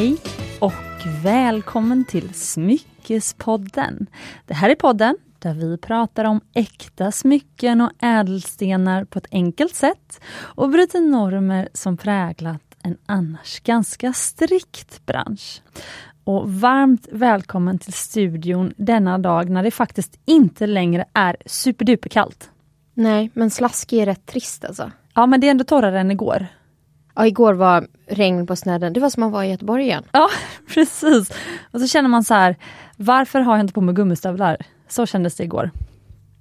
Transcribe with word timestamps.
Hej 0.00 0.16
och 0.58 0.72
välkommen 1.22 2.04
till 2.04 2.34
Smyckespodden. 2.34 4.06
Det 4.46 4.54
här 4.54 4.70
är 4.70 4.74
podden 4.74 5.16
där 5.38 5.54
vi 5.54 5.78
pratar 5.78 6.24
om 6.24 6.40
äkta 6.54 7.12
smycken 7.12 7.80
och 7.80 7.90
ädelstenar 8.02 9.04
på 9.04 9.18
ett 9.18 9.26
enkelt 9.30 9.74
sätt 9.74 10.20
och 10.36 10.70
bryter 10.70 11.00
normer 11.00 11.68
som 11.74 11.96
präglat 11.96 12.62
en 12.82 12.96
annars 13.06 13.60
ganska 13.60 14.12
strikt 14.12 15.06
bransch. 15.06 15.62
Och 16.24 16.52
varmt 16.52 17.08
välkommen 17.12 17.78
till 17.78 17.92
studion 17.92 18.72
denna 18.76 19.18
dag 19.18 19.50
när 19.50 19.62
det 19.62 19.70
faktiskt 19.70 20.18
inte 20.24 20.66
längre 20.66 21.04
är 21.12 21.36
superduperkallt. 21.46 22.50
Nej, 22.94 23.30
men 23.34 23.50
slaskig 23.50 23.98
är 23.98 24.06
rätt 24.06 24.26
trist 24.26 24.64
alltså. 24.64 24.90
Ja, 25.14 25.26
men 25.26 25.40
det 25.40 25.46
är 25.46 25.50
ändå 25.50 25.64
torrare 25.64 26.00
än 26.00 26.10
igår. 26.10 26.46
Ja, 27.14 27.26
igår 27.26 27.54
var 27.54 27.86
regn 28.06 28.46
på 28.46 28.56
snedden. 28.56 28.92
Det 28.92 29.00
var 29.00 29.10
som 29.10 29.22
att 29.22 29.32
vara 29.32 29.46
i 29.46 29.50
Göteborg 29.50 29.84
igen. 29.84 30.04
Ja, 30.12 30.28
precis. 30.74 31.32
Och 31.70 31.80
så 31.80 31.86
känner 31.86 32.08
man 32.08 32.24
så 32.24 32.34
här, 32.34 32.56
varför 32.96 33.40
har 33.40 33.56
jag 33.56 33.64
inte 33.64 33.74
på 33.74 33.80
mig 33.80 33.94
gummistövlar? 33.94 34.56
Så 34.88 35.06
kändes 35.06 35.36
det 35.36 35.44
igår. 35.44 35.70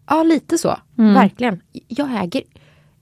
Ja, 0.08 0.23
lite 0.23 0.58
så. 0.58 0.78
Mm. 0.98 1.14
Verkligen. 1.14 1.62
Jag 1.88 2.23
äger... 2.23 2.44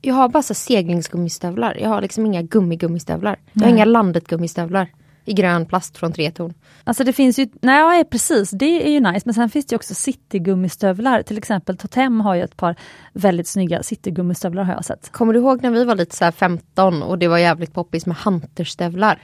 Jag 0.02 0.16
har 0.16 0.30
bara 0.30 0.43
så 0.43 0.53
seglingsgummistövlar. 0.53 1.77
Jag 1.81 1.90
har 1.90 2.02
liksom 2.02 2.26
inga 2.26 2.41
gummigummistövlar. 2.41 3.40
Jag 3.53 3.63
har 3.63 3.70
inga 3.70 3.85
landet-gummistövlar 3.85 4.88
i 5.27 5.34
grön 5.34 5.66
plast 5.66 5.98
från 5.98 6.13
Tretorn. 6.13 6.54
Alltså 6.84 7.04
det 7.04 7.13
finns 7.13 7.40
ju, 7.40 7.48
nej 7.62 8.05
precis, 8.05 8.49
det 8.49 8.88
är 8.88 8.91
ju 8.91 8.99
nice, 8.99 9.22
men 9.26 9.34
sen 9.34 9.49
finns 9.49 9.66
det 9.66 9.76
också 9.76 9.94
citygummistövlar. 9.94 11.23
Till 11.23 11.38
exempel 11.38 11.77
Totem 11.77 12.22
har 12.22 12.35
ju 12.35 12.44
ett 12.44 12.58
par 12.58 12.76
väldigt 13.13 13.48
snygga 13.48 13.84
citygummistövlar 13.84 14.63
har 14.63 14.73
jag 14.73 14.85
sett. 14.85 15.12
Kommer 15.12 15.34
du 15.34 15.40
ihåg 15.40 15.63
när 15.63 15.71
vi 15.71 15.85
var 15.85 15.96
lite 15.96 16.16
så 16.16 16.32
15 16.32 17.04
och 17.04 17.18
det 17.20 17.27
var 17.27 17.38
jävligt 17.38 17.74
poppis 17.74 18.05
med 18.05 18.18
hunterstövlar? 18.18 19.21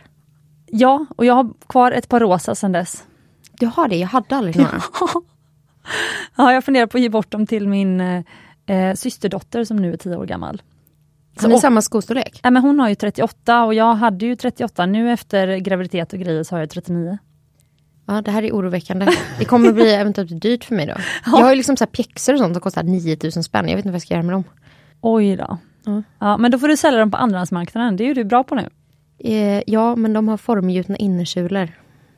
Ja, 0.66 1.05
och 1.16 1.25
jag 1.25 1.33
har 1.33 1.53
kvar 1.67 1.92
ett 1.92 2.09
par 2.09 2.20
rosa 2.20 2.55
sedan 2.55 2.72
dess. 2.72 3.03
Du 3.52 3.66
har 3.66 3.88
det? 3.88 3.95
Jag 3.95 4.08
hade 4.08 4.36
aldrig 4.36 4.58
några. 4.58 4.81
ja, 6.36 6.53
jag 6.53 6.66
funderar 6.66 6.88
på 6.88 6.97
att 6.97 7.02
ge 7.02 7.09
bort 7.09 7.31
dem 7.31 7.47
till 7.47 7.67
min 7.67 8.02
eh, 8.66 8.94
systerdotter 8.95 9.64
som 9.64 9.77
nu 9.77 9.94
är 9.94 9.97
10 9.97 10.16
år 10.16 10.25
gammal. 10.25 10.61
Har 11.42 11.50
ni 11.50 11.59
samma 11.59 11.81
skostorlek? 11.81 12.39
Ja, 12.44 12.52
men 12.52 12.62
hon 12.62 12.80
har 12.80 12.89
ju 12.89 12.95
38 12.95 13.64
och 13.64 13.73
jag 13.73 13.95
hade 13.95 14.26
ju 14.26 14.36
38. 14.36 14.86
Nu 14.86 15.12
efter 15.12 15.58
graviditet 15.58 16.14
och 16.14 16.20
grejer 16.20 16.44
så 16.44 16.56
har 16.56 16.59
jag 16.59 16.70
39. 16.70 17.17
Ja 18.06 18.22
det 18.22 18.31
här 18.31 18.44
är 18.44 18.52
oroväckande. 18.52 19.08
Det 19.39 19.45
kommer 19.45 19.72
bli 19.72 19.94
eventuellt 19.94 20.42
dyrt 20.42 20.64
för 20.64 20.76
mig 20.76 20.86
då. 20.86 20.94
Ja. 21.26 21.31
Jag 21.31 21.31
har 21.31 21.50
ju 21.50 21.56
liksom 21.56 21.78
så 21.78 21.84
här 21.84 21.92
pjäxor 21.92 22.34
och 22.34 22.39
sånt 22.39 22.56
som 22.56 22.61
kostar 22.61 22.84
9000 22.84 23.44
spänn. 23.44 23.70
Jag 23.70 23.76
vet 23.76 23.86
inte 23.86 23.92
vad 23.92 23.95
jag 23.95 24.02
ska 24.02 24.14
göra 24.14 24.23
med 24.23 24.34
dem. 24.34 24.44
Oj 25.02 25.36
då. 25.36 25.58
Mm. 25.88 26.04
Ja, 26.20 26.38
men 26.38 26.52
då 26.52 26.59
får 26.59 26.67
du 26.67 26.78
sälja 26.78 27.00
dem 27.00 27.11
på 27.11 27.17
andrahandsmarknaden. 27.17 27.98
Det 27.98 28.04
är 28.04 28.06
ju 28.06 28.14
du 28.14 28.23
bra 28.23 28.44
på 28.44 28.56
nu. 28.56 28.70
Eh, 29.20 29.61
ja 29.67 29.95
men 29.95 30.14
de 30.14 30.28
har 30.28 30.38
formgjutna 30.38 30.95
innersulor. 30.98 31.70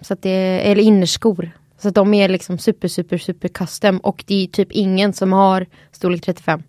Så 0.02 0.14
att 0.14 0.22
det 0.22 0.62
eller 0.72 0.84
innerskor. 0.84 1.52
Så 1.78 1.88
att 1.88 1.96
de 1.96 2.14
är 2.14 2.30
liksom 2.30 2.58
super 2.58 2.88
super 2.88 3.18
super 3.18 3.48
custom 3.48 3.98
och 3.98 4.24
det 4.28 4.44
är 4.44 4.48
typ 4.48 4.72
ingen 4.72 5.14
som 5.14 5.34
har 5.34 5.66
storlek 5.92 6.22
35. 6.22 6.64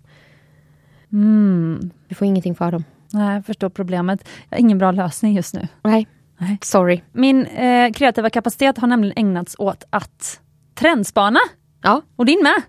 Mm. 1.16 1.90
Du 2.08 2.14
får 2.14 2.26
ingenting 2.26 2.54
för 2.54 2.72
dem. 2.72 2.84
Nej, 3.12 3.34
jag 3.34 3.46
förstår 3.46 3.68
problemet. 3.68 4.28
Jag 4.48 4.56
har 4.56 4.60
ingen 4.60 4.78
bra 4.78 4.90
lösning 4.90 5.34
just 5.34 5.54
nu. 5.54 5.68
Nej, 5.82 6.06
Nej. 6.38 6.58
sorry. 6.62 7.00
Min 7.12 7.46
eh, 7.46 7.92
kreativa 7.92 8.30
kapacitet 8.30 8.78
har 8.78 8.88
nämligen 8.88 9.14
ägnats 9.16 9.56
åt 9.58 9.84
att 9.90 10.40
trendspana. 10.74 11.40
Ja. 11.82 12.02
Och 12.16 12.26
din 12.26 12.42
med. 12.42 12.62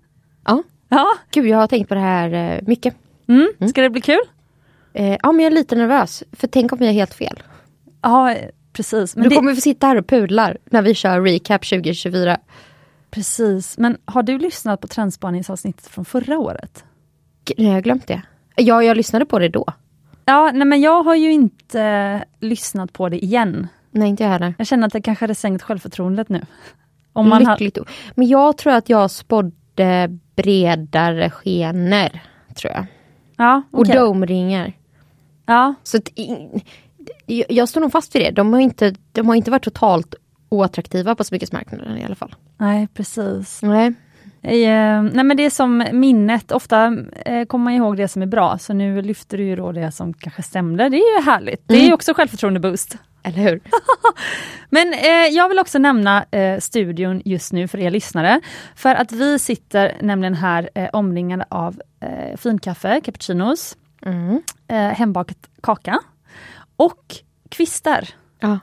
Ja. 0.46 0.64
ja. 0.90 1.08
Gud, 1.32 1.46
jag 1.46 1.58
har 1.58 1.68
tänkt 1.68 1.88
på 1.90 1.94
det 1.96 2.02
här 2.02 2.34
eh, 2.34 2.62
mycket. 2.68 2.96
Mm. 3.28 3.48
Mm. 3.60 3.70
Ska 3.70 3.82
det 3.82 3.90
bli 3.90 4.02
kul? 4.02 4.22
Eh, 4.94 5.18
ja, 5.24 5.32
men 5.32 5.40
jag 5.40 5.52
är 5.52 5.56
lite 5.56 5.76
nervös. 5.76 6.24
För 6.32 6.48
tänk 6.48 6.72
om 6.72 6.80
vi 6.80 6.86
har 6.86 6.94
helt 6.94 7.14
fel. 7.14 7.44
Ja, 8.02 8.36
precis. 8.74 9.16
Men 9.16 9.24
du 9.24 9.30
det... 9.30 9.36
kommer 9.36 9.54
vi 9.54 9.62
sitta 9.62 9.88
här 9.88 9.96
och 9.96 10.08
pudlar 10.08 10.58
när 10.66 10.82
vi 10.82 10.94
kör 10.94 11.22
recap 11.22 11.62
2024. 11.62 12.38
Precis, 13.10 13.78
men 13.78 13.98
har 14.06 14.24
du 14.24 14.38
lyssnat 14.38 14.82
på 14.82 14.88
trendspaningsavsnittet 14.88 15.88
från 15.88 16.06
förra 16.06 16.38
året? 16.38 16.84
Nej, 17.58 17.68
jag 17.68 17.74
har 17.74 17.82
glömt 17.82 18.08
det. 18.08 18.22
Ja, 18.58 18.84
jag 18.84 18.98
lyssnade 18.98 19.26
på 19.26 19.40
det 19.40 19.50
då. 19.50 19.66
Ja, 20.26 20.52
nej 20.54 20.68
men 20.68 20.82
jag 20.82 21.04
har 21.04 21.16
ju 21.16 21.32
inte 21.32 21.82
eh, 21.82 22.22
lyssnat 22.48 22.94
på 22.94 23.10
det 23.10 23.26
igen. 23.26 23.68
Nej, 23.92 24.10
inte 24.10 24.24
jag 24.24 24.30
heller. 24.30 24.54
Jag 24.58 24.68
känner 24.68 24.88
att 24.88 24.94
det 24.94 25.02
kanske 25.02 25.24
hade 25.24 25.36
sänkt 25.36 25.62
självförtroendet 25.62 26.30
nu. 26.30 26.42
Om 27.14 27.30
man 27.30 27.44
Lyckligt. 27.44 27.78
Har... 27.78 27.90
Men 28.16 28.28
jag 28.28 28.58
tror 28.58 28.74
att 28.74 28.90
jag 28.90 29.12
spådde 29.12 30.18
bredare 30.36 31.30
skenor, 31.30 32.20
tror 32.56 32.74
jag. 32.74 32.86
Ja, 33.38 33.62
okay. 33.72 33.98
Och 33.98 34.06
domringar. 34.06 34.74
Ja. 35.46 35.74
Så 35.84 35.98
att, 35.98 36.10
jag 37.48 37.70
står 37.70 37.82
nog 37.82 37.92
fast 37.92 38.16
vid 38.16 38.22
det. 38.22 38.32
De 38.32 38.54
har 38.54 38.60
inte, 38.60 38.96
de 39.12 39.28
har 39.28 39.36
inte 39.36 39.52
varit 39.52 39.64
totalt 39.64 40.16
oattraktiva 40.50 41.16
på 41.16 41.24
smyckesmarknaden 41.24 41.98
i 41.98 42.06
alla 42.06 42.16
fall. 42.16 42.36
Nej, 42.58 42.88
precis. 42.94 43.62
Nej. 43.62 43.94
Eh, 44.48 45.04
nej 45.04 45.24
men 45.24 45.38
det 45.38 45.46
är 45.46 45.50
som 45.50 45.86
minnet, 45.92 46.52
ofta 46.52 46.98
eh, 47.26 47.46
kommer 47.46 47.64
man 47.64 47.74
ihåg 47.74 47.98
det 47.98 48.08
som 48.08 48.22
är 48.22 48.26
bra, 48.26 48.58
så 48.58 48.74
nu 48.74 49.02
lyfter 49.02 49.38
du 49.38 49.44
ju 49.44 49.56
då 49.56 49.72
det 49.72 49.92
som 49.92 50.14
kanske 50.14 50.44
stämde. 50.44 50.90
Det 50.90 50.98
är 50.98 51.20
ju 51.20 51.26
härligt. 51.26 51.64
Det 51.68 51.76
är 51.76 51.82
mm. 51.82 51.94
också 51.94 52.14
självförtroende-boost. 52.14 52.98
Eller 53.24 53.38
hur? 53.38 53.62
men 54.70 54.94
eh, 54.94 55.10
jag 55.10 55.50
vill 55.50 55.60
också 55.60 55.80
nämna 55.80 56.26
eh, 56.32 56.60
studion 56.60 57.22
just 57.26 57.54
nu 57.54 57.68
för 57.68 57.78
er 57.78 57.92
lyssnare. 57.92 58.42
För 58.76 58.96
att 58.96 59.12
vi 59.12 59.40
sitter 59.40 59.98
nämligen 60.02 60.34
här 60.34 60.70
omringade 60.94 61.46
av 61.50 61.82
finkaffe, 62.38 63.02
cappuccinos, 63.02 63.78
mm. 64.06 64.42
hembakat 64.94 65.38
kaka 65.62 66.00
och 66.76 67.16
kvistar. 67.50 68.10
Ja. 68.40 68.60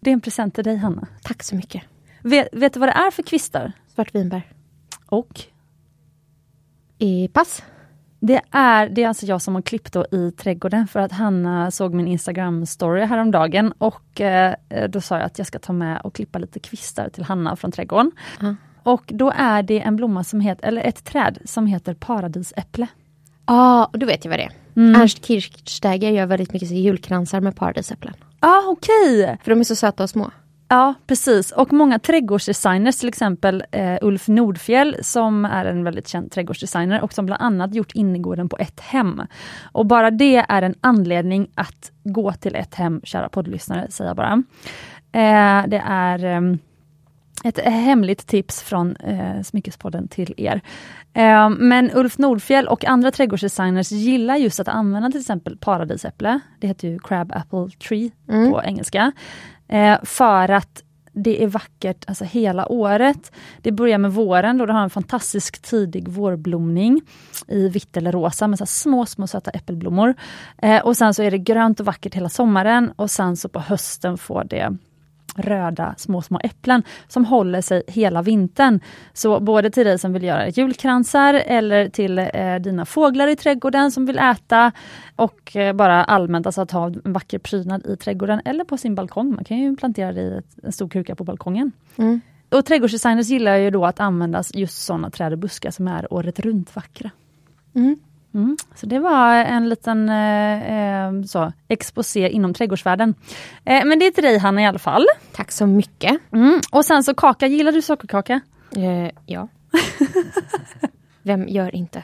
Det 0.00 0.10
är 0.10 0.12
en 0.12 0.20
present 0.20 0.54
till 0.54 0.64
dig 0.64 0.76
Hanna. 0.76 1.06
Tack 1.22 1.42
så 1.42 1.54
mycket. 1.54 1.82
Vet, 2.22 2.48
vet 2.52 2.74
du 2.74 2.80
vad 2.80 2.88
det 2.88 2.92
är 2.92 3.10
för 3.10 3.22
kvistar? 3.22 3.72
Svartvinbär. 3.94 4.55
Och? 5.06 5.42
I 6.98 7.28
pass. 7.28 7.62
Det 8.20 8.40
är, 8.50 8.88
det 8.88 9.02
är 9.02 9.08
alltså 9.08 9.26
jag 9.26 9.42
som 9.42 9.54
har 9.54 9.62
klippt 9.62 9.92
då 9.92 10.06
i 10.12 10.32
trädgården 10.36 10.86
för 10.86 11.00
att 11.00 11.12
Hanna 11.12 11.70
såg 11.70 11.94
min 11.94 12.08
Instagram 12.08 12.66
story 12.66 13.04
häromdagen 13.04 13.72
och 13.78 14.20
eh, 14.20 14.54
då 14.88 15.00
sa 15.00 15.16
jag 15.16 15.26
att 15.26 15.38
jag 15.38 15.46
ska 15.46 15.58
ta 15.58 15.72
med 15.72 16.00
och 16.00 16.14
klippa 16.14 16.38
lite 16.38 16.58
kvistar 16.58 17.08
till 17.08 17.24
Hanna 17.24 17.56
från 17.56 17.72
trädgården. 17.72 18.12
Mm. 18.40 18.56
Och 18.82 19.02
då 19.06 19.32
är 19.36 19.62
det 19.62 19.80
en 19.80 19.96
blomma 19.96 20.24
som 20.24 20.40
heter, 20.40 20.68
eller 20.68 20.82
ett 20.82 21.04
träd 21.04 21.38
som 21.44 21.66
heter 21.66 21.94
paradisäpple. 21.94 22.86
Ja, 23.46 23.54
ah, 23.54 23.90
då 23.92 24.06
vet 24.06 24.24
jag 24.24 24.30
vad 24.30 24.38
det 24.38 24.44
är. 24.44 24.52
Mm. 24.76 25.00
Ernst 25.00 25.24
Kirchsteiger 25.24 26.10
gör 26.10 26.26
väldigt 26.26 26.52
mycket 26.52 26.70
julkransar 26.70 27.40
med 27.40 27.56
paradisäpplen. 27.56 28.14
Ja, 28.40 28.48
ah, 28.48 28.70
okej. 28.70 29.22
Okay. 29.22 29.36
För 29.44 29.50
de 29.50 29.60
är 29.60 29.64
så 29.64 29.76
söta 29.76 30.02
och 30.02 30.10
små. 30.10 30.30
Ja 30.68 30.94
precis 31.06 31.52
och 31.52 31.72
många 31.72 31.98
trädgårdsdesigners, 31.98 32.96
till 32.96 33.08
exempel 33.08 33.64
eh, 33.70 33.98
Ulf 34.02 34.28
Nordfjell 34.28 34.96
som 35.00 35.44
är 35.44 35.64
en 35.64 35.84
väldigt 35.84 36.08
känd 36.08 36.32
trädgårdsdesigner 36.32 37.00
och 37.00 37.12
som 37.12 37.26
bland 37.26 37.42
annat 37.42 37.74
gjort 37.74 37.92
innergården 37.92 38.48
på 38.48 38.56
ett 38.56 38.80
hem. 38.80 39.22
Och 39.72 39.86
bara 39.86 40.10
det 40.10 40.36
är 40.48 40.62
en 40.62 40.74
anledning 40.80 41.50
att 41.54 41.92
gå 42.04 42.32
till 42.32 42.54
ett 42.54 42.74
hem, 42.74 43.00
kära 43.04 43.28
poddlyssnare, 43.28 43.86
säger 43.90 44.10
jag 44.10 44.16
bara. 44.16 44.42
Eh, 45.12 45.68
det 45.68 45.82
är 45.86 46.24
eh, 46.24 46.40
ett 47.44 47.58
hemligt 47.58 48.26
tips 48.26 48.62
från 48.62 48.96
eh, 48.96 49.42
Smyckespodden 49.42 50.08
till 50.08 50.34
er. 50.36 50.60
Eh, 51.12 51.50
men 51.50 51.90
Ulf 51.94 52.18
Nordfjell 52.18 52.68
och 52.68 52.84
andra 52.84 53.10
trädgårdsdesigners 53.10 53.92
gillar 53.92 54.36
just 54.36 54.60
att 54.60 54.68
använda 54.68 55.10
till 55.10 55.20
exempel 55.20 55.56
paradisäpple. 55.56 56.40
Det 56.60 56.66
heter 56.66 56.88
ju 56.88 56.98
crab 56.98 57.32
apple 57.32 57.68
tree 57.88 58.10
mm. 58.28 58.50
på 58.50 58.62
engelska. 58.62 59.12
Eh, 59.68 59.98
för 60.02 60.50
att 60.50 60.82
det 61.12 61.42
är 61.42 61.46
vackert 61.46 62.04
alltså 62.06 62.24
hela 62.24 62.68
året. 62.68 63.32
Det 63.62 63.72
börjar 63.72 63.98
med 63.98 64.12
våren 64.12 64.58
då 64.58 64.66
det 64.66 64.72
har 64.72 64.82
en 64.82 64.90
fantastisk 64.90 65.62
tidig 65.62 66.08
vårblomning 66.08 67.00
i 67.48 67.68
vitt 67.68 67.96
eller 67.96 68.12
rosa 68.12 68.48
med 68.48 68.58
så 68.58 68.66
små, 68.66 69.06
små 69.06 69.26
söta 69.26 69.50
äppelblommor. 69.50 70.14
Eh, 70.58 70.82
och 70.82 70.96
sen 70.96 71.14
så 71.14 71.22
är 71.22 71.30
det 71.30 71.38
grönt 71.38 71.80
och 71.80 71.86
vackert 71.86 72.14
hela 72.14 72.28
sommaren 72.28 72.92
och 72.96 73.10
sen 73.10 73.36
så 73.36 73.48
på 73.48 73.60
hösten 73.60 74.18
får 74.18 74.44
det 74.44 74.76
röda 75.36 75.94
små, 75.98 76.22
små 76.22 76.40
äpplen 76.44 76.82
som 77.08 77.24
håller 77.24 77.60
sig 77.60 77.82
hela 77.86 78.22
vintern. 78.22 78.80
Så 79.12 79.40
både 79.40 79.70
till 79.70 79.86
dig 79.86 79.98
som 79.98 80.12
vill 80.12 80.22
göra 80.22 80.48
julkransar 80.48 81.34
eller 81.34 81.88
till 81.88 82.18
eh, 82.18 82.56
dina 82.60 82.86
fåglar 82.86 83.28
i 83.28 83.36
trädgården 83.36 83.92
som 83.92 84.06
vill 84.06 84.18
äta 84.18 84.72
och 85.16 85.56
eh, 85.56 85.72
bara 85.72 86.04
allmänt 86.04 86.46
alltså 86.46 86.60
att 86.60 86.70
ha 86.70 86.86
en 86.86 87.12
vacker 87.12 87.38
prydnad 87.38 87.86
i 87.86 87.96
trädgården 87.96 88.40
eller 88.44 88.64
på 88.64 88.76
sin 88.76 88.94
balkong. 88.94 89.34
Man 89.34 89.44
kan 89.44 89.58
ju 89.58 89.76
plantera 89.76 90.12
det 90.12 90.20
i 90.20 90.40
en 90.62 90.72
stor 90.72 90.88
kruka 90.88 91.14
på 91.14 91.24
balkongen. 91.24 91.72
Mm. 91.96 92.20
Och 92.48 92.64
trädgårdsdesigners 92.64 93.28
gillar 93.28 93.56
ju 93.56 93.70
då 93.70 93.84
att 93.86 94.00
använda 94.00 94.42
just 94.54 94.84
sådana 94.84 95.10
träd 95.10 95.32
och 95.32 95.38
buskar 95.38 95.70
som 95.70 95.88
är 95.88 96.12
året 96.12 96.40
runt 96.40 96.76
vackra. 96.76 97.10
Mm. 97.74 97.96
Mm. 98.36 98.56
Så 98.74 98.86
det 98.86 98.98
var 98.98 99.34
en 99.34 99.68
liten 99.68 100.08
eh, 100.08 101.06
eh, 101.06 101.22
så, 101.22 101.52
exposé 101.68 102.28
inom 102.28 102.54
trädgårdsvärlden. 102.54 103.14
Eh, 103.64 103.84
men 103.84 103.98
det 103.98 104.06
är 104.06 104.10
till 104.10 104.24
dig 104.24 104.38
Hanna 104.38 104.62
i 104.62 104.66
alla 104.66 104.78
fall. 104.78 105.06
Tack 105.32 105.52
så 105.52 105.66
mycket. 105.66 106.18
Mm. 106.32 106.60
Och 106.72 106.84
sen 106.84 107.04
så 107.04 107.14
kaka, 107.14 107.46
gillar 107.46 107.72
du 107.72 107.82
sockerkaka? 107.82 108.40
Eh, 108.76 109.10
ja. 109.26 109.48
Vem 111.22 111.48
gör 111.48 111.74
inte? 111.74 112.02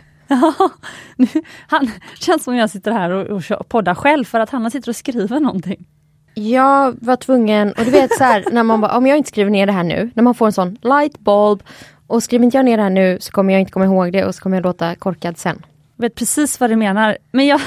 Nu, 1.17 1.27
han 1.69 1.91
känns 2.21 2.45
som 2.45 2.57
jag 2.57 2.71
sitter 2.71 2.93
här 2.93 3.11
och, 3.11 3.43
och 3.61 3.69
poddar 3.69 3.95
själv 3.95 4.25
för 4.25 4.41
att 4.41 4.51
Hanna 4.51 4.71
sitter 4.71 4.89
och 4.89 4.97
skriver 4.97 5.41
någonting. 5.41 5.87
Jag 6.35 6.97
var 7.01 7.17
tvungen, 7.17 7.73
och 7.73 7.85
du 7.85 7.91
vet 7.91 8.17
så 8.19 8.25
här, 8.25 8.45
när 8.53 8.63
man 8.63 8.81
bara, 8.81 8.97
om 8.97 9.07
jag 9.07 9.19
inte 9.19 9.29
skriver 9.29 9.51
ner 9.51 9.67
det 9.67 9.73
här 9.73 9.85
nu, 9.85 10.11
när 10.15 10.23
man 10.23 10.35
får 10.35 10.47
en 10.47 10.53
sån 10.53 10.79
light 10.83 11.19
bulb 11.19 11.63
och 12.07 12.23
skriver 12.23 12.45
inte 12.45 12.57
jag 12.57 12.65
ner 12.65 12.77
det 12.77 12.83
här 12.83 12.91
nu 12.91 13.19
så 13.21 13.33
kommer 13.33 13.53
jag 13.53 13.61
inte 13.61 13.73
komma 13.73 13.85
ihåg 13.85 14.13
det 14.13 14.25
och 14.25 14.35
så 14.35 14.43
kommer 14.43 14.57
jag 14.57 14.65
låta 14.65 14.95
korkad 14.95 15.39
sen. 15.39 15.63
Vet 15.97 16.15
precis 16.15 16.61
vad 16.61 16.71
du 16.71 16.77
menar. 16.77 17.19
Men 17.33 17.47
jag, 17.47 17.61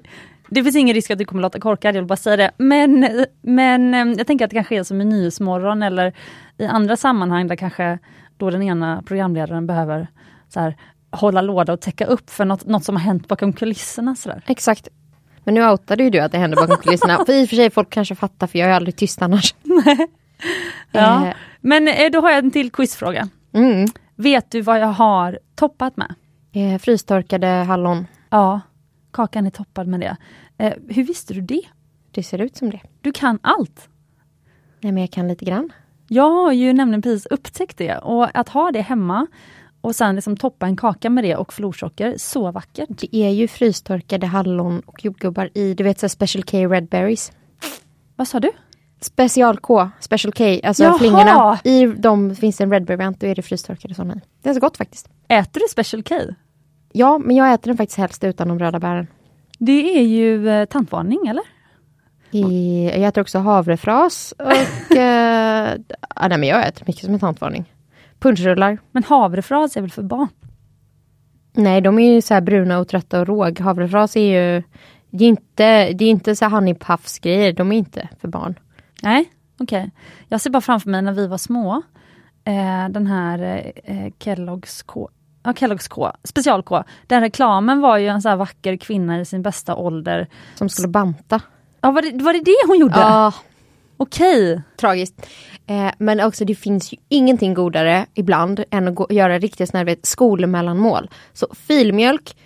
det 0.48 0.62
finns 0.62 0.76
ingen 0.76 0.94
risk 0.94 1.10
att 1.10 1.18
du 1.18 1.24
kommer 1.24 1.42
låta 1.42 1.60
korkad, 1.60 1.94
jag 1.96 2.00
vill 2.02 2.08
bara 2.08 2.16
säga 2.16 2.36
det. 2.36 2.50
Men, 2.56 3.08
men 3.42 3.94
eh, 3.94 4.18
jag 4.18 4.26
tänker 4.26 4.44
att 4.44 4.50
det 4.50 4.56
kanske 4.56 4.76
är 4.78 4.82
som 4.82 5.00
i 5.00 5.04
Nyhetsmorgon 5.04 5.82
eller 5.82 6.12
i 6.58 6.64
andra 6.66 6.96
sammanhang 6.96 7.46
där 7.48 7.56
kanske 7.56 7.98
då 8.36 8.50
den 8.50 8.62
ena 8.62 9.02
programledaren 9.06 9.66
behöver 9.66 10.06
så 10.48 10.60
här, 10.60 10.76
hålla 11.10 11.42
låda 11.42 11.72
och 11.72 11.80
täcka 11.80 12.06
upp 12.06 12.30
för 12.30 12.44
något, 12.44 12.66
något 12.66 12.84
som 12.84 12.96
har 12.96 13.02
hänt 13.02 13.28
bakom 13.28 13.52
kulisserna. 13.52 14.16
Så 14.16 14.28
där. 14.28 14.42
Exakt. 14.46 14.88
Men 15.44 15.54
nu 15.54 15.68
outade 15.68 16.02
ju 16.04 16.10
du 16.10 16.18
att 16.18 16.32
det 16.32 16.38
hände 16.38 16.56
bakom 16.56 16.76
kulisserna. 16.76 17.16
för 17.26 17.32
i 17.32 17.44
och 17.44 17.48
för 17.48 17.56
sig 17.56 17.70
folk 17.70 17.90
kanske 17.90 18.14
fattar 18.14 18.46
för 18.46 18.58
jag 18.58 18.68
är 18.68 18.72
aldrig 18.72 18.96
tyst 18.96 19.22
annars. 19.22 19.54
Ja. 20.92 21.26
Eh, 21.26 21.34
Men 21.60 21.88
eh, 21.88 22.10
då 22.12 22.20
har 22.20 22.30
jag 22.30 22.38
en 22.38 22.50
till 22.50 22.70
quizfråga. 22.70 23.28
mm. 23.52 23.88
Vet 24.16 24.50
du 24.50 24.60
vad 24.60 24.80
jag 24.80 24.86
har 24.86 25.38
toppat 25.54 25.96
med? 25.96 26.14
Eh, 26.52 26.78
frystorkade 26.78 27.46
hallon. 27.46 28.06
Ja, 28.30 28.60
kakan 29.10 29.46
är 29.46 29.50
toppad 29.50 29.86
med 29.86 30.00
det. 30.00 30.16
Eh, 30.58 30.72
hur 30.88 31.04
visste 31.04 31.34
du 31.34 31.40
det? 31.40 31.62
Det 32.10 32.22
ser 32.22 32.38
ut 32.38 32.56
som 32.56 32.70
det. 32.70 32.80
Du 33.00 33.12
kan 33.12 33.38
allt. 33.42 33.88
Nej 34.80 34.92
men 34.92 35.00
jag 35.00 35.10
kan 35.10 35.28
lite 35.28 35.44
grann. 35.44 35.72
Jag 36.08 36.30
har 36.30 36.52
ju 36.52 36.72
nämligen 36.72 37.02
precis 37.02 37.26
upptäckt 37.26 37.78
det 37.78 37.96
och 37.96 38.38
att 38.38 38.48
ha 38.48 38.70
det 38.70 38.80
hemma 38.80 39.26
och 39.80 39.96
sen 39.96 40.14
liksom 40.14 40.36
toppa 40.36 40.66
en 40.66 40.76
kaka 40.76 41.10
med 41.10 41.24
det 41.24 41.36
och 41.36 41.52
florsocker, 41.52 42.14
så 42.18 42.50
vackert. 42.50 42.88
Det 42.88 43.16
är 43.16 43.30
ju 43.30 43.48
frystorkade 43.48 44.26
hallon 44.26 44.80
och 44.86 45.04
jordgubbar 45.04 45.50
i, 45.54 45.74
du 45.74 45.84
vet 45.84 46.00
så 46.00 46.08
Special 46.08 46.44
K 46.44 46.58
Red 46.58 46.88
Berries. 46.88 47.32
Vad 48.16 48.28
sa 48.28 48.40
du? 48.40 48.50
Special 49.00 49.58
K, 49.58 49.90
Special 50.00 50.32
K, 50.32 50.60
alltså 50.64 50.82
Jaha! 50.82 50.98
flingorna. 50.98 51.58
I 51.64 51.86
dem 51.86 52.36
finns 52.36 52.56
det 52.56 52.64
en 52.64 52.70
Red 52.70 52.84
Berry-variant, 52.84 53.20
då 53.20 53.26
är 53.26 53.34
det 53.34 53.42
frystorkade 53.42 53.94
sådana 53.94 54.14
i. 54.14 54.20
Det 54.42 54.48
är 54.48 54.54
så 54.54 54.60
gott 54.60 54.76
faktiskt. 54.76 55.08
Äter 55.28 55.60
du 55.60 55.66
Special 55.70 56.02
K? 56.02 56.14
Ja, 56.92 57.18
men 57.18 57.36
jag 57.36 57.52
äter 57.52 57.66
den 57.68 57.76
faktiskt 57.76 57.98
helst 57.98 58.24
utan 58.24 58.48
de 58.48 58.58
röda 58.58 58.78
bären. 58.78 59.06
Det 59.58 59.98
är 59.98 60.02
ju 60.02 60.48
eh, 60.48 60.64
tantvarning 60.64 61.26
eller? 61.26 61.42
I, 62.30 62.84
jag 62.84 63.02
äter 63.02 63.20
också 63.20 63.38
havrefras 63.38 64.34
och... 64.38 64.52
eh, 64.96 65.74
ja, 66.16 66.28
nej, 66.28 66.38
men 66.38 66.48
jag 66.48 66.68
äter 66.68 66.84
mycket 66.86 67.04
som 67.04 67.14
en 67.14 67.20
tantvarning. 67.20 67.72
Punschrullar. 68.18 68.78
Men 68.92 69.04
havrefras 69.04 69.76
är 69.76 69.80
väl 69.80 69.90
för 69.90 70.02
barn? 70.02 70.28
Nej, 71.52 71.80
de 71.80 71.98
är 71.98 72.14
ju 72.14 72.22
så 72.22 72.34
här 72.34 72.40
bruna 72.40 72.78
och 72.78 72.88
trötta 72.88 73.20
och 73.20 73.26
råg. 73.26 73.60
Havrefras 73.60 74.16
är 74.16 74.54
ju... 74.54 74.62
Det 75.10 75.24
är 75.24 75.28
inte, 75.28 75.92
det 75.92 76.04
är 76.04 76.10
inte 76.10 76.36
så 76.36 76.48
honey 76.48 76.74
puffs 76.74 77.18
grejer. 77.18 77.52
De 77.52 77.72
är 77.72 77.76
inte 77.76 78.08
för 78.20 78.28
barn. 78.28 78.58
Nej, 79.02 79.24
okej. 79.60 79.90
Jag 80.28 80.40
ser 80.40 80.50
bara 80.50 80.60
framför 80.60 80.90
mig 80.90 81.02
när 81.02 81.12
vi 81.12 81.26
var 81.26 81.38
små, 81.38 81.82
eh, 82.44 82.88
den 82.88 83.06
här 83.06 83.72
eh, 83.84 84.06
Kellogg's 84.18 84.82
K, 84.86 85.10
ja, 85.42 85.52
Kellogg's 85.52 85.88
K, 85.88 86.12
special 86.24 86.62
K. 86.62 86.84
Den 87.06 87.20
reklamen 87.20 87.80
var 87.80 87.98
ju 87.98 88.08
en 88.08 88.22
så 88.22 88.36
vacker 88.36 88.76
kvinna 88.76 89.20
i 89.20 89.24
sin 89.24 89.42
bästa 89.42 89.74
ålder. 89.74 90.28
Som 90.54 90.68
skulle 90.68 90.88
banta. 90.88 91.40
Ja, 91.80 91.90
var 91.90 92.02
det 92.02 92.24
var 92.24 92.32
det, 92.32 92.40
det 92.40 92.56
hon 92.66 92.78
gjorde? 92.78 93.00
Ja, 93.00 93.32
Okej. 93.96 94.62
tragiskt. 94.76 95.26
Eh, 95.66 95.90
men 95.98 96.20
också 96.20 96.44
det 96.44 96.54
finns 96.54 96.92
ju 96.92 96.96
ingenting 97.08 97.54
godare 97.54 98.06
ibland 98.14 98.64
än 98.70 98.88
att 98.88 98.94
gå, 98.94 99.06
göra 99.10 99.38
riktigt 99.38 99.70
sån 99.70 99.78
här 99.78 99.96
skolmellanmål. 100.02 101.10
Så 101.32 101.46
filmjölk, 101.54 102.36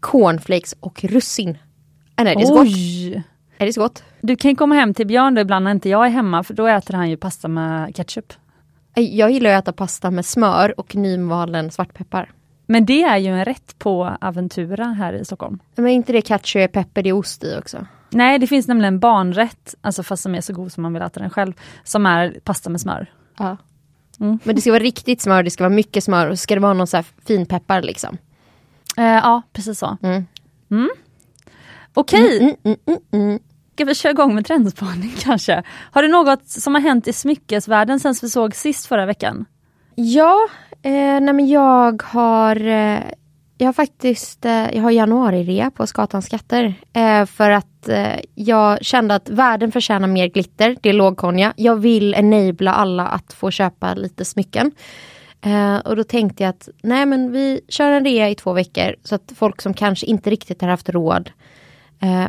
cornflakes 0.00 0.74
och 0.80 1.04
russin. 1.04 1.58
Äh, 2.16 2.24
nej, 2.24 2.36
det 2.36 2.42
är 2.42 2.46
så 2.46 2.54
gott. 2.54 2.66
Oj! 2.66 3.22
Är 3.58 3.66
det 3.66 3.72
så 3.72 3.80
gott? 3.80 4.04
Du 4.20 4.36
kan 4.36 4.56
komma 4.56 4.74
hem 4.74 4.94
till 4.94 5.06
Björn 5.06 5.34
då 5.34 5.40
ibland 5.40 5.64
när 5.64 5.70
inte 5.70 5.88
jag 5.88 6.06
är 6.06 6.10
hemma 6.10 6.42
för 6.42 6.54
då 6.54 6.66
äter 6.66 6.94
han 6.94 7.10
ju 7.10 7.16
pasta 7.16 7.48
med 7.48 7.96
ketchup. 7.96 8.32
Jag 8.94 9.30
gillar 9.30 9.50
att 9.50 9.62
äta 9.64 9.72
pasta 9.72 10.10
med 10.10 10.26
smör 10.26 10.80
och 10.80 10.96
nymalen 10.96 11.70
svartpeppar. 11.70 12.30
Men 12.66 12.86
det 12.86 13.02
är 13.02 13.16
ju 13.16 13.28
en 13.28 13.44
rätt 13.44 13.78
på 13.78 14.16
Aventura 14.20 14.84
här 14.84 15.12
i 15.12 15.24
Stockholm. 15.24 15.58
Men 15.74 15.86
är 15.86 15.90
inte 15.90 16.12
det 16.12 16.22
ketchup, 16.22 16.72
peppar, 16.72 17.02
det 17.02 17.08
är 17.08 17.12
ost 17.12 17.44
i 17.44 17.56
också? 17.58 17.86
Nej, 18.10 18.38
det 18.38 18.46
finns 18.46 18.68
nämligen 18.68 18.94
en 18.94 19.00
barnrätt, 19.00 19.74
alltså 19.80 20.02
fast 20.02 20.22
som 20.22 20.34
är 20.34 20.40
så 20.40 20.52
god 20.52 20.72
som 20.72 20.82
man 20.82 20.92
vill 20.92 21.02
äta 21.02 21.20
den 21.20 21.30
själv, 21.30 21.52
som 21.84 22.06
är 22.06 22.36
pasta 22.44 22.70
med 22.70 22.80
smör. 22.80 23.12
Ja. 23.38 23.56
Mm. 24.20 24.38
Men 24.44 24.54
det 24.54 24.60
ska 24.60 24.70
vara 24.70 24.82
riktigt 24.82 25.20
smör, 25.22 25.42
det 25.42 25.50
ska 25.50 25.64
vara 25.64 25.74
mycket 25.74 26.04
smör 26.04 26.26
och 26.26 26.38
så 26.38 26.42
ska 26.42 26.54
det 26.54 26.60
vara 26.60 26.74
någon 26.74 26.86
så 26.86 26.96
här 26.96 27.06
finpeppar 27.26 27.82
liksom. 27.82 28.18
Eh, 28.96 29.04
ja, 29.04 29.42
precis 29.52 29.78
så. 29.78 29.96
Mm. 30.02 30.90
Okej, 31.94 32.38
Mm, 32.40 32.56
mm, 32.64 32.76
mm, 32.86 32.98
mm. 33.12 33.38
ska 33.74 33.84
vi 33.84 33.94
köra 33.94 34.10
igång 34.10 34.34
med 34.34 34.46
trendspaning 34.46 35.14
kanske? 35.18 35.62
Har 35.90 36.02
det 36.02 36.08
något 36.08 36.48
som 36.48 36.74
har 36.74 36.82
hänt 36.82 37.08
i 37.08 37.12
smyckesvärlden 37.12 38.00
sen 38.00 38.14
vi 38.22 38.28
såg 38.28 38.54
sist 38.54 38.86
förra 38.86 39.06
veckan? 39.06 39.44
Ja, 39.94 40.48
eh, 40.84 41.20
nej 41.20 41.34
men 41.34 41.48
jag 41.48 42.02
har 42.02 42.66
eh, 42.66 43.00
Jag 43.58 43.68
har 43.68 43.72
faktiskt 43.72 44.44
eh, 44.44 44.76
Jag 44.76 44.82
har 44.82 44.90
januari-rea 44.90 45.70
på 45.70 45.86
Skatans 45.86 46.26
skatter. 46.26 46.74
Eh, 46.92 47.26
för 47.26 47.50
att 47.50 47.88
eh, 47.88 48.20
jag 48.34 48.84
kände 48.84 49.14
att 49.14 49.28
världen 49.28 49.72
förtjänar 49.72 50.08
mer 50.08 50.28
glitter. 50.28 50.76
Det 50.80 50.88
är 50.88 50.92
lågkonja. 50.92 51.52
Jag 51.56 51.76
vill 51.76 52.14
enabla 52.14 52.72
alla 52.72 53.06
att 53.06 53.32
få 53.32 53.50
köpa 53.50 53.94
lite 53.94 54.24
smycken. 54.24 54.72
Och 55.84 55.96
då 55.96 56.04
tänkte 56.04 56.42
jag 56.42 56.50
att 56.50 56.68
nej 56.82 57.06
men 57.06 57.32
vi 57.32 57.60
kör 57.68 57.90
en 57.90 58.04
rea 58.04 58.30
i 58.30 58.34
två 58.34 58.52
veckor 58.52 58.96
så 59.02 59.14
att 59.14 59.32
folk 59.36 59.62
som 59.62 59.74
kanske 59.74 60.06
inte 60.06 60.30
riktigt 60.30 60.60
har 60.60 60.68
haft 60.68 60.88
råd 60.88 61.30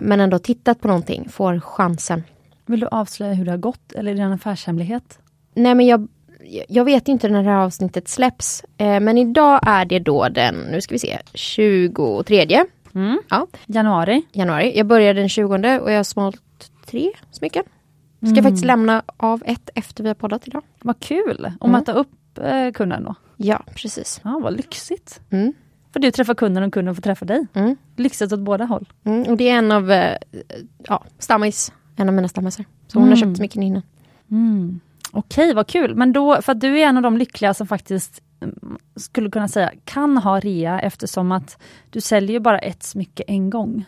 men 0.02 0.20
ändå 0.20 0.40
tittat 0.40 0.82
på 0.82 0.88
någonting 0.88 1.30
får 1.30 1.60
chansen. 1.60 2.24
Vill 2.66 2.80
du 2.80 2.88
avslöja 2.88 3.34
hur 3.34 3.46
det 3.46 3.52
har 3.52 3.58
gått 3.58 3.92
eller 3.92 4.12
är 4.12 4.16
det 4.16 4.22
en 4.22 4.34
affärshemlighet? 4.34 5.20
Nej 5.54 5.76
men 5.76 5.86
jag, 5.86 6.08
jag 6.68 6.86
vet 6.86 7.08
inte 7.08 7.30
när 7.30 7.44
det 7.44 7.50
här 7.50 7.58
avsnittet 7.66 8.08
släpps. 8.08 8.64
Eh, 8.78 9.00
men 9.00 9.18
idag 9.18 9.60
är 9.68 9.86
det 9.86 10.00
då 10.00 10.30
den, 10.30 10.56
nu 10.56 10.82
ska 10.82 10.96
vi 10.96 11.00
se, 11.00 11.20
23 11.34 12.66
Mm. 12.96 13.20
Ja. 13.30 13.48
Januari. 13.66 14.22
januari. 14.32 14.78
Jag 14.78 14.86
började 14.88 15.20
den 15.20 15.30
20 15.30 15.46
och 15.80 15.92
jag 15.92 15.98
har 15.98 16.04
smalt 16.04 16.42
tre 16.86 17.12
smycken. 17.32 17.64
Ska 18.34 18.44
faktiskt 18.44 18.66
lämna 18.66 19.04
av 19.18 19.44
ett 19.46 19.70
efter 19.76 20.04
vi 20.04 20.10
har 20.10 20.14
poddat 20.16 20.48
idag. 20.48 20.62
Vad 20.82 21.00
kul! 21.00 21.52
Och 21.60 21.68
Mm. 21.70 21.80
möta 21.80 21.94
upp 21.94 22.38
eh, 22.38 22.72
kunden 22.72 23.04
då. 23.04 23.16
Ja, 23.38 23.64
precis. 23.76 24.22
Ja, 24.24 24.40
vad 24.44 24.58
lyxigt. 24.58 25.22
Mm. 25.30 25.54
För 25.94 26.00
du 26.00 26.12
träffar 26.12 26.34
kunden 26.34 26.64
och 26.64 26.74
kunden 26.74 26.96
får 26.96 27.02
träffa 27.02 27.26
dig. 27.26 27.46
Mm. 27.54 27.76
Lyxigt 27.96 28.34
åt 28.34 28.40
båda 28.40 28.66
håll. 28.66 28.86
Mm. 29.04 29.24
Och 29.32 29.38
det 29.38 29.50
är 29.50 29.58
en 29.58 29.72
av, 29.72 29.92
eh, 29.92 30.18
ja, 30.88 31.04
stammis. 31.20 31.72
En 31.96 32.10
av 32.10 32.16
mina 32.16 32.28
stammisar. 32.28 32.66
Så 32.88 33.00
hon 33.00 33.08
har 33.10 33.16
Mm. 33.18 33.30
köpt 33.30 33.38
smycken 33.38 33.64
innan. 33.64 33.82
Okej, 35.16 35.54
vad 35.54 35.68
kul. 35.68 35.96
Men 35.96 36.14
då, 36.14 36.42
för 36.42 36.52
att 36.52 36.62
du 36.62 36.80
är 36.80 36.86
en 36.86 36.98
av 36.98 37.04
de 37.04 37.18
lyckliga 37.18 37.54
som 37.54 37.68
faktiskt 37.68 38.22
mm, 38.42 38.78
skulle 38.96 39.30
kunna 39.30 39.48
säga 39.48 39.72
kan 39.86 40.18
ha 40.18 40.40
rea 40.40 40.80
eftersom 40.80 41.32
att 41.32 41.58
du 41.90 42.02
säljer 42.02 42.32
ju 42.32 42.40
bara 42.40 42.60
ett 42.60 42.84
smycke 42.84 43.24
en 43.28 43.50
gång. 43.50 43.86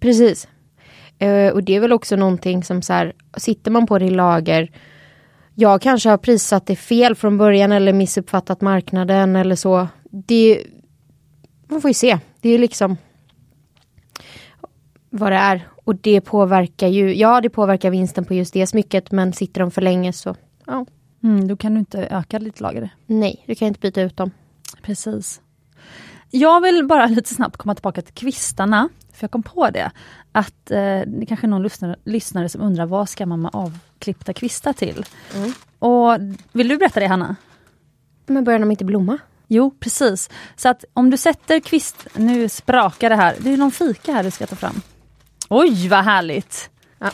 Precis. 0.00 0.48
Eh, 1.18 1.52
och 1.52 1.64
det 1.64 1.76
är 1.76 1.80
väl 1.80 1.92
också 1.92 2.16
någonting 2.16 2.64
som 2.64 2.82
så 2.82 2.92
här, 2.92 3.12
sitter 3.36 3.70
man 3.70 3.86
på 3.86 3.98
det 3.98 4.04
i 4.04 4.10
lager 4.10 4.70
jag 5.58 5.82
kanske 5.82 6.08
har 6.08 6.16
prissatt 6.16 6.66
det 6.66 6.76
fel 6.76 7.14
från 7.14 7.38
början 7.38 7.72
eller 7.72 7.92
missuppfattat 7.92 8.60
marknaden 8.60 9.36
eller 9.36 9.56
så. 9.56 9.88
Det, 10.10 10.62
man 11.68 11.80
får 11.80 11.90
ju 11.90 11.94
se. 11.94 12.18
Det 12.40 12.48
är 12.48 12.58
liksom 12.58 12.96
vad 15.10 15.32
det 15.32 15.36
är. 15.36 15.68
Och 15.84 15.96
det 15.96 16.20
påverkar 16.20 16.88
ju, 16.88 17.14
ja 17.14 17.40
det 17.40 17.50
påverkar 17.50 17.90
vinsten 17.90 18.24
på 18.24 18.34
just 18.34 18.54
det 18.54 18.66
smycket 18.66 19.12
men 19.12 19.32
sitter 19.32 19.60
de 19.60 19.70
för 19.70 19.82
länge 19.82 20.12
så, 20.12 20.34
ja, 20.66 20.86
Mm, 21.22 21.48
då 21.48 21.56
kan 21.56 21.74
du 21.74 21.78
inte 21.80 21.98
öka 22.06 22.38
ditt 22.38 22.60
lager. 22.60 22.90
nej, 23.06 23.44
du 23.46 23.54
kan 23.54 23.68
inte 23.68 23.80
byta 23.80 24.02
ut 24.02 24.16
dem. 24.16 24.30
Precis. 24.82 25.40
Jag 26.30 26.60
vill 26.60 26.86
bara 26.86 27.06
lite 27.16 27.34
snabbt 27.34 27.56
komma 27.56 27.74
tillbaka 27.74 28.02
till 28.02 28.14
kvistarna. 28.14 28.88
För 29.12 29.24
jag 29.24 29.30
kom 29.30 29.42
på 29.42 29.70
det. 29.70 29.90
Att 30.32 30.70
eh, 30.70 31.00
det 31.06 31.26
kanske 31.28 31.46
är 31.46 31.48
någon 31.48 31.62
lyssnare, 31.62 31.96
lyssnare 32.04 32.48
som 32.48 32.60
undrar 32.60 32.86
vad 32.86 33.08
ska 33.08 33.26
man 33.26 33.42
med 33.42 33.50
avklippta 33.54 34.32
kvistar 34.32 34.72
till? 34.72 35.04
Mm. 35.34 35.52
Och 35.78 36.18
Vill 36.52 36.68
du 36.68 36.76
berätta 36.78 37.00
det 37.00 37.06
Hanna? 37.06 37.36
Men 38.26 38.44
börjar 38.44 38.60
de 38.60 38.70
inte 38.70 38.84
blomma? 38.84 39.18
Jo, 39.48 39.70
precis. 39.80 40.30
Så 40.56 40.68
att 40.68 40.84
om 40.92 41.10
du 41.10 41.16
sätter 41.16 41.60
kvist... 41.60 42.06
Nu 42.14 42.48
sprakar 42.48 43.10
det 43.10 43.16
här. 43.16 43.36
Det 43.38 43.52
är 43.52 43.56
någon 43.56 43.70
fika 43.70 44.12
här 44.12 44.22
du 44.24 44.30
ska 44.30 44.46
ta 44.46 44.56
fram. 44.56 44.80
Oj, 45.48 45.88
vad 45.88 46.04
härligt! 46.04 46.70
Ja. 46.98 47.10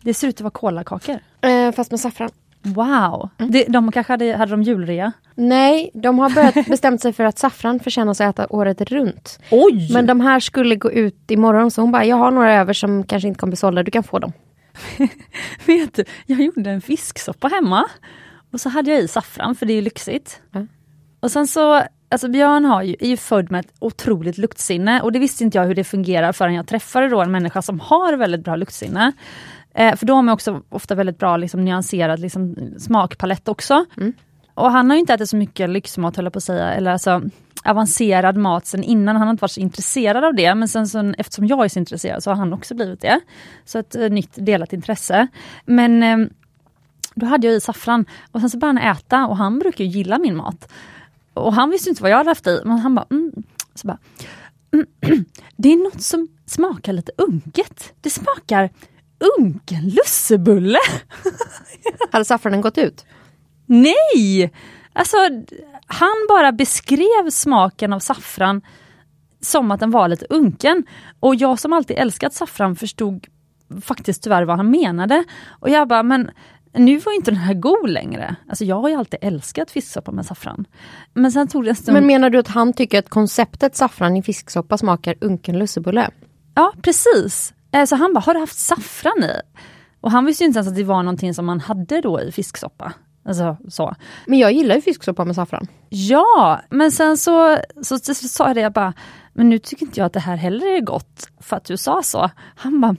Det 0.00 0.14
ser 0.14 0.28
ut 0.28 0.34
att 0.36 0.40
vara 0.40 0.50
kolakakor. 0.50 1.18
Eh, 1.40 1.72
fast 1.72 1.90
med 1.90 2.00
saffran. 2.00 2.30
Wow! 2.66 3.28
Det, 3.36 3.64
de 3.68 3.92
kanske 3.92 4.12
hade, 4.12 4.36
hade 4.36 4.50
de 4.50 4.62
julrea? 4.62 5.12
Nej, 5.34 5.90
de 5.94 6.18
har 6.18 6.30
börjat 6.30 6.54
bestämt 6.68 7.02
sig 7.02 7.12
för 7.12 7.24
att 7.24 7.38
saffran 7.38 7.80
förtjänas 7.80 8.20
att 8.20 8.34
äta 8.34 8.46
året 8.50 8.80
runt. 8.80 9.38
Oj! 9.50 9.92
Men 9.92 10.06
de 10.06 10.20
här 10.20 10.40
skulle 10.40 10.76
gå 10.76 10.92
ut 10.92 11.30
imorgon 11.30 11.70
så 11.70 11.80
hon 11.80 11.92
bara, 11.92 12.04
jag 12.04 12.16
har 12.16 12.30
några 12.30 12.54
över 12.54 12.72
som 12.72 13.04
kanske 13.04 13.28
inte 13.28 13.38
kommer 13.38 13.50
bli 13.50 13.56
sålda, 13.56 13.82
du 13.82 13.90
kan 13.90 14.02
få 14.02 14.18
dem. 14.18 14.32
Vet 15.66 15.94
du, 15.94 16.04
jag 16.26 16.40
gjorde 16.40 16.70
en 16.70 16.80
fisksoppa 16.80 17.48
hemma. 17.48 17.84
Och 18.52 18.60
så 18.60 18.68
hade 18.68 18.90
jag 18.90 19.00
i 19.00 19.08
saffran 19.08 19.54
för 19.54 19.66
det 19.66 19.72
är 19.72 19.74
ju 19.74 19.80
lyxigt. 19.80 20.40
Ja. 20.52 20.66
Och 21.20 21.30
sen 21.30 21.46
så, 21.46 21.82
alltså 22.08 22.28
Björn 22.28 22.64
har 22.64 22.82
ju, 22.82 22.96
är 23.00 23.08
ju 23.08 23.16
född 23.16 23.50
med 23.50 23.60
ett 23.60 23.72
otroligt 23.78 24.38
luktsinne 24.38 25.00
och 25.00 25.12
det 25.12 25.18
visste 25.18 25.44
inte 25.44 25.58
jag 25.58 25.66
hur 25.66 25.74
det 25.74 25.84
fungerar 25.84 26.32
förrän 26.32 26.54
jag 26.54 26.66
träffade 26.66 27.08
då 27.08 27.22
en 27.22 27.32
människa 27.32 27.62
som 27.62 27.80
har 27.80 28.16
väldigt 28.16 28.44
bra 28.44 28.56
luktsinne. 28.56 29.12
Eh, 29.76 29.96
för 29.96 30.06
då 30.06 30.14
har 30.14 30.22
man 30.22 30.32
också 30.32 30.62
ofta 30.68 30.94
väldigt 30.94 31.18
bra 31.18 31.36
liksom, 31.36 31.64
nyanserad 31.64 32.20
liksom, 32.20 32.56
smakpalett 32.78 33.48
också. 33.48 33.84
Mm. 33.96 34.12
Och 34.54 34.70
han 34.70 34.90
har 34.90 34.96
inte 34.96 35.14
ätit 35.14 35.30
så 35.30 35.36
mycket 35.36 35.70
lyxmat 35.70 36.16
höll 36.16 36.24
jag 36.24 36.32
på 36.32 36.36
att 36.36 36.42
säga, 36.42 36.74
eller 36.74 36.90
alltså 36.90 37.22
avancerad 37.64 38.36
mat 38.36 38.66
sen 38.66 38.82
innan. 38.82 39.16
Han 39.16 39.26
har 39.26 39.30
inte 39.32 39.42
varit 39.42 39.50
så 39.50 39.60
intresserad 39.60 40.24
av 40.24 40.34
det, 40.34 40.54
men 40.54 40.68
sen 40.68 40.88
så, 40.88 41.14
eftersom 41.18 41.46
jag 41.46 41.64
är 41.64 41.68
så 41.68 41.78
intresserad 41.78 42.22
så 42.22 42.30
har 42.30 42.36
han 42.36 42.52
också 42.52 42.74
blivit 42.74 43.00
det. 43.00 43.20
Så 43.64 43.78
ett 43.78 43.96
uh, 43.96 44.10
nytt 44.10 44.32
delat 44.34 44.72
intresse. 44.72 45.26
Men 45.64 46.02
um, 46.02 46.30
då 47.14 47.26
hade 47.26 47.46
jag 47.46 47.56
i 47.56 47.60
saffran 47.60 48.04
och 48.32 48.40
sen 48.40 48.50
så 48.50 48.58
började 48.58 48.80
han 48.80 48.96
äta 48.96 49.26
och 49.26 49.36
han 49.36 49.58
brukar 49.58 49.84
gilla 49.84 50.18
min 50.18 50.36
mat. 50.36 50.72
Och 51.34 51.54
han 51.54 51.70
visste 51.70 51.90
inte 51.90 52.02
vad 52.02 52.10
jag 52.10 52.16
hade 52.16 52.30
haft 52.30 52.46
i, 52.46 52.60
men 52.64 52.78
han 52.78 52.94
bara, 52.94 53.06
mm. 53.10 53.32
så 53.74 53.86
bara 53.86 53.98
mm, 54.72 54.86
Det 55.56 55.72
är 55.72 55.84
något 55.84 56.02
som 56.02 56.28
smakar 56.46 56.92
lite 56.92 57.12
unket. 57.16 57.92
Det 58.00 58.10
smakar 58.10 58.70
unken 59.38 59.88
lussebulle. 59.88 60.78
Hade 62.12 62.24
saffranen 62.24 62.60
gått 62.60 62.78
ut? 62.78 63.06
Nej! 63.66 64.52
Alltså, 64.92 65.16
han 65.86 66.26
bara 66.28 66.52
beskrev 66.52 67.30
smaken 67.30 67.92
av 67.92 67.98
saffran 67.98 68.62
som 69.40 69.70
att 69.70 69.80
den 69.80 69.90
var 69.90 70.08
lite 70.08 70.26
unken. 70.30 70.84
Och 71.20 71.34
jag 71.34 71.58
som 71.58 71.72
alltid 71.72 71.96
älskat 71.96 72.34
saffran 72.34 72.76
förstod 72.76 73.26
faktiskt 73.80 74.22
tyvärr 74.22 74.42
vad 74.42 74.56
han 74.56 74.70
menade. 74.70 75.24
Och 75.60 75.70
jag 75.70 75.88
bara, 75.88 76.02
men 76.02 76.30
nu 76.72 76.98
var 76.98 77.12
inte 77.12 77.30
den 77.30 77.40
här 77.40 77.54
god 77.54 77.90
längre. 77.90 78.36
Alltså 78.48 78.64
jag 78.64 78.80
har 78.80 78.88
ju 78.88 78.94
alltid 78.94 79.18
älskat 79.22 79.70
fisksoppa 79.70 80.12
med 80.12 80.26
saffran. 80.26 80.64
Men 81.14 81.32
sen 81.32 81.48
tog 81.48 81.64
det 81.64 81.70
en 81.70 81.76
stund... 81.76 81.94
Men 81.94 82.06
menar 82.06 82.30
du 82.30 82.38
att 82.38 82.48
han 82.48 82.72
tycker 82.72 82.98
att 82.98 83.08
konceptet 83.08 83.76
saffran 83.76 84.16
i 84.16 84.22
fisksoppa 84.22 84.78
smakar 84.78 85.14
unken 85.20 85.58
lussebulle? 85.58 86.10
Ja 86.54 86.72
precis. 86.82 87.54
Eh, 87.76 87.84
så 87.84 87.96
han 87.96 88.14
bara, 88.14 88.20
har 88.20 88.34
du 88.34 88.40
haft 88.40 88.58
saffran 88.58 89.24
i? 89.24 89.40
Och 90.00 90.10
han 90.10 90.24
visste 90.24 90.44
inte 90.44 90.58
ens 90.58 90.68
att 90.68 90.76
det 90.76 90.84
var 90.84 91.02
någonting 91.02 91.34
som 91.34 91.46
man 91.46 91.60
hade 91.60 92.00
då 92.00 92.20
i 92.20 92.32
fisksoppa. 92.32 92.92
Alltså 93.24 93.56
så. 93.68 93.94
Men 94.26 94.38
jag 94.38 94.52
gillar 94.52 94.74
ju 94.74 94.80
fisksoppa 94.80 95.24
med 95.24 95.34
saffran. 95.34 95.66
Ja, 95.88 96.60
men 96.70 96.92
sen 96.92 97.16
så, 97.16 97.58
så, 97.82 97.98
så, 97.98 98.14
så 98.14 98.28
sa 98.28 98.46
jag 98.46 98.56
det, 98.56 98.60
jag 98.60 98.72
bara, 98.72 98.92
men 99.32 99.48
nu 99.48 99.58
tycker 99.58 99.86
inte 99.86 100.00
jag 100.00 100.06
att 100.06 100.12
det 100.12 100.20
här 100.20 100.36
heller 100.36 100.66
är 100.66 100.80
gott 100.80 101.28
för 101.40 101.56
att 101.56 101.64
du 101.64 101.76
sa 101.76 102.02
så. 102.02 102.30
Han 102.56 102.80
bara, 102.80 102.96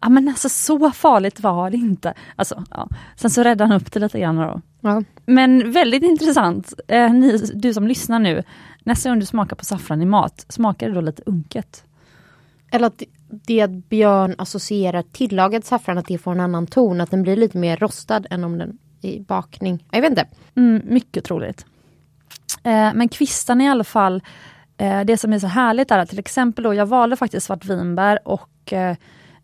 ja 0.00 0.08
men 0.08 0.28
alltså 0.28 0.48
så 0.48 0.90
farligt 0.90 1.40
var 1.40 1.70
det 1.70 1.76
inte. 1.76 2.14
Alltså, 2.36 2.64
ja. 2.70 2.88
Sen 3.16 3.30
så 3.30 3.42
räddade 3.42 3.70
han 3.70 3.80
upp 3.80 3.92
det 3.92 4.00
lite 4.00 4.20
grann 4.20 4.36
då. 4.36 4.60
Ja. 4.80 5.02
Men 5.26 5.72
väldigt 5.72 6.02
intressant, 6.02 6.74
eh, 6.88 7.12
ni, 7.12 7.38
du 7.54 7.74
som 7.74 7.86
lyssnar 7.86 8.18
nu, 8.18 8.42
nästa 8.84 9.08
gång 9.08 9.18
du 9.18 9.26
smakar 9.26 9.56
på 9.56 9.64
saffran 9.64 10.02
i 10.02 10.06
mat, 10.06 10.46
smakar 10.48 10.88
det 10.88 10.94
då 10.94 11.00
lite 11.00 11.22
unket? 11.26 11.84
Eller 12.70 12.86
att 12.86 13.02
det 13.28 13.60
att 13.60 13.70
Björn 13.70 14.34
associerar 14.38 15.02
tillagad 15.02 15.64
saffran, 15.64 15.98
att 15.98 16.06
det 16.06 16.18
får 16.18 16.32
en 16.32 16.40
annan 16.40 16.66
ton, 16.66 17.00
att 17.00 17.10
den 17.10 17.22
blir 17.22 17.36
lite 17.36 17.58
mer 17.58 17.76
rostad 17.76 18.22
än 18.30 18.44
om 18.44 18.58
den 18.58 18.78
i 19.00 19.20
bakning. 19.20 19.84
Jag 19.90 20.00
vet 20.00 20.10
inte. 20.10 20.26
Mm, 20.54 20.82
mycket 20.84 21.24
troligt. 21.24 21.66
Eh, 22.62 22.94
men 22.94 23.08
kvistarna 23.08 23.64
i 23.64 23.68
alla 23.68 23.84
fall, 23.84 24.22
eh, 24.76 25.00
det 25.00 25.16
som 25.16 25.32
är 25.32 25.38
så 25.38 25.46
härligt 25.46 25.90
är 25.90 25.98
att 25.98 26.08
till 26.08 26.18
exempel 26.18 26.64
då, 26.64 26.74
jag 26.74 26.86
valde 26.86 27.16
faktiskt 27.16 27.46
svartvinbär 27.46 28.28
och 28.28 28.72
eh, 28.72 28.96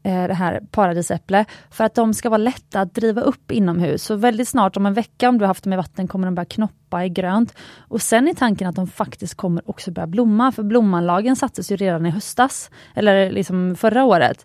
det 0.03 0.35
här 0.35 0.61
paradisäpple 0.71 1.45
för 1.71 1.85
att 1.85 1.95
de 1.95 2.15
ska 2.15 2.31
vara 2.31 2.39
lätta 2.39 2.81
att 2.81 2.95
driva 2.95 3.21
upp 3.21 3.51
inomhus. 3.51 4.03
Så 4.03 4.17
väldigt 4.17 4.49
snart, 4.49 4.77
om 4.77 4.87
en 4.87 4.95
vecka 4.95 5.29
om 5.29 5.39
du 5.39 5.45
har 5.45 5.49
haft 5.49 5.65
dem 5.65 5.73
i 5.73 5.77
vatten, 5.77 6.09
kommer 6.09 6.27
de 6.27 6.35
börja 6.35 6.47
knoppa 6.47 7.05
i 7.05 7.09
grönt. 7.09 7.55
Och 7.89 8.03
sen 8.03 8.29
är 8.29 8.35
tanken 8.35 8.69
att 8.69 8.77
de 8.77 8.87
faktiskt 8.87 9.35
kommer 9.35 9.71
också 9.71 9.91
börja 9.91 10.07
blomma, 10.07 10.53
för 10.53 10.63
blommanlagen 10.63 11.37
sattes 11.37 11.73
ju 11.73 11.77
redan 11.77 12.07
i 12.07 12.11
höstas, 12.11 12.71
eller 12.95 13.31
liksom 13.31 13.77
förra 13.77 14.05
året. 14.05 14.45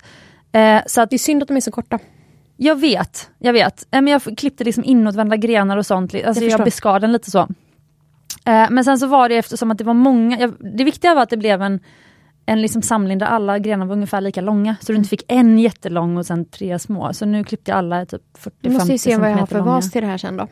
Eh, 0.52 0.82
så 0.86 1.02
att 1.02 1.10
det 1.10 1.16
är 1.16 1.18
synd 1.18 1.42
att 1.42 1.48
de 1.48 1.58
är 1.58 1.62
så 1.62 1.72
korta. 1.72 2.00
Jag 2.58 2.76
vet, 2.76 3.30
jag 3.40 3.54
vet. 3.54 3.88
Men 3.92 4.08
jag 4.08 4.38
klippte 4.38 4.64
liksom 4.64 4.84
inåtvända 4.84 5.38
grenar 5.38 5.78
och 5.78 5.86
sånt. 5.86 6.16
Alltså 6.26 6.44
jag, 6.44 6.52
jag 6.52 6.64
beskar 6.64 7.00
den 7.00 7.12
lite 7.12 7.32
så. 7.32 7.40
Eh, 8.46 8.70
men 8.70 8.84
sen 8.84 9.00
så 9.00 9.08
var 9.08 9.30
det 9.30 9.36
eftersom 9.38 9.72
att 9.72 9.78
det 9.78 9.84
var 9.84 9.94
många, 9.94 10.54
det 10.60 10.84
viktiga 10.84 11.16
var 11.16 11.22
att 11.22 11.30
det 11.30 11.38
blev 11.38 11.62
en, 11.62 11.80
en 12.50 12.62
liksom 12.62 12.82
samling 12.82 13.18
där 13.18 13.26
alla 13.26 13.60
grenar 13.60 13.86
var 13.86 13.94
ungefär 13.94 14.22
lika 14.22 14.42
långa. 14.42 14.76
Så 14.82 14.92
du 14.92 14.98
inte 14.98 15.10
fick 15.10 15.24
en 15.28 15.60
jättelång 15.60 16.18
och 16.18 16.26
sen 16.26 16.46
tre 16.46 16.80
små. 16.80 17.14
Så 17.14 17.26
nu 17.26 17.44
klippte 17.44 17.72
jag 17.72 17.78
alla 17.78 18.06
typ 18.06 18.22
40-50 18.38 18.52
Du 18.62 18.70
måste 18.70 18.92
ju 18.92 18.98
se 18.98 19.18
vad 19.18 19.32
jag 19.32 19.38
har 19.38 19.46
för 19.46 19.60
vas 19.60 19.92
till 19.92 20.02
det 20.02 20.08
här 20.08 20.18
sen 20.18 20.38
då. 20.38 20.48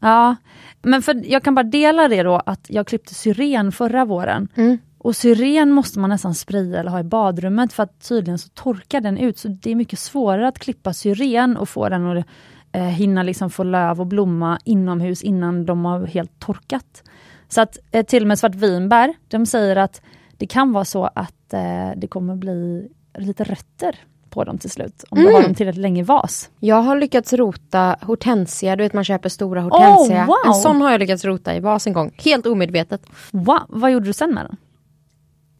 Ja, 0.00 0.36
men 0.82 1.02
för, 1.02 1.30
jag 1.32 1.42
kan 1.42 1.54
bara 1.54 1.62
dela 1.62 2.08
det 2.08 2.22
då 2.22 2.42
att 2.46 2.66
jag 2.68 2.86
klippte 2.86 3.14
syren 3.14 3.72
förra 3.72 4.04
våren. 4.04 4.48
Mm. 4.54 4.78
Och 4.98 5.16
syren 5.16 5.72
måste 5.72 5.98
man 5.98 6.10
nästan 6.10 6.34
spraya 6.34 6.80
eller 6.80 6.90
ha 6.90 7.00
i 7.00 7.04
badrummet 7.04 7.72
för 7.72 7.82
att 7.82 8.08
tydligen 8.08 8.38
så 8.38 8.48
torkar 8.48 9.00
den 9.00 9.18
ut. 9.18 9.38
Så 9.38 9.48
det 9.48 9.70
är 9.70 9.74
mycket 9.74 9.98
svårare 9.98 10.48
att 10.48 10.58
klippa 10.58 10.92
syren 10.92 11.56
och 11.56 11.68
få 11.68 11.88
den 11.88 12.18
att 12.18 12.26
eh, 12.72 12.82
hinna 12.82 13.22
liksom 13.22 13.50
få 13.50 13.62
löv 13.62 14.00
och 14.00 14.06
blomma 14.06 14.58
inomhus 14.64 15.22
innan 15.22 15.66
de 15.66 15.84
har 15.84 16.06
helt 16.06 16.38
torkat. 16.38 17.02
Så 17.48 17.60
att 17.60 17.78
eh, 17.90 18.06
till 18.06 18.22
och 18.22 18.28
med 18.28 18.38
svartvinbär, 18.38 19.14
de 19.28 19.46
säger 19.46 19.76
att 19.76 20.02
det 20.42 20.46
kan 20.46 20.72
vara 20.72 20.84
så 20.84 21.04
att 21.14 21.52
eh, 21.52 21.90
det 21.96 22.06
kommer 22.06 22.36
bli 22.36 22.88
lite 23.18 23.44
rötter 23.44 23.98
på 24.30 24.44
dem 24.44 24.58
till 24.58 24.70
slut. 24.70 25.04
Om 25.10 25.18
mm. 25.18 25.30
du 25.30 25.36
har 25.36 25.42
dem 25.42 25.54
tillräckligt 25.54 25.82
länge 25.82 26.00
i 26.00 26.04
vas. 26.04 26.50
Jag 26.60 26.82
har 26.82 26.96
lyckats 26.96 27.32
rota 27.32 27.96
hortensia, 28.00 28.76
du 28.76 28.82
vet 28.82 28.92
man 28.92 29.04
köper 29.04 29.28
stora 29.28 29.60
hortensia. 29.60 30.22
Oh, 30.22 30.26
wow. 30.26 30.36
En 30.46 30.54
sån 30.54 30.80
har 30.80 30.90
jag 30.90 30.98
lyckats 31.00 31.24
rota 31.24 31.54
i 31.54 31.60
vas 31.60 31.86
en 31.86 31.92
gång, 31.92 32.10
helt 32.24 32.46
omedvetet. 32.46 33.06
Wow. 33.30 33.60
Vad 33.68 33.92
gjorde 33.92 34.06
du 34.06 34.12
sen 34.12 34.34
med 34.34 34.44
den? 34.44 34.56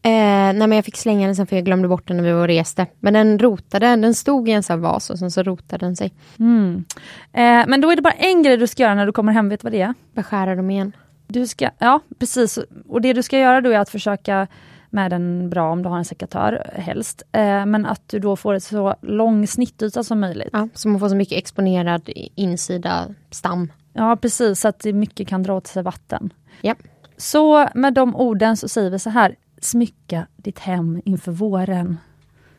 Eh, 0.05 0.59
nej 0.59 0.67
men 0.67 0.73
jag 0.73 0.85
fick 0.85 0.97
slänga 0.97 1.27
den 1.27 1.37
sen 1.37 1.47
för 1.47 1.57
jag 1.57 1.65
glömde 1.65 1.89
bort 1.89 2.09
den 2.09 2.17
när 2.17 2.25
vi 2.25 2.33
var 2.33 2.41
och 2.41 2.47
reste. 2.47 2.87
Men 3.01 3.15
den 3.15 3.39
rotade, 3.39 3.87
den 3.97 4.15
stod 4.15 4.49
i 4.49 4.53
en 4.53 4.63
sån 4.63 4.81
vas 4.81 5.11
och 5.11 5.19
sen 5.19 5.31
så 5.31 5.43
rotade 5.43 5.87
den 5.87 5.97
sig. 5.97 6.13
Mm. 6.39 6.85
Eh, 7.33 7.65
men 7.67 7.81
då 7.81 7.91
är 7.91 7.97
det 7.97 8.03
bara 8.03 8.13
en 8.13 8.43
grej 8.43 8.57
du 8.57 8.67
ska 8.67 8.83
göra 8.83 8.95
när 8.95 9.07
du 9.07 9.13
kommer 9.13 9.33
hem, 9.33 9.49
vet 9.49 9.61
du 9.61 9.65
vad 9.65 9.73
det 9.73 9.81
är? 9.81 9.95
Beskära 10.15 10.55
dem 10.55 10.71
igen. 10.71 10.93
Du 11.27 11.47
ska, 11.47 11.71
ja 11.79 12.01
precis, 12.19 12.59
och 12.89 13.01
det 13.01 13.13
du 13.13 13.23
ska 13.23 13.39
göra 13.39 13.61
då 13.61 13.71
är 13.71 13.79
att 13.79 13.91
försöka 13.91 14.47
med 14.93 15.11
den 15.11 15.51
bra 15.51 15.73
om 15.73 15.83
du 15.83 15.89
har 15.89 15.99
en 15.99 16.05
sekatör 16.05 16.71
helst. 16.75 17.23
Eh, 17.33 17.67
men 17.67 17.87
att 17.87 18.09
du 18.09 18.19
då 18.19 18.37
får 18.37 18.55
ett 18.55 18.63
så 18.63 18.95
lång 19.03 19.47
snittyta 19.47 20.05
som 20.05 20.21
möjligt. 20.21 20.49
Ja, 20.53 20.69
så 20.75 20.89
man 20.89 21.01
får 21.01 21.09
så 21.09 21.17
mycket 21.17 21.39
exponerad 21.39 22.11
insida 22.35 23.09
stam. 23.31 23.73
Ja 23.93 24.17
precis, 24.17 24.61
så 24.61 24.69
att 24.69 24.85
mycket 24.85 25.29
kan 25.29 25.43
dra 25.43 25.55
åt 25.55 25.67
sig 25.67 25.83
vatten. 25.83 26.33
Ja. 26.61 26.75
Så 27.17 27.69
med 27.75 27.95
de 27.95 28.17
orden 28.17 28.57
så 28.57 28.69
säger 28.69 28.91
vi 28.91 28.99
så 28.99 29.11
här, 29.11 29.37
smycka 29.61 30.27
ditt 30.37 30.59
hem 30.59 31.03
inför 31.05 31.33
våren. 31.33 31.99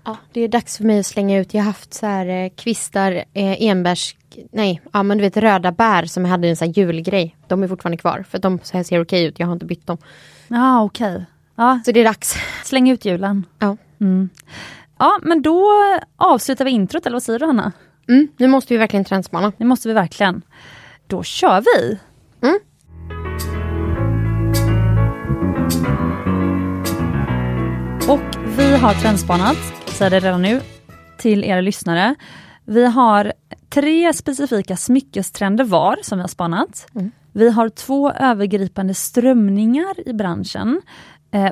Ja, 0.05 0.17
det 0.31 0.41
är 0.41 0.47
dags 0.47 0.77
för 0.77 0.83
mig 0.83 0.99
att 0.99 1.05
slänga 1.05 1.39
ut. 1.39 1.53
Jag 1.53 1.61
har 1.61 1.65
haft 1.65 1.93
så 1.93 2.05
här 2.05 2.25
eh, 2.25 2.49
kvistar, 2.49 3.11
eh, 3.11 3.63
enbärs, 3.63 4.15
nej, 4.51 4.81
ja 4.93 5.03
men 5.03 5.17
du 5.17 5.21
vet 5.21 5.37
röda 5.37 5.71
bär 5.71 6.05
som 6.05 6.23
jag 6.23 6.29
hade 6.29 6.47
en 6.47 6.55
sån 6.55 6.67
här 6.67 6.73
julgrej. 6.73 7.35
De 7.47 7.63
är 7.63 7.67
fortfarande 7.67 7.97
kvar 7.97 8.25
för 8.29 8.39
de 8.39 8.59
så 8.63 8.77
här 8.77 8.83
ser 8.83 9.01
okej 9.01 9.25
ut. 9.25 9.39
Jag 9.39 9.47
har 9.47 9.53
inte 9.53 9.65
bytt 9.65 9.87
dem. 9.87 9.97
Ja, 10.47 10.83
okej. 10.83 11.13
Okay. 11.13 11.25
Ja. 11.63 11.79
Så 11.85 11.91
det 11.91 11.99
är 11.99 12.03
dags. 12.03 12.35
Släng 12.63 12.89
ut 12.89 13.05
julen. 13.05 13.45
Ja. 13.59 13.77
Mm. 14.01 14.29
Ja, 14.99 15.19
men 15.21 15.41
då 15.41 15.71
avslutar 16.17 16.65
vi 16.65 16.71
introt, 16.71 17.05
eller 17.05 17.15
vad 17.15 17.23
säger 17.23 17.39
du 17.39 17.45
Hanna? 17.45 17.71
Mm, 18.09 18.27
nu 18.37 18.47
måste 18.47 18.73
vi 18.73 18.77
verkligen 18.77 19.05
trendspana. 19.05 19.51
Det 19.57 19.65
måste 19.65 19.87
vi 19.87 19.93
verkligen. 19.93 20.41
Då 21.07 21.23
kör 21.23 21.61
vi! 21.61 21.99
Mm. 22.41 22.59
Och 28.09 28.57
vi 28.57 28.77
har 28.77 28.93
trendspanat, 28.93 29.57
säger 29.85 30.11
det 30.11 30.19
redan 30.19 30.41
nu, 30.41 30.61
till 31.17 31.43
er 31.43 31.61
lyssnare. 31.61 32.15
Vi 32.65 32.85
har 32.85 33.33
tre 33.69 34.13
specifika 34.13 34.77
smyckestrender 34.77 35.63
var 35.63 35.97
som 36.01 36.17
vi 36.17 36.21
har 36.21 36.27
spanat. 36.27 36.87
Mm. 36.95 37.11
Vi 37.35 37.49
har 37.49 37.69
två 37.69 38.11
övergripande 38.11 38.93
strömningar 38.93 40.09
i 40.09 40.13
branschen 40.13 40.81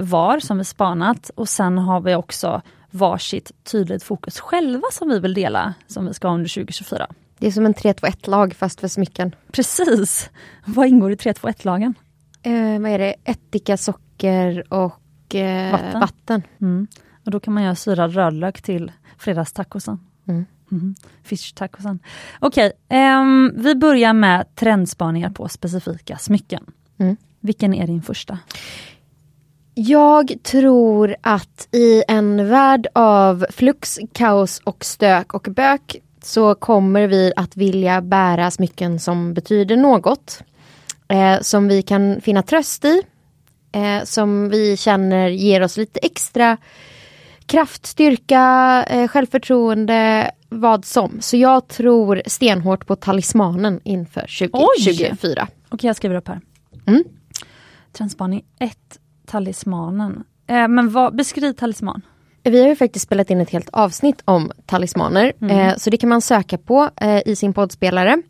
var 0.01 0.39
som 0.39 0.57
vi 0.57 0.63
spanat 0.63 1.31
och 1.35 1.49
sen 1.49 1.77
har 1.77 2.01
vi 2.01 2.15
också 2.15 2.61
varsitt 2.91 3.51
tydligt 3.63 4.03
fokus 4.03 4.39
själva 4.39 4.87
som 4.91 5.09
vi 5.09 5.19
vill 5.19 5.33
dela, 5.33 5.73
som 5.87 6.05
vi 6.05 6.13
ska 6.13 6.27
ha 6.27 6.35
under 6.35 6.49
2024. 6.49 7.07
Det 7.37 7.47
är 7.47 7.51
som 7.51 7.65
en 7.65 7.73
3-2-1-lag 7.73 8.53
fast 8.53 8.79
för 8.79 8.87
smycken. 8.87 9.35
Precis! 9.51 10.29
Vad 10.65 10.87
ingår 10.87 11.11
i 11.11 11.15
3-2-1-lagen? 11.15 11.93
Eh, 12.43 12.81
vad 12.81 12.91
är 12.91 12.99
det? 12.99 13.15
Ättika, 13.23 13.77
socker 13.77 14.73
och 14.73 15.35
eh, 15.35 15.71
Vatten. 15.71 15.99
vatten. 15.99 16.41
Mm. 16.61 16.87
Och 17.25 17.31
då 17.31 17.39
kan 17.39 17.53
man 17.53 17.63
göra 17.63 17.75
syrad 17.75 18.13
rödlök 18.13 18.61
till 18.61 18.91
fredagstacosen. 19.17 19.99
Mm. 20.27 20.45
Mm. 20.71 20.95
Fish 21.23 21.53
tacosen. 21.55 21.99
Okej, 22.39 22.71
ehm, 22.89 23.53
vi 23.55 23.75
börjar 23.75 24.13
med 24.13 24.55
trendspaningar 24.55 25.29
på 25.29 25.49
specifika 25.49 26.17
smycken. 26.17 26.65
Mm. 26.97 27.17
Vilken 27.39 27.73
är 27.73 27.87
din 27.87 28.01
första? 28.01 28.39
Jag 29.73 30.35
tror 30.43 31.15
att 31.21 31.67
i 31.71 32.03
en 32.07 32.49
värld 32.49 32.87
av 32.93 33.45
flux, 33.49 33.99
kaos 34.13 34.61
och 34.63 34.85
stök 34.85 35.33
och 35.33 35.47
bök 35.51 35.95
så 36.23 36.55
kommer 36.55 37.07
vi 37.07 37.33
att 37.35 37.57
vilja 37.57 38.01
bära 38.01 38.51
smycken 38.51 38.99
som 38.99 39.33
betyder 39.33 39.77
något. 39.77 40.43
Eh, 41.07 41.41
som 41.41 41.67
vi 41.67 41.81
kan 41.81 42.21
finna 42.21 42.43
tröst 42.43 42.85
i. 42.85 43.01
Eh, 43.71 44.03
som 44.03 44.49
vi 44.49 44.77
känner 44.77 45.29
ger 45.29 45.63
oss 45.63 45.77
lite 45.77 45.99
extra 45.99 46.57
kraft, 47.45 47.85
styrka, 47.85 48.85
eh, 48.89 49.07
självförtroende 49.07 50.31
vad 50.49 50.85
som. 50.85 51.21
Så 51.21 51.37
jag 51.37 51.67
tror 51.67 52.21
stenhårt 52.25 52.87
på 52.87 52.95
talismanen 52.95 53.79
inför 53.83 54.49
2024. 54.49 55.47
Okej, 55.69 55.87
jag 55.87 55.95
skriver 55.95 56.15
upp 56.15 56.27
här. 56.27 56.41
Mm. 56.85 57.03
Trendspaning 57.91 58.43
1, 58.59 58.77
talismanen. 59.31 60.23
Eh, 60.47 60.67
men 60.67 60.89
vad, 60.89 61.15
beskriv 61.15 61.53
talisman. 61.53 62.01
Vi 62.43 62.61
har 62.61 62.67
ju 62.67 62.75
faktiskt 62.75 63.05
spelat 63.05 63.29
in 63.29 63.41
ett 63.41 63.49
helt 63.49 63.69
avsnitt 63.73 64.21
om 64.25 64.51
talismaner. 64.65 65.33
Eh, 65.49 65.75
så 65.77 65.89
det 65.89 65.97
kan 65.97 66.09
man 66.09 66.21
söka 66.21 66.57
på 66.57 66.89
eh, 67.01 67.21
i 67.25 67.35
sin 67.35 67.53
poddspelare. 67.53 68.21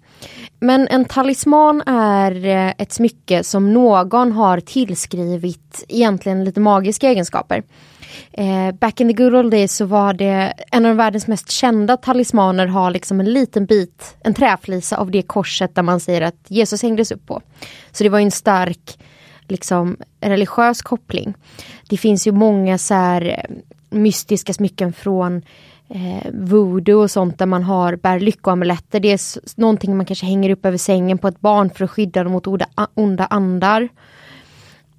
Men 0.60 0.88
en 0.88 1.05
talisman 1.05 1.81
är 1.86 2.46
eh, 2.46 2.74
ett 2.77 2.91
smycke 2.91 3.43
som 3.43 3.74
någon 3.74 4.31
har 4.31 4.60
tillskrivit 4.60 5.86
egentligen 5.88 6.43
lite 6.43 6.60
magiska 6.60 7.10
egenskaper. 7.10 7.63
Eh, 8.34 8.72
back 8.72 9.00
in 9.00 9.08
the 9.08 9.24
good 9.24 9.36
old 9.36 9.51
days 9.51 9.75
så 9.75 9.86
var 9.86 10.13
det 10.13 10.53
en 10.72 10.86
av 10.86 10.96
världens 10.96 11.27
mest 11.27 11.51
kända 11.51 11.98
talismaner 11.98 12.67
har 12.67 12.91
liksom 12.91 13.20
en 13.20 13.34
liten 13.34 13.65
bit, 13.65 14.15
en 14.24 14.34
träflisa 14.34 14.98
av 14.98 15.12
det 15.12 15.22
korset 15.22 15.75
där 15.75 15.84
man 15.84 16.00
säger 16.00 16.22
att 16.22 16.46
Jesus 16.48 16.81
hängdes 16.81 17.12
upp 17.12 17.25
på. 17.27 17.41
Så 17.91 18.03
det 18.03 18.10
var 18.10 18.20
en 18.20 18.31
stark 18.31 18.98
liksom 19.51 19.98
religiös 20.22 20.81
koppling. 20.81 21.34
Det 21.89 21.98
finns 21.98 22.27
ju 22.27 22.31
många 22.31 22.77
så 22.77 22.93
här 22.93 23.22
eh, 23.22 23.55
mystiska 23.89 24.53
smycken 24.53 24.93
från 24.93 25.41
eh, 25.89 26.31
voodoo 26.34 27.01
och 27.01 27.12
sånt 27.12 27.39
där 27.39 27.46
man 27.46 27.63
har 27.63 27.96
bär 27.96 28.20
lyckoamuletter. 28.20 29.00
Det 29.00 29.12
är 29.12 29.20
någonting 29.60 29.98
man 29.98 30.05
kanske 30.05 30.25
hänger 30.25 30.50
upp 30.50 30.65
över 30.65 30.77
sängen 30.77 31.17
på 31.17 31.27
ett 31.27 31.41
barn 31.41 31.70
för 31.70 31.86
att 31.86 31.91
skydda 31.91 32.24
dem 32.24 32.31
mot 32.31 32.48
onda, 32.48 32.67
onda 32.93 33.25
andar. 33.25 33.89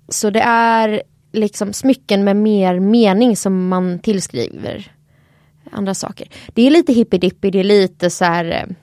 Så 0.08 0.30
det 0.30 0.40
är 0.40 1.02
liksom 1.32 1.72
smycken 1.72 2.24
med 2.24 2.36
mer 2.36 2.80
mening 2.80 3.36
som 3.36 3.68
man 3.68 3.98
tillskriver 3.98 4.92
andra 5.70 5.94
saker. 5.94 6.28
Det 6.54 6.66
är 6.66 6.70
lite 6.70 6.92
hippie-dippie, 6.92 7.50
det 7.50 7.60
är 7.60 7.64
lite 7.64 8.10
så 8.10 8.24
här 8.24 8.44
eh, 8.44 8.76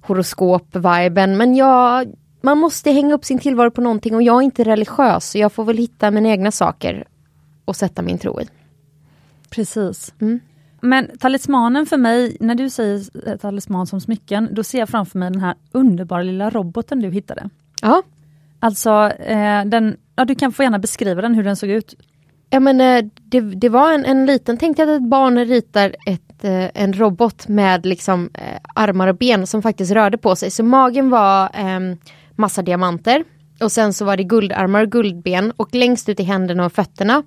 horoskop-viben 0.00 1.36
men 1.36 1.54
jag, 1.54 2.12
man 2.40 2.58
måste 2.58 2.90
hänga 2.90 3.14
upp 3.14 3.24
sin 3.24 3.38
tillvaro 3.38 3.70
på 3.70 3.80
någonting 3.80 4.14
och 4.14 4.22
jag 4.22 4.36
är 4.36 4.42
inte 4.42 4.64
religiös 4.64 5.30
så 5.30 5.38
jag 5.38 5.52
får 5.52 5.64
väl 5.64 5.76
hitta 5.76 6.10
mina 6.10 6.28
egna 6.28 6.50
saker 6.50 7.04
och 7.64 7.76
sätta 7.76 8.02
min 8.02 8.18
tro 8.18 8.40
i. 8.40 8.48
Precis. 9.50 10.14
Mm. 10.20 10.40
Men 10.80 11.18
talismanen 11.18 11.86
för 11.86 11.96
mig, 11.96 12.36
när 12.40 12.54
du 12.54 12.70
säger 12.70 13.36
talisman 13.36 13.86
som 13.86 14.00
smycken, 14.00 14.48
då 14.52 14.64
ser 14.64 14.78
jag 14.78 14.88
framför 14.88 15.18
mig 15.18 15.30
den 15.30 15.40
här 15.40 15.54
underbara 15.72 16.22
lilla 16.22 16.50
roboten 16.50 17.00
du 17.00 17.10
hittade. 17.10 17.50
Ja, 17.82 18.02
Alltså, 18.60 19.12
eh, 19.18 19.64
den, 19.64 19.96
ja, 20.16 20.24
du 20.24 20.34
kan 20.34 20.52
få 20.52 20.62
gärna 20.62 20.78
beskriva 20.78 21.22
den, 21.22 21.34
hur 21.34 21.44
den 21.44 21.56
såg 21.56 21.70
ut. 21.70 21.94
Ja 22.50 22.60
men 22.60 22.80
eh, 22.80 23.04
det, 23.14 23.40
det 23.40 23.68
var 23.68 23.92
en, 23.92 24.04
en 24.04 24.26
liten, 24.26 24.56
tänk 24.56 24.76
dig 24.76 24.82
att 24.84 25.00
ett 25.00 25.08
barn 25.08 25.44
ritar 25.44 25.96
ett, 26.06 26.44
eh, 26.44 26.82
en 26.82 26.92
robot 26.92 27.48
med 27.48 27.86
liksom 27.86 28.30
eh, 28.34 28.60
armar 28.74 29.08
och 29.08 29.16
ben 29.16 29.46
som 29.46 29.62
faktiskt 29.62 29.92
rörde 29.92 30.18
på 30.18 30.36
sig. 30.36 30.50
Så 30.50 30.64
magen 30.64 31.10
var 31.10 31.44
eh, 31.44 31.96
massa 32.40 32.62
diamanter 32.62 33.24
och 33.60 33.72
sen 33.72 33.92
så 33.92 34.04
var 34.04 34.16
det 34.16 34.24
guldarmar 34.24 34.82
och 34.82 34.92
guldben 34.92 35.52
och 35.56 35.74
längst 35.74 36.08
ut 36.08 36.20
i 36.20 36.22
händerna 36.22 36.64
och 36.66 36.72
fötterna 36.72 37.22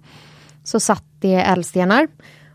så 0.63 0.79
satt 0.79 1.05
det 1.19 1.35
ädelstenar. 1.35 2.07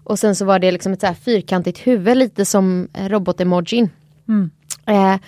Och 0.05 0.19
sen 0.19 0.35
så 0.35 0.45
var 0.45 0.59
det 0.59 0.71
liksom 0.71 0.93
ett 0.93 1.01
så 1.01 1.15
fyrkantigt 1.15 1.79
huvud 1.79 2.17
lite 2.17 2.45
som 2.45 2.89
robot-emojin. 2.95 3.91
Mm. 4.29 4.51
Eh, 4.87 5.21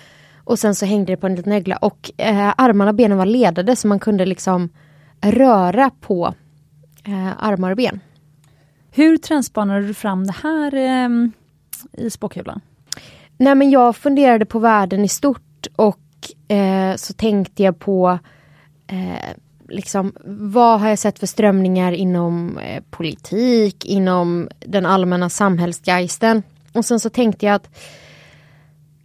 och 0.43 0.59
sen 0.59 0.75
så 0.75 0.85
hängde 0.85 1.13
det 1.13 1.17
på 1.17 1.27
en 1.27 1.35
liten 1.35 1.53
ögla 1.53 1.77
och 1.77 2.11
eh, 2.17 2.53
armarna 2.57 2.91
och 2.91 2.95
benen 2.95 3.17
var 3.17 3.25
ledade 3.25 3.75
så 3.75 3.87
man 3.87 3.99
kunde 3.99 4.25
liksom 4.25 4.69
röra 5.21 5.91
på 6.01 6.33
eh, 7.03 7.43
armar 7.45 7.71
och 7.71 7.77
ben. 7.77 7.99
Hur 8.91 9.17
trendspanade 9.17 9.87
du 9.87 9.93
fram 9.93 10.27
det 10.27 10.35
här 10.43 10.73
eh, 10.75 11.09
i 11.93 12.09
spåkulan? 12.09 12.61
Nej 13.37 13.55
men 13.55 13.69
jag 13.69 13.95
funderade 13.95 14.45
på 14.45 14.59
världen 14.59 15.03
i 15.03 15.07
stort 15.07 15.67
och 15.75 15.99
eh, 16.51 16.95
så 16.95 17.13
tänkte 17.13 17.63
jag 17.63 17.79
på 17.79 18.19
eh, 18.87 19.35
liksom 19.69 20.13
vad 20.25 20.79
har 20.79 20.89
jag 20.89 20.99
sett 20.99 21.19
för 21.19 21.27
strömningar 21.27 21.91
inom 21.91 22.57
eh, 22.57 22.83
politik, 22.89 23.85
inom 23.85 24.49
den 24.59 24.85
allmänna 24.85 25.29
samhällsgeisten. 25.29 26.43
Och 26.73 26.85
sen 26.85 26.99
så 26.99 27.09
tänkte 27.09 27.45
jag 27.45 27.55
att 27.55 27.69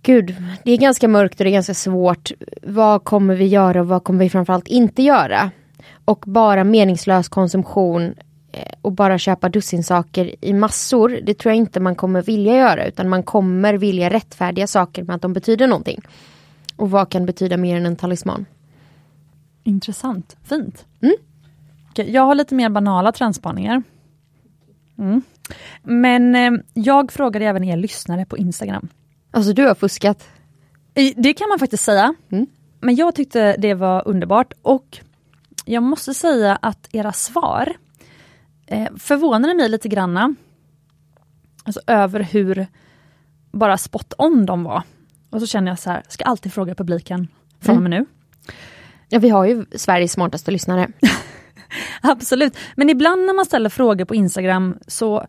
Gud, 0.02 0.36
det 0.64 0.72
är 0.72 0.76
ganska 0.76 1.08
mörkt 1.08 1.40
och 1.40 1.44
det 1.44 1.50
är 1.50 1.52
ganska 1.52 1.74
svårt. 1.74 2.32
Vad 2.62 3.04
kommer 3.04 3.34
vi 3.34 3.46
göra 3.46 3.80
och 3.80 3.88
vad 3.88 4.04
kommer 4.04 4.18
vi 4.18 4.30
framförallt 4.30 4.68
inte 4.68 5.02
göra? 5.02 5.50
Och 6.04 6.24
bara 6.26 6.64
meningslös 6.64 7.28
konsumtion 7.28 8.14
eh, 8.52 8.72
och 8.82 8.92
bara 8.92 9.18
köpa 9.18 9.48
dussinsaker 9.48 10.34
i 10.40 10.52
massor, 10.52 11.20
det 11.22 11.34
tror 11.34 11.50
jag 11.50 11.56
inte 11.56 11.80
man 11.80 11.94
kommer 11.94 12.22
vilja 12.22 12.56
göra 12.56 12.86
utan 12.86 13.08
man 13.08 13.22
kommer 13.22 13.74
vilja 13.74 14.10
rättfärdiga 14.10 14.66
saker 14.66 15.02
med 15.02 15.16
att 15.16 15.22
de 15.22 15.32
betyder 15.32 15.66
någonting. 15.66 16.00
Och 16.76 16.90
vad 16.90 17.10
kan 17.10 17.26
betyda 17.26 17.56
mer 17.56 17.76
än 17.76 17.86
en 17.86 17.96
talisman? 17.96 18.46
Intressant, 19.64 20.36
fint. 20.44 20.84
Mm. 21.00 21.14
Okej, 21.90 22.10
jag 22.10 22.22
har 22.22 22.34
lite 22.34 22.54
mer 22.54 22.68
banala 22.68 23.12
trendspaningar. 23.12 23.82
Mm. 24.98 25.22
Men 25.82 26.34
eh, 26.34 26.62
jag 26.74 27.12
frågade 27.12 27.46
även 27.46 27.64
er 27.64 27.76
lyssnare 27.76 28.24
på 28.24 28.38
Instagram. 28.38 28.88
Alltså 29.30 29.52
du 29.52 29.66
har 29.66 29.74
fuskat. 29.74 30.28
Det 31.16 31.32
kan 31.32 31.48
man 31.48 31.58
faktiskt 31.58 31.84
säga. 31.84 32.14
Mm. 32.30 32.46
Men 32.80 32.94
jag 32.94 33.14
tyckte 33.14 33.56
det 33.56 33.74
var 33.74 34.08
underbart 34.08 34.52
och 34.62 34.98
jag 35.64 35.82
måste 35.82 36.14
säga 36.14 36.58
att 36.62 36.88
era 36.92 37.12
svar 37.12 37.72
eh, 38.66 38.88
förvånade 38.96 39.54
mig 39.54 39.68
lite 39.68 39.88
granna. 39.88 40.34
Alltså 41.64 41.80
över 41.86 42.20
hur 42.20 42.66
bara 43.52 43.78
spot 43.78 44.12
on 44.18 44.46
de 44.46 44.64
var. 44.64 44.82
Och 45.36 45.42
så 45.42 45.46
känner 45.46 45.70
jag 45.70 45.78
så 45.78 45.90
här, 45.90 46.02
ska 46.08 46.24
alltid 46.24 46.52
fråga 46.52 46.74
publiken 46.74 47.28
från 47.60 47.76
och 47.76 47.82
med 47.82 47.90
nu. 47.90 48.06
Ja, 49.08 49.18
vi 49.18 49.28
har 49.28 49.44
ju 49.44 49.64
Sveriges 49.72 50.12
smartaste 50.12 50.50
lyssnare. 50.50 50.88
Absolut, 52.00 52.58
men 52.76 52.90
ibland 52.90 53.26
när 53.26 53.34
man 53.34 53.44
ställer 53.44 53.68
frågor 53.68 54.04
på 54.04 54.14
Instagram 54.14 54.78
så 54.86 55.26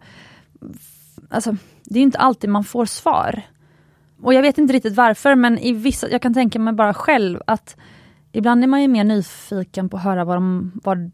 alltså, 1.29 1.55
det 1.83 1.99
är 1.99 2.03
inte 2.03 2.17
alltid 2.17 2.49
man 2.49 2.63
får 2.63 2.85
svar. 2.85 3.41
Och 4.21 4.33
jag 4.33 4.41
vet 4.41 4.57
inte 4.57 4.73
riktigt 4.73 4.95
varför 4.95 5.35
men 5.35 5.57
i 5.57 5.73
vissa, 5.73 6.09
jag 6.09 6.21
kan 6.21 6.33
tänka 6.33 6.59
mig 6.59 6.73
bara 6.73 6.93
själv 6.93 7.41
att 7.47 7.77
ibland 8.31 8.63
är 8.63 8.67
man 8.67 8.81
ju 8.81 8.87
mer 8.87 9.03
nyfiken 9.03 9.89
på 9.89 9.97
att 9.97 10.03
höra 10.03 10.25
vad, 10.25 10.37
de, 10.37 10.71
vad 10.83 11.11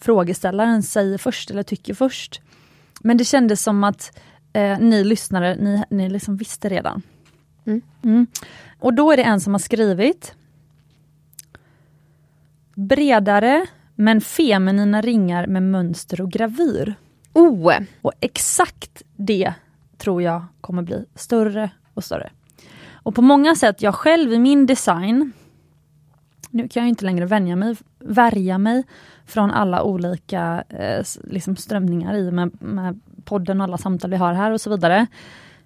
frågeställaren 0.00 0.82
säger 0.82 1.18
först 1.18 1.50
eller 1.50 1.62
tycker 1.62 1.94
först. 1.94 2.40
Men 3.00 3.16
det 3.16 3.24
kändes 3.24 3.62
som 3.62 3.84
att 3.84 4.18
eh, 4.52 4.78
ni 4.78 5.04
lyssnare, 5.04 5.56
ni, 5.56 5.84
ni 5.90 6.08
liksom 6.08 6.36
visste 6.36 6.68
redan. 6.68 7.02
Mm. 7.68 7.82
Mm. 8.02 8.26
Och 8.78 8.94
då 8.94 9.12
är 9.12 9.16
det 9.16 9.22
en 9.22 9.40
som 9.40 9.54
har 9.54 9.58
skrivit 9.58 10.34
Bredare 12.74 13.66
men 13.94 14.20
feminina 14.20 15.00
ringar 15.00 15.46
med 15.46 15.62
mönster 15.62 16.20
och 16.20 16.30
gravyr. 16.30 16.94
Oh! 17.32 17.72
Och 18.02 18.12
exakt 18.20 19.02
det 19.16 19.52
tror 19.96 20.22
jag 20.22 20.44
kommer 20.60 20.82
bli 20.82 21.04
större 21.14 21.70
och 21.94 22.04
större. 22.04 22.30
Och 22.92 23.14
på 23.14 23.22
många 23.22 23.54
sätt, 23.54 23.82
jag 23.82 23.94
själv 23.94 24.32
i 24.32 24.38
min 24.38 24.66
design, 24.66 25.32
nu 26.50 26.68
kan 26.68 26.82
jag 26.82 26.88
inte 26.88 27.04
längre 27.04 27.26
vänja 27.26 27.56
mig, 27.56 27.76
värja 27.98 28.58
mig 28.58 28.84
från 29.26 29.50
alla 29.50 29.82
olika 29.82 30.64
eh, 30.68 31.04
liksom 31.24 31.56
strömningar 31.56 32.14
i 32.14 32.30
med, 32.30 32.62
med 32.62 33.00
podden 33.24 33.60
och 33.60 33.64
alla 33.64 33.78
samtal 33.78 34.10
vi 34.10 34.16
har 34.16 34.32
här 34.32 34.50
och 34.50 34.60
så 34.60 34.70
vidare. 34.70 35.06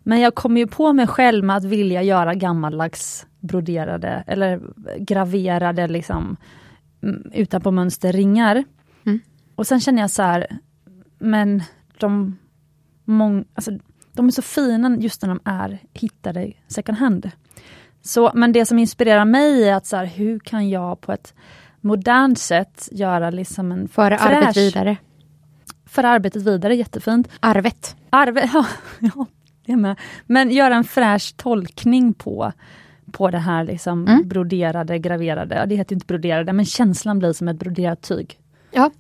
Men 0.03 0.21
jag 0.21 0.35
kommer 0.35 0.61
ju 0.61 0.67
på 0.67 0.93
mig 0.93 1.07
själv 1.07 1.45
med 1.45 1.57
att 1.57 1.65
vilja 1.65 2.03
göra 2.03 2.35
gammaldags 2.35 3.27
broderade 3.41 4.25
eller 4.27 4.61
graverade 4.99 5.89
liksom 5.89 6.37
mm, 7.03 7.31
utanpå 7.35 7.71
mönster 7.71 8.13
ringar. 8.13 8.65
Mm. 9.07 9.21
Och 9.55 9.67
sen 9.67 9.81
känner 9.81 10.03
jag 10.03 10.11
så 10.11 10.23
här, 10.23 10.47
men 11.19 11.63
de, 11.99 12.39
mång, 13.05 13.45
alltså, 13.55 13.71
de 14.13 14.27
är 14.27 14.31
så 14.31 14.43
fina 14.43 14.97
just 14.97 15.23
när 15.23 15.29
de 15.29 15.41
är 15.45 15.79
hittade 15.93 16.53
second 16.69 16.99
hand. 16.99 17.31
Så, 18.03 18.31
men 18.35 18.53
det 18.53 18.67
som 18.67 18.79
inspirerar 18.79 19.25
mig 19.25 19.69
är 19.69 19.75
att 19.75 19.87
så 19.87 19.97
här, 19.97 20.07
hur 20.07 20.39
kan 20.39 20.71
jag 20.71 21.01
på 21.01 21.13
ett 21.13 21.35
modernt 21.81 22.39
sätt 22.39 22.89
göra 22.93 23.31
liksom 23.31 23.73
en 23.73 23.89
Föra 23.89 24.19
arvet 24.19 24.49
fräsch- 24.49 24.57
vidare. 24.57 24.97
Föra 25.87 26.09
arbetet 26.09 26.43
vidare, 26.43 26.77
jättefint. 26.77 27.29
Arvet. 27.41 27.97
Arve, 28.11 28.51
ja, 28.55 28.67
ja, 28.99 29.27
det 29.73 29.81
med. 29.83 29.97
Men 30.27 30.51
göra 30.51 30.75
en 30.75 30.85
fräsch 30.85 31.35
tolkning 31.37 32.15
på, 32.15 32.53
på 33.13 33.31
det 33.31 33.39
här 33.39 33.65
liksom 33.65 34.07
Mm. 34.07 34.29
broderade, 34.29 34.99
graverade. 34.99 35.55
Ja, 35.55 35.67
det 35.67 35.77
heter 35.77 35.95
inte 35.95 36.07
broderade, 36.07 36.53
men 36.53 36.65
känslan 36.65 37.19
blir 37.19 37.33
som 37.33 37.49
ett 37.49 37.57
broderat 37.59 38.03
tyg. 38.03 38.39
Ja. 38.73 38.91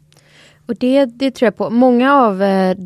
Och 0.67 0.75
det, 0.77 1.05
det 1.07 1.31
tror 1.31 1.47
jag 1.47 1.57
på. 1.57 1.71
Många 1.71 2.15
av, 2.15 2.43
eh, 2.43 2.77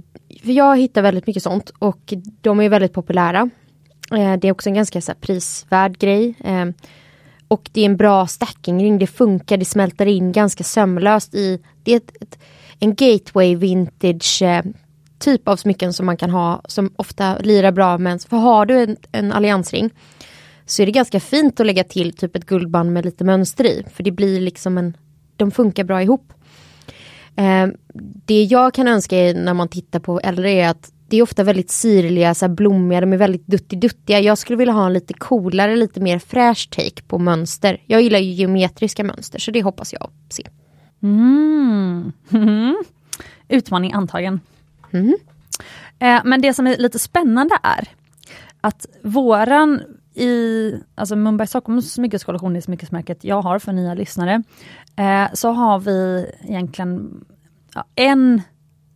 för 0.42 0.53
jag 0.53 0.77
hittar 0.79 1.03
väldigt 1.03 1.27
mycket 1.27 1.42
sånt 1.42 1.70
och 1.79 2.14
de 2.40 2.61
är 2.61 2.68
väldigt 2.68 2.92
populära. 2.92 3.51
Eh, 4.12 4.37
Det 4.37 4.49
är 4.49 4.53
också 4.53 4.68
en 4.68 4.75
ganska 4.75 5.01
så 5.01 5.12
här, 5.12 5.18
prisvärd 5.20 5.99
grej. 5.99 6.35
Eh, 6.44 6.66
Och 7.49 7.70
det 7.72 7.81
är 7.81 7.85
en 7.87 7.96
bra 7.96 8.27
stackingring, 8.27 8.99
det 8.99 9.07
funkar, 9.07 9.57
det 9.57 9.64
smälter 9.64 10.07
in 10.07 10.33
ganska 10.33 10.64
sömlöst 10.64 11.35
i, 11.35 11.61
det 11.83 11.92
är 11.92 11.96
ett, 11.96 12.22
ett, 12.22 12.38
en 12.81 12.94
gateway 12.94 13.57
vintage 13.57 14.42
eh, 14.42 14.62
typ 15.18 15.48
av 15.48 15.57
smycken 15.57 15.92
som 15.92 16.07
man 16.07 16.16
kan 16.16 16.31
ha 16.31 16.62
som 16.64 16.92
ofta 16.96 17.38
lirar 17.38 17.72
bra 17.72 17.98
med 17.98 18.22
För 18.22 18.37
har 18.37 18.66
du 18.66 18.83
en, 18.83 18.96
en 19.12 19.33
alliansring 19.33 19.90
så 20.66 20.83
är 20.83 20.87
det 20.87 20.92
ganska 20.92 21.20
fint 21.20 21.61
att 21.61 21.66
lägga 21.66 21.85
till 21.85 22.12
typ 22.12 22.37
ett 22.37 22.46
guldband 22.46 22.92
med 22.92 23.05
lite 23.05 23.24
mönster 23.24 23.64
i. 23.64 23.85
För 23.94 24.02
det 24.02 24.11
blir 24.11 24.40
liksom 24.40 24.79
en, 24.79 24.96
de 25.37 25.50
funkar 25.50 25.85
bra 25.85 26.02
ihop. 26.02 26.33
Eh, 27.37 27.66
det 28.26 28.44
jag 28.44 28.74
kan 28.74 28.88
önska 28.88 29.16
när 29.16 29.55
man 29.55 29.68
tittar 29.68 30.00
på 30.00 30.20
äldre 30.20 30.50
är 30.50 30.68
att 30.68 30.92
det 31.09 31.16
är 31.16 31.22
ofta 31.22 31.44
väldigt 31.44 31.70
syrliga, 31.70 32.35
så 32.35 32.48
blommiga, 32.48 33.00
de 33.00 33.12
är 33.12 33.16
väldigt 33.16 33.46
duttiduttiga. 33.46 34.20
Jag 34.20 34.38
skulle 34.38 34.57
vilja 34.57 34.74
ha 34.74 34.87
en 34.87 34.92
lite 34.92 35.14
coolare, 35.14 35.76
lite 35.76 36.00
mer 36.00 36.18
fräsch 36.18 36.68
take 36.70 37.02
på 37.02 37.18
mönster. 37.18 37.83
Jag 37.87 38.02
gillar 38.02 38.18
ju 38.18 38.31
geometriska 38.31 39.05
mönster 39.05 39.38
så 39.38 39.50
det 39.50 39.62
hoppas 39.62 39.92
jag 39.92 40.11
se. 40.29 40.48
Mm. 41.02 42.12
Utmaning 43.48 43.92
antagen. 43.92 44.40
Mm. 44.92 45.16
Eh, 45.99 46.20
men 46.25 46.42
det 46.42 46.55
som 46.55 46.66
är 46.66 46.77
lite 46.77 46.99
spännande 46.99 47.59
är 47.62 47.88
att 48.61 48.87
våran 49.03 49.83
i 50.16 50.75
alltså 50.94 51.16
Mumbai 51.16 51.46
Stockholms 51.46 51.92
smyckeskollektion, 51.92 52.57
är 52.57 52.61
smyckesmärket 52.61 53.25
jag 53.25 53.42
har 53.42 53.59
för 53.59 53.72
nya 53.72 53.94
lyssnare, 53.94 54.42
eh, 54.96 55.27
så 55.33 55.53
har 55.53 55.79
vi 55.79 56.31
egentligen 56.42 57.25
ja, 57.75 57.85
en 57.94 58.42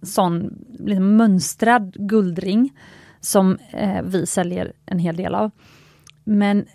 sån 0.03 0.65
liksom 0.79 1.17
mönstrad 1.17 1.95
guldring 1.99 2.73
som 3.21 3.59
eh, 3.71 4.03
vi 4.03 4.27
säljer 4.27 4.73
en 4.87 4.99
hel 4.99 5.17
del 5.17 5.35
av. 5.35 5.51
Men 6.25 6.67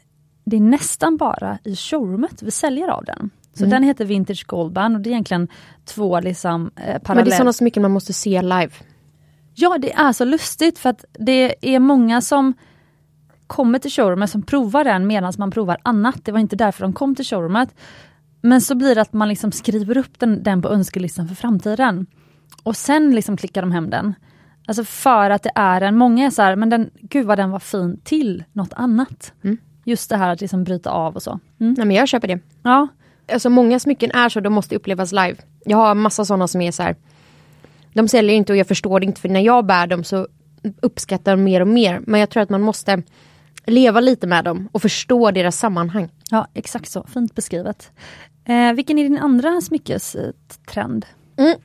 det 0.46 0.56
är 0.56 0.62
nästan 0.62 1.18
bara 1.18 1.58
i 1.64 1.76
showroomet 1.76 2.42
vi 2.42 2.52
säljer 2.52 2.88
av 2.88 3.06
den. 3.06 3.30
Så 3.54 3.64
mm. 3.64 3.70
den 3.70 3.84
heter 3.84 4.06
Vintage 4.06 4.48
Goldband 4.48 4.96
och 4.96 5.02
det 5.02 5.10
är 5.10 5.12
egentligen 5.12 5.48
två 5.86 6.20
liksom 6.20 6.72
eh, 6.76 7.02
parallell... 7.02 7.16
Men 7.16 7.26
det 7.26 7.32
är 7.32 7.38
sådana 7.38 7.54
smycken 7.54 7.82
man 7.82 7.92
måste 7.92 8.14
se 8.14 8.42
live? 8.42 8.72
Ja, 9.56 9.78
det 9.78 9.94
är 9.94 10.12
så 10.12 10.26
lustigt 10.26 10.80
för 10.80 10.90
att 10.90 11.06
det 11.20 11.56
är 11.76 11.80
många 11.80 12.22
som 12.22 12.54
kommer 13.48 13.80
till 13.80 13.92
showroomet 13.92 14.30
som 14.30 14.44
provar 14.44 14.84
den 14.84 15.08
medan 15.08 15.34
man 15.38 15.52
provar 15.52 15.78
annat. 15.84 16.26
Det 16.26 16.32
var 16.32 16.40
inte 16.40 16.56
därför 16.56 16.82
de 16.82 16.94
kom 16.94 17.16
till 17.16 17.26
showroomet. 17.26 17.76
Men 18.42 18.62
så 18.62 18.76
blir 18.76 18.96
det 18.96 19.02
att 19.02 19.14
man 19.14 19.30
liksom 19.30 19.52
skriver 19.52 19.98
upp 19.98 20.20
den, 20.20 20.44
den 20.44 20.62
på 20.62 20.70
önskelistan 20.70 21.28
för 21.28 21.36
framtiden. 21.36 22.06
Och 22.64 22.76
sen 22.76 23.16
liksom 23.16 23.38
klickar 23.38 23.62
de 23.62 23.72
hem 23.72 23.90
den. 23.90 24.14
Alltså 24.68 24.84
för 24.84 25.30
att 25.30 25.44
det 25.44 25.52
är 25.56 25.82
en, 25.82 25.98
många 25.98 26.26
är 26.26 26.30
så 26.30 26.42
här, 26.42 26.56
men 26.56 26.70
den, 26.70 26.90
gud 27.02 27.26
vad 27.26 27.38
den 27.38 27.52
var 27.52 27.60
fin 27.60 28.00
till 28.04 28.44
något 28.54 28.74
annat. 28.74 29.34
Mm. 29.44 29.58
Just 29.86 30.10
det 30.10 30.18
här 30.18 30.30
att 30.30 30.42
liksom 30.42 30.64
bryta 30.64 30.90
av 30.92 31.16
och 31.16 31.24
så. 31.24 31.40
Mm. 31.60 31.74
Nej, 31.78 31.86
men 31.88 31.96
jag 31.96 32.08
köper 32.08 32.28
det. 32.28 32.40
Ja. 32.64 32.88
Alltså 33.34 33.50
många 33.50 33.80
smycken 33.80 34.12
är 34.12 34.30
så, 34.30 34.40
de 34.40 34.54
måste 34.54 34.76
upplevas 34.76 35.12
live. 35.12 35.36
Jag 35.66 35.78
har 35.78 35.96
massa 35.96 36.26
sådana 36.26 36.48
som 36.48 36.62
är 36.62 36.72
så 36.72 36.84
här, 36.84 36.96
de 37.96 38.08
säljer 38.08 38.36
inte 38.36 38.54
och 38.54 38.58
jag 38.58 38.68
förstår 38.68 39.00
det 39.00 39.06
inte 39.06 39.22
för 39.22 39.30
när 39.30 39.40
jag 39.40 39.66
bär 39.66 39.88
dem 39.88 40.04
så 40.04 40.28
uppskattar 40.82 41.32
de 41.32 41.44
mer 41.44 41.62
och 41.62 41.68
mer. 41.68 42.02
Men 42.08 42.20
jag 42.20 42.30
tror 42.30 42.44
att 42.44 42.50
man 42.50 42.62
måste 42.62 43.04
leva 43.66 44.00
lite 44.00 44.28
med 44.28 44.46
dem 44.46 44.70
och 44.72 44.82
förstå 44.82 45.32
deras 45.32 45.60
sammanhang. 45.60 46.10
Ja 46.30 46.48
exakt 46.54 46.90
så, 46.90 47.06
fint 47.14 47.36
beskrivet. 47.36 47.92
Eh, 48.46 48.74
vilken 48.74 48.98
är 48.98 49.04
din 49.04 49.18
andra 49.18 49.62
smyckestrend? 49.62 51.06
Mm. 51.38 51.56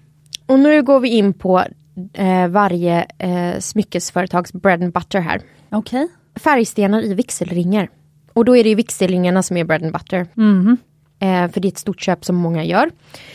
Och 0.47 0.59
nu 0.59 0.83
går 0.83 1.01
vi 1.01 1.09
in 1.09 1.33
på 1.35 1.65
eh, 2.13 2.49
varje 2.49 3.07
eh, 3.19 3.59
smyckesföretags 3.59 4.53
bread 4.53 4.83
and 4.83 4.93
butter 4.93 5.21
här. 5.21 5.43
Okej. 5.71 6.05
Okay. 6.05 6.09
Färgstenar 6.43 7.03
i 7.03 7.15
vigselringar. 7.15 7.89
Och 8.33 8.45
då 8.45 8.57
är 8.57 8.65
det 8.65 8.75
vigselringarna 8.75 9.43
som 9.43 9.57
är 9.57 9.65
bread 9.65 9.83
and 9.83 9.93
butter. 9.93 10.27
Mm. 10.37 10.77
Eh, 11.19 11.53
för 11.53 11.61
det 11.61 11.69
är 11.69 11.73
ett 11.73 11.79
stort 11.79 12.01
köp 12.01 12.25
som 12.25 12.37
många 12.37 12.65
gör. 12.65 12.91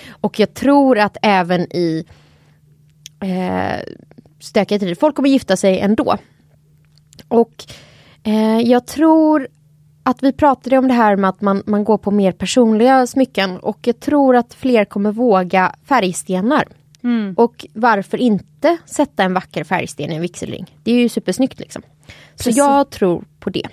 Och 0.09 0.39
jag 0.39 0.53
tror 0.53 0.99
att 0.99 1.17
även 1.21 1.61
i 1.61 2.05
eh, 3.19 3.79
stökiga 4.39 4.79
tider, 4.79 4.95
folk 4.95 5.15
kommer 5.15 5.29
gifta 5.29 5.57
sig 5.57 5.79
ändå. 5.79 6.17
Och 7.27 7.65
eh, 8.23 8.59
jag 8.59 8.87
tror 8.87 9.47
att 10.03 10.23
vi 10.23 10.33
pratade 10.33 10.77
om 10.77 10.87
det 10.87 10.93
här 10.93 11.15
med 11.15 11.29
att 11.29 11.41
man, 11.41 11.63
man 11.65 11.83
går 11.83 11.97
på 11.97 12.11
mer 12.11 12.31
personliga 12.31 13.07
smycken 13.07 13.57
och 13.57 13.79
jag 13.81 13.99
tror 13.99 14.35
att 14.35 14.53
fler 14.53 14.85
kommer 14.85 15.11
våga 15.11 15.75
färgstenar. 15.85 16.67
Mm. 17.03 17.33
Och 17.37 17.65
varför 17.73 18.17
inte 18.17 18.77
sätta 18.85 19.23
en 19.23 19.33
vacker 19.33 19.63
färgsten 19.63 20.11
i 20.11 20.15
en 20.15 20.21
vigselring? 20.21 20.75
Det 20.83 20.91
är 20.91 20.95
ju 20.95 21.09
supersnyggt 21.09 21.59
liksom. 21.59 21.81
Så 22.35 22.49
jag 22.49 22.89
tror 22.89 23.23
på 23.39 23.49
det. 23.49 23.67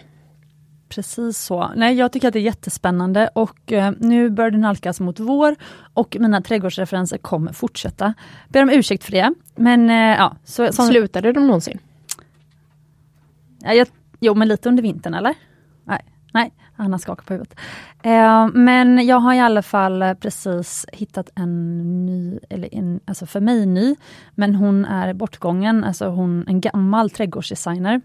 Precis 0.95 1.39
så. 1.39 1.73
Nej, 1.77 1.95
jag 1.95 2.13
tycker 2.13 2.29
att 2.29 2.33
det 2.33 2.39
är 2.39 2.43
jättespännande 2.43 3.31
och 3.35 3.73
eh, 3.73 3.93
nu 3.99 4.31
börjar 4.31 4.51
det 4.51 4.59
nalkas 4.59 5.01
mot 5.01 5.21
vår 5.21 5.57
och 5.95 6.17
mina 6.21 6.41
trädgårdsreferenser 6.43 7.19
kommer 7.19 7.53
fortsätta. 7.53 8.15
Ber 8.49 8.63
om 8.63 8.71
ursäkt 8.71 9.05
för 9.05 9.13
det. 9.13 9.35
Men 9.55 9.91
eh, 9.91 9.97
ja. 9.97 10.37
Så, 10.45 10.73
som... 10.73 10.87
Slutade 10.87 11.33
de 11.33 11.47
någonsin? 11.47 11.79
Ja, 13.59 13.73
jag, 13.73 13.89
jo, 14.21 14.35
men 14.35 14.49
lite 14.49 14.69
under 14.69 14.83
vintern 14.83 15.15
eller? 15.15 15.35
Nej, 15.85 16.05
nej 16.33 16.53
han 16.77 16.93
har 16.93 16.99
skakat 16.99 17.27
på 17.27 17.35
huvudet. 17.35 17.59
Eh, 18.03 18.49
men 18.49 19.07
jag 19.07 19.17
har 19.17 19.35
i 19.35 19.41
alla 19.41 19.63
fall 19.63 20.15
precis 20.21 20.87
hittat 20.93 21.31
en 21.35 22.07
ny, 22.07 22.39
eller 22.51 22.75
en, 22.75 23.01
alltså 23.05 23.27
för 23.27 23.41
mig 23.41 23.67
ny, 23.67 23.97
men 24.35 24.55
hon 24.55 24.85
är 24.85 25.15
bortgången, 25.15 25.85
alltså 25.85 26.09
hon 26.09 26.45
en 26.49 26.61
gammal 26.61 27.11
trädgårdsdesigner 27.11 28.01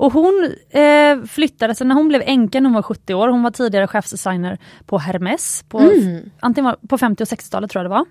och 0.00 0.12
hon 0.12 0.54
eh, 0.70 1.22
flyttade, 1.26 1.70
alltså 1.70 1.84
när 1.84 1.94
hon 1.94 2.08
blev 2.08 2.22
änka 2.24 2.60
när 2.60 2.70
hon 2.70 2.74
var 2.74 2.82
70 2.82 3.14
år, 3.14 3.28
hon 3.28 3.42
var 3.42 3.50
tidigare 3.50 3.86
chefsdesigner 3.86 4.58
på 4.86 4.98
Hermes, 4.98 5.64
på, 5.68 5.78
mm. 5.78 6.30
antingen 6.40 6.76
på 6.88 6.98
50 6.98 7.22
och 7.22 7.26
60-talet 7.26 7.70
tror 7.70 7.84
jag 7.84 7.90
det 7.90 7.94
var. 7.94 8.06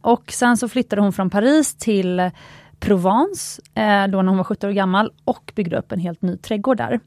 Och 0.00 0.32
sen 0.32 0.56
så 0.56 0.68
flyttade 0.68 1.02
hon 1.02 1.12
från 1.12 1.30
Paris 1.30 1.74
till 1.74 2.30
Provence, 2.80 3.62
eh, 3.74 4.06
då 4.06 4.22
när 4.22 4.28
hon 4.28 4.36
var 4.36 4.44
70 4.44 4.66
år 4.66 4.70
gammal, 4.70 5.12
och 5.24 5.52
byggde 5.54 5.78
upp 5.78 5.92
en 5.92 6.00
helt 6.00 6.22
ny 6.22 6.36
trädgård 6.36 6.76
där. 6.76 7.00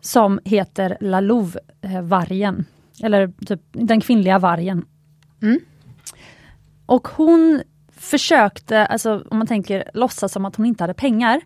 Som 0.00 0.40
heter 0.44 0.96
La 1.00 1.20
Louve, 1.20 1.60
eh, 1.82 2.02
vargen. 2.02 2.64
Eller 3.02 3.32
typ 3.46 3.60
den 3.72 4.00
kvinnliga 4.00 4.38
vargen. 4.38 4.84
Mm. 5.42 5.60
Och 6.86 7.08
hon 7.08 7.62
försökte, 7.96 8.86
alltså 8.86 9.24
om 9.30 9.38
man 9.38 9.46
tänker 9.46 9.90
låtsas 9.94 10.32
som 10.32 10.44
att 10.44 10.56
hon 10.56 10.66
inte 10.66 10.82
hade 10.82 10.94
pengar. 10.94 11.40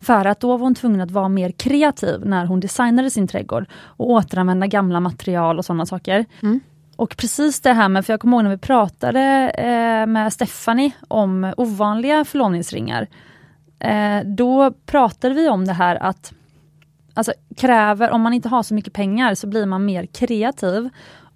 För 0.00 0.24
att 0.24 0.40
då 0.40 0.48
var 0.48 0.58
hon 0.58 0.74
tvungen 0.74 1.00
att 1.00 1.10
vara 1.10 1.28
mer 1.28 1.50
kreativ 1.50 2.26
när 2.26 2.46
hon 2.46 2.60
designade 2.60 3.10
sin 3.10 3.28
trädgård 3.28 3.66
och 3.72 4.10
återanvända 4.10 4.66
gamla 4.66 5.00
material 5.00 5.58
och 5.58 5.64
sådana 5.64 5.86
saker. 5.86 6.24
Mm. 6.42 6.60
Och 6.96 7.16
precis 7.16 7.60
det 7.60 7.72
här 7.72 7.88
med, 7.88 8.06
för 8.06 8.12
jag 8.12 8.20
kommer 8.20 8.36
ihåg 8.36 8.44
när 8.44 8.50
vi 8.50 8.58
pratade 8.58 9.50
eh, 9.50 10.06
med 10.06 10.32
Stephanie 10.32 10.90
om 11.08 11.54
ovanliga 11.56 12.24
förlovningsringar. 12.24 13.06
Eh, 13.78 14.20
då 14.24 14.72
pratade 14.86 15.34
vi 15.34 15.48
om 15.48 15.64
det 15.64 15.72
här 15.72 15.96
att 15.96 16.32
alltså, 17.14 17.32
kräver, 17.56 18.10
om 18.10 18.22
man 18.22 18.34
inte 18.34 18.48
har 18.48 18.62
så 18.62 18.74
mycket 18.74 18.92
pengar 18.92 19.34
så 19.34 19.46
blir 19.46 19.66
man 19.66 19.84
mer 19.84 20.06
kreativ. 20.06 20.88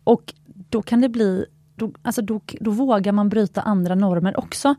Och 0.05 0.35
då 0.47 0.83
kan 0.83 1.01
det 1.01 1.09
bli, 1.09 1.45
då, 1.77 1.93
alltså 2.03 2.23
då, 2.23 2.41
då 2.61 2.71
vågar 2.71 3.13
man 3.13 3.29
bryta 3.29 3.61
andra 3.61 3.95
normer 3.95 4.39
också. 4.39 4.75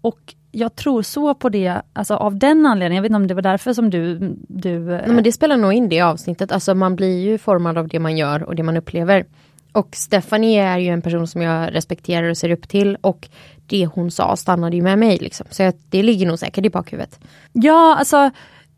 Och 0.00 0.34
jag 0.54 0.76
tror 0.76 1.02
så 1.02 1.34
på 1.34 1.48
det, 1.48 1.82
alltså 1.92 2.14
av 2.14 2.38
den 2.38 2.66
anledningen, 2.66 2.96
jag 2.96 3.02
vet 3.02 3.10
inte 3.10 3.16
om 3.16 3.26
det 3.26 3.34
var 3.34 3.42
därför 3.42 3.72
som 3.72 3.90
du... 3.90 4.18
du 4.48 4.78
Nej, 4.78 5.08
men 5.08 5.24
det 5.24 5.32
spelar 5.32 5.56
nog 5.56 5.72
in 5.72 5.88
det 5.88 6.00
avsnittet, 6.00 6.52
alltså 6.52 6.74
man 6.74 6.96
blir 6.96 7.20
ju 7.20 7.38
formad 7.38 7.78
av 7.78 7.88
det 7.88 7.98
man 7.98 8.16
gör 8.16 8.42
och 8.42 8.56
det 8.56 8.62
man 8.62 8.76
upplever. 8.76 9.24
Och 9.72 9.88
Stephanie 9.92 10.62
är 10.62 10.78
ju 10.78 10.88
en 10.88 11.02
person 11.02 11.26
som 11.26 11.42
jag 11.42 11.74
respekterar 11.74 12.30
och 12.30 12.36
ser 12.36 12.50
upp 12.50 12.68
till 12.68 12.96
och 13.00 13.28
det 13.66 13.86
hon 13.86 14.10
sa 14.10 14.36
stannade 14.36 14.76
ju 14.76 14.82
med 14.82 14.98
mig 14.98 15.18
liksom. 15.18 15.46
Så 15.50 15.72
det 15.88 16.02
ligger 16.02 16.26
nog 16.26 16.38
säkert 16.38 16.64
i 16.64 16.70
bakhuvudet. 16.70 17.20
Ja, 17.52 17.96
alltså 17.98 18.30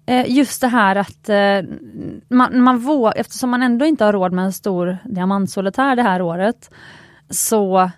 eh, 0.07 0.31
just 0.31 0.61
det 0.61 0.69
här 0.69 0.97
att 0.97 1.29
eh, 1.29 1.71
man, 2.29 2.61
man 2.61 2.79
vågar, 2.79 3.13
eftersom 3.17 3.51
man 3.51 3.63
ändå 3.63 3.87
inte 3.87 4.05
har 4.05 4.13
råd 4.13 4.33
med 4.33 4.45
en 4.45 4.53
stor 4.53 4.99
diamantsolitär 5.05 5.97
det 5.97 6.03
här 6.03 6.23
året, 6.23 6.71
så 7.31 7.91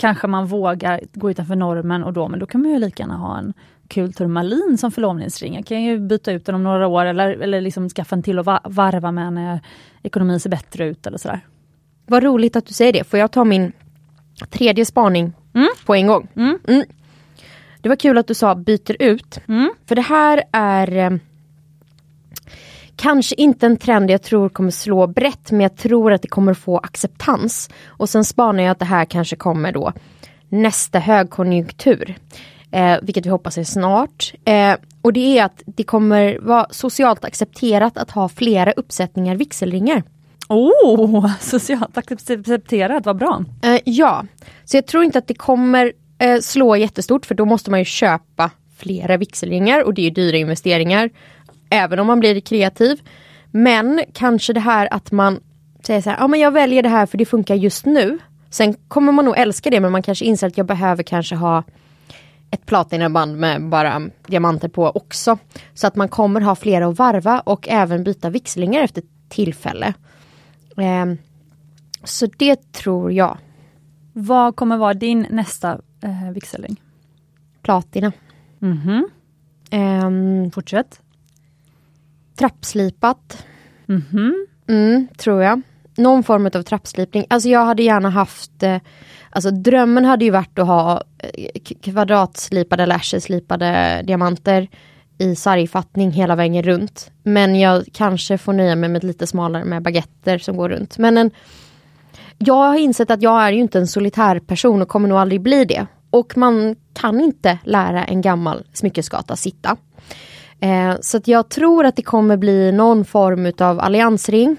kanske 0.00 0.26
man 0.26 0.46
vågar 0.46 1.00
gå 1.12 1.30
utanför 1.30 1.56
normen 1.56 2.04
och 2.04 2.12
då, 2.12 2.28
men 2.28 2.40
då 2.40 2.46
kan 2.46 2.62
man 2.62 2.70
ju 2.70 2.78
lika 2.78 3.02
gärna 3.02 3.16
ha 3.16 3.38
en 3.38 3.52
kul 3.88 4.12
turmalin 4.12 4.78
som 4.78 4.90
förlovningsring. 4.90 5.54
Jag 5.54 5.66
kan 5.66 5.82
ju 5.82 5.98
byta 5.98 6.32
ut 6.32 6.46
den 6.46 6.54
om 6.54 6.64
några 6.64 6.86
år 6.86 7.04
eller, 7.04 7.28
eller 7.28 7.60
liksom 7.60 7.88
skaffa 7.88 8.16
en 8.16 8.22
till 8.22 8.38
och 8.38 8.46
varva 8.64 9.12
med 9.12 9.32
när 9.32 9.60
ekonomin 10.02 10.40
ser 10.40 10.50
bättre 10.50 10.86
ut 10.86 11.06
eller 11.06 11.18
sådär. 11.18 11.40
Vad 12.06 12.22
roligt 12.22 12.56
att 12.56 12.66
du 12.66 12.74
säger 12.74 12.92
det. 12.92 13.04
Får 13.04 13.18
jag 13.18 13.32
ta 13.32 13.44
min 13.44 13.72
tredje 14.50 14.84
spaning 14.84 15.32
mm. 15.54 15.68
på 15.86 15.94
en 15.94 16.06
gång? 16.06 16.28
Mm. 16.36 16.58
Mm. 16.68 16.84
Det 17.80 17.88
var 17.88 17.96
kul 17.96 18.18
att 18.18 18.26
du 18.26 18.34
sa 18.34 18.54
byter 18.54 19.02
ut. 19.02 19.40
Mm. 19.48 19.70
För 19.86 19.94
det 19.94 20.02
här 20.02 20.42
är 20.52 20.96
eh, 20.96 21.18
kanske 23.00 23.34
inte 23.34 23.66
en 23.66 23.76
trend 23.76 24.10
jag 24.10 24.22
tror 24.22 24.48
kommer 24.48 24.70
slå 24.70 25.06
brett 25.06 25.50
men 25.50 25.60
jag 25.60 25.76
tror 25.76 26.12
att 26.12 26.22
det 26.22 26.28
kommer 26.28 26.54
få 26.54 26.78
acceptans. 26.78 27.70
Och 27.86 28.08
sen 28.08 28.24
spanar 28.24 28.62
jag 28.62 28.70
att 28.70 28.78
det 28.78 28.84
här 28.84 29.04
kanske 29.04 29.36
kommer 29.36 29.72
då 29.72 29.92
nästa 30.48 30.98
högkonjunktur. 30.98 32.14
Eh, 32.72 32.96
vilket 33.02 33.26
vi 33.26 33.30
hoppas 33.30 33.58
är 33.58 33.64
snart. 33.64 34.34
Eh, 34.44 34.74
och 35.02 35.12
det 35.12 35.38
är 35.38 35.44
att 35.44 35.62
det 35.66 35.82
kommer 35.82 36.38
vara 36.38 36.66
socialt 36.70 37.24
accepterat 37.24 37.98
att 37.98 38.10
ha 38.10 38.28
flera 38.28 38.72
uppsättningar 38.72 39.36
vigselringar. 39.36 40.02
Oh, 40.48 41.30
socialt 41.40 41.98
accepterat, 41.98 43.06
vad 43.06 43.16
bra. 43.16 43.44
Eh, 43.62 43.80
ja, 43.84 44.24
så 44.64 44.76
jag 44.76 44.86
tror 44.86 45.04
inte 45.04 45.18
att 45.18 45.28
det 45.28 45.34
kommer 45.34 45.92
eh, 46.18 46.40
slå 46.40 46.76
jättestort 46.76 47.26
för 47.26 47.34
då 47.34 47.44
måste 47.44 47.70
man 47.70 47.80
ju 47.80 47.84
köpa 47.84 48.50
flera 48.76 49.16
vigselringar 49.16 49.84
och 49.84 49.94
det 49.94 50.06
är 50.06 50.10
dyra 50.10 50.36
investeringar. 50.36 51.10
Även 51.70 51.98
om 51.98 52.06
man 52.06 52.20
blir 52.20 52.40
kreativ. 52.40 53.00
Men 53.50 54.00
kanske 54.12 54.52
det 54.52 54.60
här 54.60 54.88
att 54.90 55.12
man 55.12 55.40
säger 55.82 56.00
så 56.00 56.10
här, 56.10 56.16
ja 56.18 56.28
men 56.28 56.40
jag 56.40 56.50
väljer 56.50 56.82
det 56.82 56.88
här 56.88 57.06
för 57.06 57.18
det 57.18 57.24
funkar 57.24 57.54
just 57.54 57.86
nu. 57.86 58.18
Sen 58.50 58.74
kommer 58.88 59.12
man 59.12 59.24
nog 59.24 59.38
älska 59.38 59.70
det 59.70 59.80
men 59.80 59.92
man 59.92 60.02
kanske 60.02 60.24
inser 60.24 60.46
att 60.46 60.56
jag 60.58 60.66
behöver 60.66 61.02
kanske 61.02 61.34
ha 61.34 61.62
ett 62.50 62.66
platinaband 62.66 63.36
med 63.36 63.68
bara 63.68 64.02
diamanter 64.26 64.68
på 64.68 64.90
också. 64.90 65.38
Så 65.74 65.86
att 65.86 65.96
man 65.96 66.08
kommer 66.08 66.40
ha 66.40 66.54
flera 66.54 66.86
att 66.86 66.98
varva 66.98 67.40
och 67.40 67.68
även 67.68 68.04
byta 68.04 68.30
vigselringar 68.30 68.82
efter 68.82 69.02
tillfälle. 69.28 69.94
Eh, 70.76 71.06
så 72.04 72.26
det 72.36 72.72
tror 72.72 73.12
jag. 73.12 73.38
Vad 74.12 74.56
kommer 74.56 74.76
vara 74.76 74.94
din 74.94 75.26
nästa 75.30 75.80
eh, 76.02 76.30
vigselring? 76.34 76.80
Platina. 77.62 78.12
Mhm. 78.58 79.08
Eh, 79.70 80.10
Fortsätt. 80.52 81.00
Trappslipat. 82.40 83.46
Mhm. 83.86 84.46
Mm, 84.68 85.08
tror 85.16 85.42
jag. 85.42 85.62
Någon 85.96 86.22
form 86.22 86.46
av 86.46 86.62
trappslipning. 86.62 87.26
Alltså 87.30 87.48
jag 87.48 87.64
hade 87.64 87.82
gärna 87.82 88.10
haft 88.10 88.62
eh, 88.62 88.78
Alltså 89.32 89.50
drömmen 89.50 90.04
hade 90.04 90.24
ju 90.24 90.30
varit 90.30 90.58
att 90.58 90.66
ha 90.66 91.02
eh, 91.18 91.60
kvadratslipade 91.82 92.82
eller 92.82 93.20
slipade 93.20 94.02
diamanter 94.06 94.68
i 95.18 95.36
sargfattning 95.36 96.10
hela 96.10 96.36
vägen 96.36 96.62
runt. 96.62 97.10
Men 97.22 97.60
jag 97.60 97.84
kanske 97.92 98.38
får 98.38 98.52
nöja 98.52 98.76
mig 98.76 98.88
med 98.88 99.04
lite 99.04 99.26
smalare 99.26 99.64
med 99.64 99.82
baguetter 99.82 100.38
som 100.38 100.56
går 100.56 100.68
runt. 100.68 100.98
Men 100.98 101.18
en, 101.18 101.30
jag 102.38 102.54
har 102.54 102.78
insett 102.78 103.10
att 103.10 103.22
jag 103.22 103.42
är 103.42 103.52
ju 103.52 103.60
inte 103.60 103.78
en 103.78 103.86
solitär 103.86 104.38
person 104.38 104.82
och 104.82 104.88
kommer 104.88 105.08
nog 105.08 105.18
aldrig 105.18 105.40
bli 105.40 105.64
det. 105.64 105.86
Och 106.10 106.36
man 106.36 106.76
kan 106.94 107.20
inte 107.20 107.58
lära 107.64 108.04
en 108.04 108.20
gammal 108.20 108.66
smyckesgata 108.72 109.36
sitta. 109.36 109.76
Eh, 110.60 110.94
så 111.00 111.16
att 111.16 111.28
jag 111.28 111.48
tror 111.48 111.84
att 111.86 111.96
det 111.96 112.02
kommer 112.02 112.36
bli 112.36 112.72
någon 112.72 113.04
form 113.04 113.52
av 113.58 113.80
alliansring. 113.80 114.56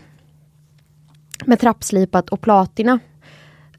Med 1.46 1.60
trappslipat 1.60 2.30
och 2.30 2.42
platina. 2.42 3.00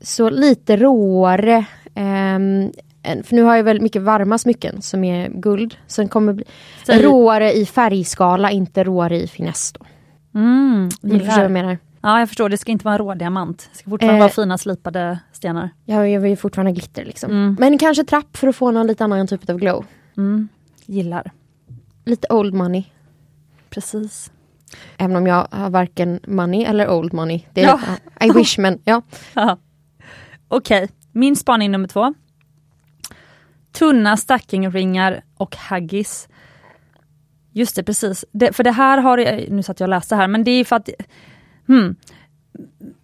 Så 0.00 0.30
lite 0.30 0.76
råare. 0.76 1.64
än- 1.94 2.72
för 3.24 3.34
nu 3.34 3.42
har 3.42 3.56
jag 3.56 3.64
väldigt 3.64 3.82
mycket 3.82 4.02
varma 4.02 4.38
smycken 4.38 4.82
som 4.82 5.04
är 5.04 5.28
guld. 5.28 5.76
Så 5.86 6.00
den 6.02 6.08
kommer 6.08 6.32
bli 6.32 6.44
Säg- 6.86 7.02
råare 7.02 7.52
i 7.52 7.66
färgskala, 7.66 8.50
inte 8.50 8.84
råare 8.84 9.22
i 9.22 9.26
finess. 9.28 9.72
Då. 9.72 9.86
Mm, 10.38 10.88
du 11.00 11.18
förstår 11.18 11.34
vad 11.36 11.44
jag 11.44 11.50
menar. 11.50 11.78
Ja, 12.02 12.18
jag 12.18 12.28
förstår. 12.28 12.48
Det 12.48 12.56
ska 12.58 12.72
inte 12.72 12.84
vara 12.84 12.94
en 12.94 12.98
rådiamant. 12.98 13.68
Det 13.72 13.78
ska 13.78 13.90
fortfarande 13.90 14.16
Eh. 14.16 14.20
vara 14.20 14.32
fina 14.32 14.58
slipade 14.58 15.18
stenar. 15.32 15.70
Jag, 15.84 16.10
jag 16.10 16.20
vill 16.20 16.30
ju 16.30 16.36
fortfarande 16.36 16.72
glitter 16.72 17.04
liksom. 17.04 17.30
Mm. 17.30 17.56
Men 17.60 17.78
kanske 17.78 18.04
trapp 18.04 18.36
för 18.36 18.48
att 18.48 18.56
få 18.56 18.70
någon 18.70 18.86
lite 18.86 19.04
annan 19.04 19.26
typ 19.26 19.50
av 19.50 19.56
glow. 19.58 19.84
Mm, 20.16 20.48
gillar. 20.86 21.30
Lite 22.04 22.26
old 22.34 22.54
money. 22.54 22.84
Precis. 23.70 24.32
Även 24.98 25.16
om 25.16 25.26
jag 25.26 25.48
har 25.50 25.70
varken 25.70 26.20
money 26.26 26.64
eller 26.64 26.90
old 26.90 27.12
money. 27.12 27.44
Det 27.52 27.62
är 27.62 27.66
Ja. 27.66 27.80
I 28.26 28.30
wish 28.30 28.58
men 28.58 28.80
ja. 28.84 29.02
Ja. 29.34 29.58
Okej, 30.48 30.88
min 31.12 31.36
spaning 31.36 31.70
nummer 31.70 31.88
två. 31.88 32.14
Tunna 33.72 34.16
stackingringar 34.16 35.22
och 35.36 35.56
haggis. 35.56 36.28
Just 37.52 37.76
det, 37.76 37.82
precis. 37.84 38.24
Det, 38.32 38.52
för 38.52 38.64
det 38.64 38.70
här 38.70 38.98
har, 38.98 39.18
jag- 39.18 39.50
nu 39.50 39.62
satt 39.62 39.80
jag 39.80 39.86
och 39.86 39.90
läste 39.90 40.16
här, 40.16 40.28
men 40.28 40.44
det 40.44 40.50
är 40.50 40.64
för 40.64 40.76
att 40.76 40.88
hmm, 41.66 41.96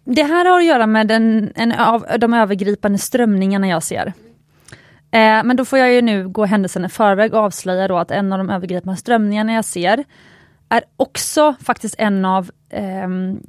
Det 0.03 0.23
här 0.23 0.45
har 0.45 0.59
att 0.59 0.65
göra 0.65 0.87
med 0.87 1.07
den, 1.07 1.51
en 1.55 1.71
av 1.71 2.05
de 2.19 2.33
övergripande 2.33 2.97
strömningarna 2.97 3.67
jag 3.67 3.83
ser. 3.83 4.13
Eh, 5.11 5.43
men 5.43 5.55
då 5.55 5.65
får 5.65 5.79
jag 5.79 5.93
ju 5.93 6.01
nu 6.01 6.29
gå 6.29 6.45
händelsen 6.45 6.85
i 6.85 6.89
förväg 6.89 7.33
och 7.33 7.39
avslöja 7.39 7.87
då 7.87 7.97
att 7.97 8.11
en 8.11 8.33
av 8.33 8.37
de 8.37 8.49
övergripande 8.49 8.97
strömningarna 8.99 9.53
jag 9.53 9.65
ser 9.65 10.03
är 10.69 10.83
också 10.97 11.55
faktiskt 11.61 11.95
en 11.97 12.25
av 12.25 12.51
ehm, 12.69 13.39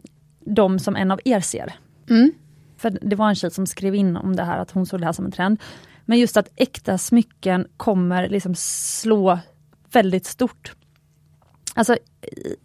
de 0.40 0.78
som 0.78 0.96
en 0.96 1.10
av 1.10 1.20
er 1.24 1.40
ser. 1.40 1.74
Mm. 2.10 2.32
För 2.76 2.98
det 3.02 3.16
var 3.16 3.28
en 3.28 3.34
tjej 3.34 3.50
som 3.50 3.66
skrev 3.66 3.94
in 3.94 4.16
om 4.16 4.36
det 4.36 4.44
här, 4.44 4.58
att 4.58 4.70
hon 4.70 4.86
såg 4.86 5.00
det 5.00 5.06
här 5.06 5.12
som 5.12 5.24
en 5.24 5.32
trend. 5.32 5.60
Men 6.04 6.18
just 6.18 6.36
att 6.36 6.48
äkta 6.56 6.98
smycken 6.98 7.66
kommer 7.76 8.28
liksom 8.28 8.54
slå 8.54 9.38
väldigt 9.92 10.26
stort. 10.26 10.72
Alltså 11.74 11.96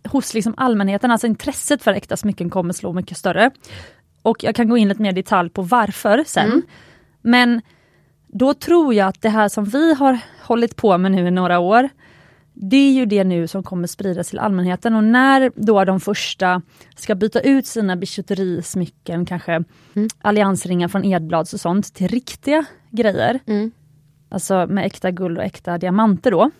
hos 0.03 0.33
liksom 0.33 0.53
allmänheten, 0.57 1.11
alltså 1.11 1.27
intresset 1.27 1.83
för 1.83 1.91
äkta 1.91 2.17
smycken 2.17 2.49
kommer 2.49 2.73
slå 2.73 2.93
mycket 2.93 3.17
större. 3.17 3.51
Och 4.21 4.43
jag 4.43 4.55
kan 4.55 4.69
gå 4.69 4.77
in 4.77 4.87
lite 4.87 5.01
mer 5.01 5.09
i 5.09 5.15
detalj 5.15 5.49
på 5.49 5.61
varför 5.61 6.23
sen. 6.27 6.61
Men 7.21 7.61
då 8.27 8.53
tror 8.53 8.93
jag 8.93 9.07
att 9.07 9.21
det 9.21 9.29
här 9.29 9.49
som 9.49 9.65
vi 9.65 9.93
har 9.93 10.19
hållit 10.41 10.75
på 10.75 10.97
med 10.97 11.11
nu 11.11 11.27
i 11.27 11.31
några 11.31 11.59
år, 11.59 11.89
det 12.53 12.77
är 12.77 12.91
ju 12.91 13.05
det 13.05 13.23
nu 13.23 13.47
som 13.47 13.63
kommer 13.63 13.87
spridas 13.87 14.29
till 14.29 14.39
allmänheten 14.39 14.95
och 14.95 15.03
när 15.03 15.51
då 15.55 15.85
de 15.85 15.99
första 15.99 16.61
ska 16.95 17.15
byta 17.15 17.41
ut 17.41 17.67
sina 17.67 17.95
bijouterismycken, 17.95 19.25
kanske 19.25 19.63
alliansringar 20.21 20.87
från 20.87 21.05
Edblads 21.05 21.53
och 21.53 21.59
sånt, 21.59 21.93
till 21.93 22.07
riktiga 22.07 22.65
grejer. 22.91 23.39
Mm. 23.45 23.71
Alltså 24.29 24.67
med 24.67 24.85
äkta 24.85 25.11
guld 25.11 25.37
och 25.37 25.43
äkta 25.43 25.77
diamanter 25.77 26.31
då. 26.31 26.51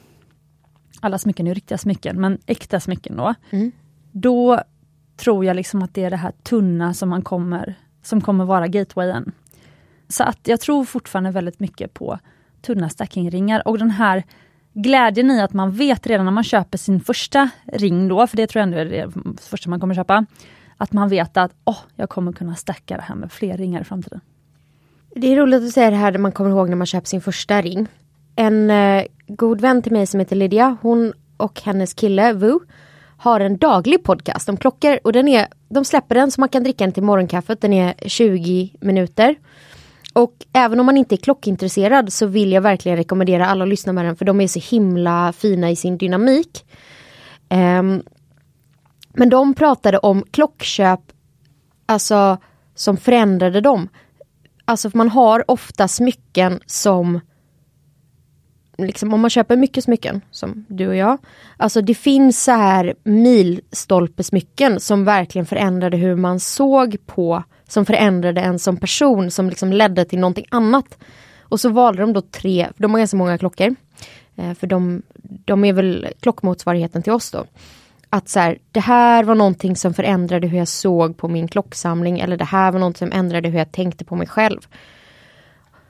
Alla 0.99 1.17
smycken 1.17 1.47
är 1.47 1.51
ju 1.51 1.55
riktiga 1.55 1.77
smycken, 1.77 2.21
men 2.21 2.37
äkta 2.45 2.79
smycken 2.79 3.17
då. 3.17 3.33
Mm. 3.49 3.71
Då 4.11 4.61
tror 5.17 5.45
jag 5.45 5.55
liksom 5.55 5.81
att 5.81 5.93
det 5.93 6.03
är 6.03 6.09
det 6.09 6.17
här 6.17 6.31
tunna 6.43 6.93
som 6.93 7.09
man 7.09 7.21
kommer, 7.21 7.75
som 8.03 8.21
kommer 8.21 8.45
vara 8.45 8.67
gatewayen. 8.67 9.31
Så 10.07 10.23
att 10.23 10.39
jag 10.43 10.59
tror 10.59 10.85
fortfarande 10.85 11.31
väldigt 11.31 11.59
mycket 11.59 11.93
på 11.93 12.19
tunna 12.61 12.89
stackingringar 12.89 13.67
och 13.67 13.77
den 13.77 13.91
här 13.91 14.23
glädjen 14.73 15.31
i 15.31 15.41
att 15.41 15.53
man 15.53 15.71
vet 15.71 16.07
redan 16.07 16.25
när 16.25 16.31
man 16.31 16.43
köper 16.43 16.77
sin 16.77 16.99
första 16.99 17.49
ring 17.65 18.07
då, 18.07 18.27
för 18.27 18.37
det 18.37 18.47
tror 18.47 18.59
jag 18.59 18.63
ändå 18.63 18.77
är 18.77 18.85
det 18.85 19.11
första 19.41 19.69
man 19.69 19.79
kommer 19.79 19.95
köpa, 19.95 20.25
att 20.77 20.93
man 20.93 21.09
vet 21.09 21.37
att 21.37 21.51
oh, 21.63 21.77
jag 21.95 22.09
kommer 22.09 22.31
kunna 22.33 22.55
stacka 22.55 22.95
det 22.95 23.03
här 23.03 23.15
med 23.15 23.31
fler 23.31 23.57
ringar 23.57 23.81
i 23.81 23.83
framtiden. 23.83 24.21
Det 25.15 25.33
är 25.33 25.35
roligt 25.35 25.63
att 25.63 25.71
säga 25.71 25.89
det 25.89 25.95
här 25.95 26.11
när 26.11 26.19
man 26.19 26.31
kommer 26.31 26.49
ihåg 26.49 26.69
när 26.69 26.75
man 26.75 26.87
köper 26.87 27.07
sin 27.07 27.21
första 27.21 27.61
ring. 27.61 27.87
En 28.35 28.69
eh, 28.69 29.03
god 29.27 29.61
vän 29.61 29.81
till 29.81 29.91
mig 29.91 30.07
som 30.07 30.19
heter 30.19 30.35
Lydia, 30.35 30.77
hon 30.81 31.13
och 31.37 31.61
hennes 31.61 31.93
kille 31.93 32.33
Vu 32.33 32.59
har 33.17 33.39
en 33.39 33.57
daglig 33.57 34.03
podcast 34.03 34.49
om 34.49 34.57
klockor 34.57 34.99
och 35.03 35.13
den 35.13 35.27
är, 35.27 35.47
de 35.69 35.85
släpper 35.85 36.15
den 36.15 36.31
så 36.31 36.41
man 36.41 36.49
kan 36.49 36.63
dricka 36.63 36.83
den 36.83 36.93
till 36.93 37.03
morgonkaffet. 37.03 37.61
Den 37.61 37.73
är 37.73 37.93
20 38.05 38.73
minuter. 38.79 39.35
Och 40.15 40.45
även 40.53 40.79
om 40.79 40.85
man 40.85 40.97
inte 40.97 41.15
är 41.15 41.17
klockintresserad 41.17 42.13
så 42.13 42.25
vill 42.25 42.51
jag 42.51 42.61
verkligen 42.61 42.97
rekommendera 42.97 43.45
alla 43.45 43.63
att 43.63 43.69
lyssna 43.69 43.93
med 43.93 44.05
den 44.05 44.15
för 44.15 44.25
de 44.25 44.41
är 44.41 44.47
så 44.47 44.59
himla 44.59 45.33
fina 45.33 45.71
i 45.71 45.75
sin 45.75 45.97
dynamik. 45.97 46.65
Um, 47.49 48.03
men 49.13 49.29
de 49.29 49.53
pratade 49.53 49.97
om 49.97 50.23
klockköp, 50.31 50.99
alltså 51.85 52.37
som 52.75 52.97
förändrade 52.97 53.61
dem. 53.61 53.89
Alltså 54.65 54.89
man 54.93 55.09
har 55.09 55.51
ofta 55.51 55.87
smycken 55.87 56.59
som 56.65 57.19
Liksom 58.77 59.13
om 59.13 59.21
man 59.21 59.29
köper 59.29 59.55
mycket 59.55 59.83
smycken, 59.83 60.21
som 60.31 60.65
du 60.69 60.87
och 60.87 60.95
jag. 60.95 61.17
Alltså 61.57 61.81
det 61.81 61.95
finns 61.95 62.43
så 62.43 62.51
här 62.51 62.95
milstolpesmycken 63.03 64.79
som 64.79 65.05
verkligen 65.05 65.45
förändrade 65.45 65.97
hur 65.97 66.15
man 66.15 66.39
såg 66.39 66.97
på, 67.05 67.43
som 67.67 67.85
förändrade 67.85 68.41
en 68.41 68.59
som 68.59 68.77
person, 68.77 69.31
som 69.31 69.49
liksom 69.49 69.73
ledde 69.73 70.05
till 70.05 70.19
någonting 70.19 70.45
annat. 70.51 70.97
Och 71.41 71.59
så 71.59 71.69
valde 71.69 72.01
de 72.01 72.13
då 72.13 72.21
tre, 72.21 72.67
de 72.77 72.91
har 72.91 72.99
ganska 72.99 73.17
många 73.17 73.37
klockor. 73.37 73.75
Eh, 74.35 74.53
för 74.53 74.67
de, 74.67 75.01
de 75.45 75.65
är 75.65 75.73
väl 75.73 76.07
klockmotsvarigheten 76.19 77.03
till 77.03 77.13
oss 77.13 77.31
då. 77.31 77.45
Att 78.09 78.29
så 78.29 78.39
här, 78.39 78.57
det 78.71 78.79
här 78.79 79.23
var 79.23 79.35
någonting 79.35 79.75
som 79.75 79.93
förändrade 79.93 80.47
hur 80.47 80.57
jag 80.57 80.67
såg 80.67 81.17
på 81.17 81.27
min 81.27 81.47
klocksamling 81.47 82.19
eller 82.19 82.37
det 82.37 82.45
här 82.45 82.71
var 82.71 82.79
något 82.79 82.97
som 82.97 83.11
ändrade 83.11 83.49
hur 83.49 83.59
jag 83.59 83.71
tänkte 83.71 84.05
på 84.05 84.15
mig 84.15 84.27
själv. 84.27 84.59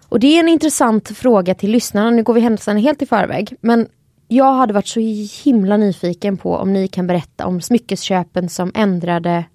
Och 0.10 0.20
det 0.20 0.28
är 0.28 0.40
en 0.40 0.50
intressant 0.50 1.18
fråga 1.18 1.56
till 1.56 1.72
lyssnarna, 1.72 2.10
nu 2.12 2.24
går 2.24 2.34
vi 2.34 2.42
händelserna 2.42 2.80
helt 2.80 3.02
i 3.02 3.06
förväg. 3.06 3.54
Men 3.62 3.88
jag 4.28 4.54
hade 4.54 4.74
varit 4.74 4.88
så 4.88 5.00
himla 5.44 5.78
nyfiken 5.78 6.38
på 6.38 6.56
om 6.56 6.74
ni 6.74 6.88
kan 6.88 7.08
berätta 7.08 7.46
om 7.46 7.62
smyckesköpen 7.62 8.50
som 8.50 8.72
ändrade 8.76 9.46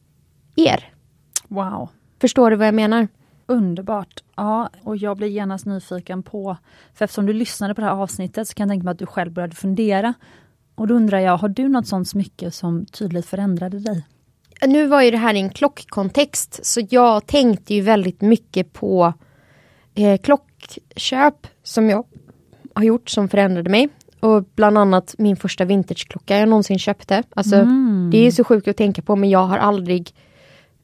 er. 0.56 0.92
Wow. 1.48 1.88
Förstår 2.20 2.50
du 2.50 2.56
vad 2.56 2.66
jag 2.66 2.74
menar? 2.74 3.08
Underbart. 3.46 4.22
Ja, 4.36 4.70
och 4.82 4.96
jag 4.96 5.16
blir 5.16 5.28
genast 5.28 5.66
nyfiken 5.66 6.22
på, 6.22 6.56
för 6.94 7.04
eftersom 7.04 7.26
du 7.26 7.32
lyssnade 7.32 7.74
på 7.74 7.80
det 7.80 7.86
här 7.86 7.94
avsnittet 7.94 8.48
så 8.48 8.54
kan 8.54 8.68
jag 8.68 8.72
tänka 8.72 8.84
mig 8.84 8.92
att 8.92 8.98
du 8.98 9.06
själv 9.06 9.32
började 9.32 9.56
fundera. 9.56 10.14
Och 10.74 10.86
då 10.86 10.94
undrar 10.94 11.18
jag, 11.18 11.36
har 11.36 11.48
du 11.48 11.68
något 11.68 11.86
sånt 11.86 12.08
smycke 12.08 12.50
som 12.50 12.86
tydligt 12.86 13.26
förändrade 13.26 13.78
dig? 13.78 14.06
Nu 14.66 14.86
var 14.86 15.02
ju 15.02 15.10
det 15.10 15.16
här 15.16 15.34
i 15.34 15.40
en 15.40 15.50
klockkontext 15.50 16.66
så 16.66 16.80
jag 16.90 17.26
tänkte 17.26 17.74
ju 17.74 17.80
väldigt 17.80 18.20
mycket 18.20 18.72
på 18.72 19.12
eh, 19.94 20.20
klockköp 20.20 21.46
som 21.62 21.90
jag 21.90 22.04
har 22.74 22.82
gjort 22.84 23.10
som 23.10 23.28
förändrade 23.28 23.70
mig. 23.70 23.88
Och 24.20 24.44
bland 24.54 24.78
annat 24.78 25.14
min 25.18 25.36
första 25.36 25.64
vintageklocka 25.64 26.38
jag 26.38 26.48
någonsin 26.48 26.78
köpte. 26.78 27.22
Alltså, 27.34 27.56
Det 28.10 28.26
är 28.26 28.30
så 28.30 28.44
sjukt 28.44 28.68
att 28.68 28.76
tänka 28.76 29.02
på 29.02 29.16
men 29.16 29.30
jag 29.30 29.46
har 29.46 29.58
aldrig 29.58 30.14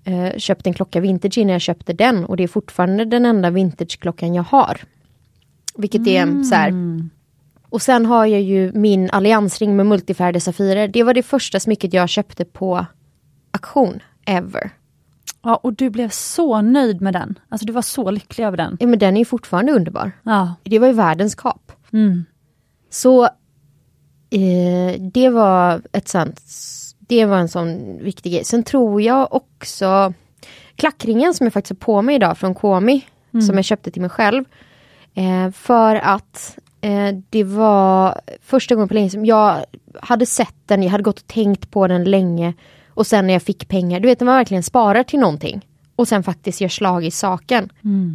eh, 0.06 0.36
köpt 0.38 0.66
en 0.66 0.74
klocka 0.74 1.00
vintage 1.00 1.38
innan 1.38 1.52
jag 1.52 1.60
köpte 1.60 1.92
den 1.92 2.24
och 2.24 2.36
det 2.36 2.42
är 2.42 2.48
fortfarande 2.48 3.04
den 3.04 3.26
enda 3.26 3.50
vintageklockan 3.50 4.34
jag 4.34 4.42
har. 4.42 4.80
Vilket 5.76 6.06
är 6.06 6.42
så 6.42 6.54
här. 6.54 6.72
och 7.68 7.82
sen 7.82 8.06
har 8.06 8.26
jag 8.26 8.40
ju 8.40 8.72
min 8.72 9.10
alliansring 9.10 9.76
med 9.76 9.86
multifärgade 9.86 10.40
safirer. 10.40 10.88
Det 10.88 11.02
var 11.02 11.14
det 11.14 11.22
första 11.22 11.60
smycket 11.60 11.92
jag 11.92 12.08
köpte 12.08 12.44
på 12.44 12.86
auktion 13.50 14.00
ever. 14.26 14.70
Ja, 15.42 15.56
och 15.56 15.72
du 15.72 15.90
blev 15.90 16.08
så 16.08 16.60
nöjd 16.60 17.00
med 17.00 17.12
den. 17.12 17.38
Alltså 17.48 17.66
du 17.66 17.72
var 17.72 17.82
så 17.82 18.10
lycklig 18.10 18.44
över 18.44 18.56
den. 18.56 18.76
Ja, 18.80 18.86
men 18.86 18.98
den 18.98 19.16
är 19.16 19.24
fortfarande 19.24 19.72
underbar. 19.72 20.12
Ja. 20.22 20.54
Det 20.62 20.78
var 20.78 20.86
ju 20.86 20.92
världens 20.92 21.34
kap. 21.34 21.72
Mm. 21.92 22.24
Så 22.90 23.24
eh, 24.30 25.00
det 25.00 25.28
var 25.28 25.82
ett 25.92 26.08
sånt, 26.08 26.40
det 27.06 27.24
var 27.24 27.36
en 27.36 27.48
sån 27.48 27.98
viktig 27.98 28.32
grej. 28.32 28.44
Sen 28.44 28.62
tror 28.62 29.02
jag 29.02 29.34
också 29.34 30.12
klackringen 30.76 31.34
som 31.34 31.46
jag 31.46 31.52
faktiskt 31.52 31.80
har 31.80 31.84
på 31.84 32.02
mig 32.02 32.14
idag 32.14 32.38
från 32.38 32.54
Komi, 32.54 33.04
som 33.46 33.56
jag 33.56 33.64
köpte 33.64 33.90
till 33.90 34.02
mig 34.02 34.10
själv. 34.10 34.44
Eh, 35.14 35.50
för 35.50 35.96
att 35.96 36.58
eh, 36.80 37.14
det 37.30 37.44
var 37.44 38.20
första 38.42 38.74
gången 38.74 38.88
på 38.88 38.94
länge 38.94 39.10
som 39.10 39.26
jag 39.26 39.64
hade 40.00 40.26
sett 40.26 40.54
den, 40.66 40.82
jag 40.82 40.90
hade 40.90 41.04
gått 41.04 41.18
och 41.18 41.26
tänkt 41.26 41.70
på 41.70 41.86
den 41.86 42.04
länge. 42.04 42.54
Och 42.88 43.06
sen 43.06 43.26
när 43.26 43.32
jag 43.32 43.42
fick 43.42 43.68
pengar, 43.68 44.00
du 44.00 44.08
vet 44.08 44.20
när 44.20 44.24
man 44.24 44.36
verkligen 44.36 44.62
sparar 44.62 45.02
till 45.02 45.20
någonting. 45.20 45.66
Och 45.96 46.08
sen 46.08 46.22
faktiskt 46.22 46.60
gör 46.60 46.68
slag 46.68 47.04
i 47.04 47.10
saken. 47.10 47.72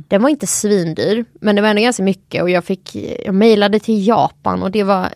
Den 0.08 0.22
var 0.22 0.30
inte 0.30 0.48
svindyr, 0.48 1.26
men 1.34 1.56
det 1.56 1.62
var 1.62 1.70
ändå 1.70 1.82
ganska 1.82 2.04
mycket 2.04 2.42
och 2.42 2.50
jag 2.50 2.66
fick, 2.66 2.96
jag 3.26 3.36
mejlade 3.36 3.80
till 3.80 4.08
Japan 4.08 4.64
och 4.64 4.72
det 4.72 4.84
var 4.84 5.10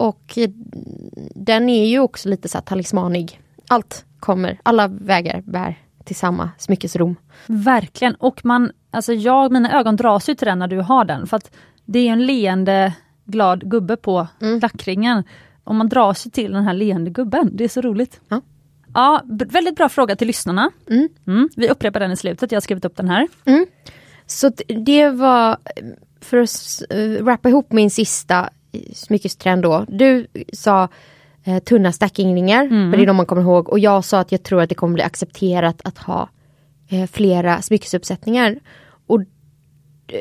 och 0.00 0.38
den 1.34 1.68
är 1.68 1.86
ju 1.86 1.98
också 1.98 2.28
lite 2.28 2.48
så 2.48 2.60
talismanig. 2.60 3.40
Allt 3.68 4.04
kommer, 4.20 4.60
alla 4.62 4.88
vägar 4.88 5.42
bär 5.46 5.78
till 6.04 6.16
samma 6.16 6.50
smyckesrom. 6.58 7.16
Verkligen. 7.46 8.14
Och 8.14 8.44
man, 8.44 8.72
alltså 8.90 9.12
jag, 9.12 9.52
mina 9.52 9.78
ögon 9.80 9.96
dras 9.96 10.28
ju 10.28 10.34
till 10.34 10.46
den 10.46 10.58
när 10.58 10.68
du 10.68 10.78
har 10.80 11.04
den. 11.04 11.26
För 11.26 11.36
att 11.36 11.50
det 11.84 11.98
är 12.08 12.12
en 12.12 12.26
leende, 12.26 12.92
glad 13.24 13.70
gubbe 13.70 13.96
på 13.96 14.26
Mm. 14.40 14.60
klackringen. 14.60 15.24
Och 15.64 15.74
man 15.74 15.88
dras 15.88 16.26
ju 16.26 16.30
till 16.30 16.52
den 16.52 16.64
här 16.64 16.74
leende 16.74 17.10
gubben. 17.10 17.50
Det 17.52 17.64
är 17.64 17.68
så 17.68 17.80
roligt. 17.80 18.20
Ja. 18.28 18.40
Ja, 18.94 19.22
väldigt 19.26 19.76
bra 19.76 19.88
fråga 19.88 20.16
till 20.16 20.26
lyssnarna. 20.26 20.70
Mm. 20.90 21.08
Mm, 21.26 21.48
vi 21.56 21.68
upprepar 21.68 22.00
den 22.00 22.12
i 22.12 22.16
slutet, 22.16 22.52
jag 22.52 22.56
har 22.56 22.60
skrivit 22.60 22.84
upp 22.84 22.96
den 22.96 23.08
här. 23.08 23.28
Så 24.26 24.46
att 24.46 24.60
det 24.86 25.08
var, 25.08 25.56
för 26.20 26.36
att 26.36 26.82
eh, 26.90 27.24
wrappa 27.24 27.48
ihop 27.48 27.72
min 27.72 27.90
sista 27.90 28.50
smyckestrend 28.94 29.62
då. 29.62 29.84
Du 29.88 30.26
sa 30.52 30.88
eh, 31.44 31.58
tunna 31.58 31.92
stackingringar, 31.92 32.68
för 32.68 32.96
det 32.96 33.02
är 33.02 33.06
de 33.06 33.16
man 33.16 33.26
kommer 33.26 33.42
ihåg. 33.42 33.68
Och 33.68 33.78
jag 33.78 34.04
sa 34.04 34.18
att 34.18 34.32
jag 34.32 34.42
tror 34.42 34.62
att 34.62 34.68
det 34.68 34.74
kommer 34.74 34.94
bli 34.94 35.02
accepterat 35.02 35.80
att 35.84 35.98
ha 35.98 36.28
eh, 36.88 37.06
flera 37.06 37.62
smyckesuppsättningar. 37.62 38.58
Och 39.06 39.20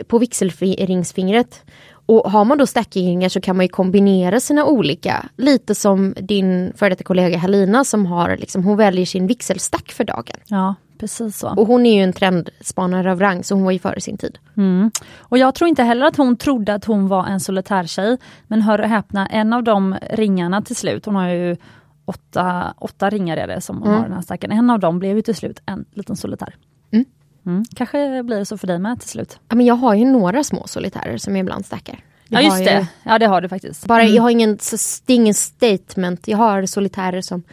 på 0.08 0.20
vigselringsfingret. 0.20 1.64
Och 1.92 2.32
har 2.32 2.46
man 2.46 2.58
då 2.58 2.68
stackingringar 2.68 3.30
så 3.30 3.42
kan 3.42 3.56
man 3.56 3.66
ju 3.66 3.70
kombinera 3.70 4.40
sina 4.40 4.66
olika. 4.66 5.30
Lite 5.36 5.76
som 5.76 6.14
din 6.22 6.74
före 6.76 6.90
detta 6.90 7.04
kollega 7.04 7.38
Halina 7.38 7.84
som 7.84 8.06
har, 8.06 8.38
liksom, 8.38 8.64
hon 8.64 8.78
väljer 8.78 9.06
sin 9.06 9.28
vigselstack 9.28 9.92
för 9.92 10.04
dagen. 10.04 10.36
Ja, 10.48 10.76
precis 11.00 11.38
så. 11.38 11.50
Och 11.50 11.68
hon 11.68 11.86
är 11.86 11.96
ju 11.96 12.02
en 12.04 12.14
trendspanare 12.14 13.12
av 13.12 13.20
rang 13.20 13.44
så 13.44 13.56
hon 13.56 13.64
var 13.64 13.72
ju 13.72 13.80
före 13.80 14.02
sin 14.02 14.18
tid. 14.18 14.38
Mm. 14.58 14.92
Och 15.18 15.38
jag 15.38 15.56
tror 15.56 15.68
inte 15.68 15.84
heller 15.84 16.06
att 16.06 16.16
hon 16.16 16.38
trodde 16.38 16.74
att 16.74 16.86
hon 16.86 17.08
var 17.08 17.26
en 17.28 17.40
solitärtjej. 17.40 18.18
Men 18.48 18.62
hör 18.62 18.82
och 18.82 18.88
häpna, 18.90 19.28
en 19.28 19.54
av 19.54 19.64
de 19.64 19.96
ringarna 20.12 20.62
till 20.62 20.76
slut, 20.76 21.06
hon 21.06 21.16
har 21.16 21.30
ju 21.30 21.58
åtta, 22.06 22.74
åtta 22.78 23.10
ringar 23.10 23.38
är 23.38 23.48
det 23.48 23.62
som 23.62 23.78
hon 23.82 23.94
har 23.94 24.04
den 24.04 24.14
här 24.14 24.22
stacken. 24.22 24.52
En 24.52 24.70
av 24.70 24.80
dem 24.80 25.00
blev 25.00 25.16
ju 25.16 25.22
till 25.22 25.36
slut 25.36 25.60
en 25.66 25.86
liten 25.94 26.16
solitär. 26.16 26.56
Mm. 26.92 27.06
Mm. 27.46 27.66
Kanske 27.76 28.24
blir 28.24 28.38
det 28.38 28.46
så 28.46 28.58
för 28.58 28.68
dig 28.68 28.80
med 28.80 29.00
till 29.00 29.10
slut. 29.10 29.40
Ja, 29.50 29.56
men 29.56 29.66
jag 29.66 29.76
har 29.76 29.94
ju 29.96 30.06
några 30.06 30.44
små 30.44 30.68
solitärer 30.68 31.18
som 31.18 31.36
jag 31.36 31.44
ibland 31.44 31.66
stackar. 31.66 32.04
Jag 32.28 32.42
Ja 32.44 32.46
just 32.46 32.66
det, 32.66 32.80
Ju, 32.80 32.86
ja 33.04 33.20
det 33.20 33.26
har 33.26 33.42
du 33.42 33.50
faktiskt. 33.50 33.86
bara, 33.86 34.04
Jag 34.04 34.22
har 34.24 34.30
ingen, 34.30 34.60
så- 34.60 35.02
det 35.06 35.14
är 35.14 35.16
ingen 35.16 35.34
statement. 35.34 36.28
Jag 36.28 36.38
har 36.38 36.66
solitärer 36.66 37.22
som 37.22 37.44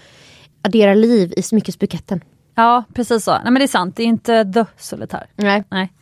adderar 0.62 0.94
liv 0.94 1.32
i 1.36 1.42
smyckesbuketten. 1.42 2.20
Ja 2.58 2.84
precis 2.94 3.24
så. 3.24 3.32
Nej 3.32 3.44
men 3.44 3.54
det 3.54 3.62
är 3.64 3.68
sant, 3.68 3.96
det 3.96 4.02
är 4.02 4.06
inte 4.06 4.52
the 4.52 4.64
solitär. 4.76 5.26
Nej. 5.36 5.64
Nej. 5.70 5.92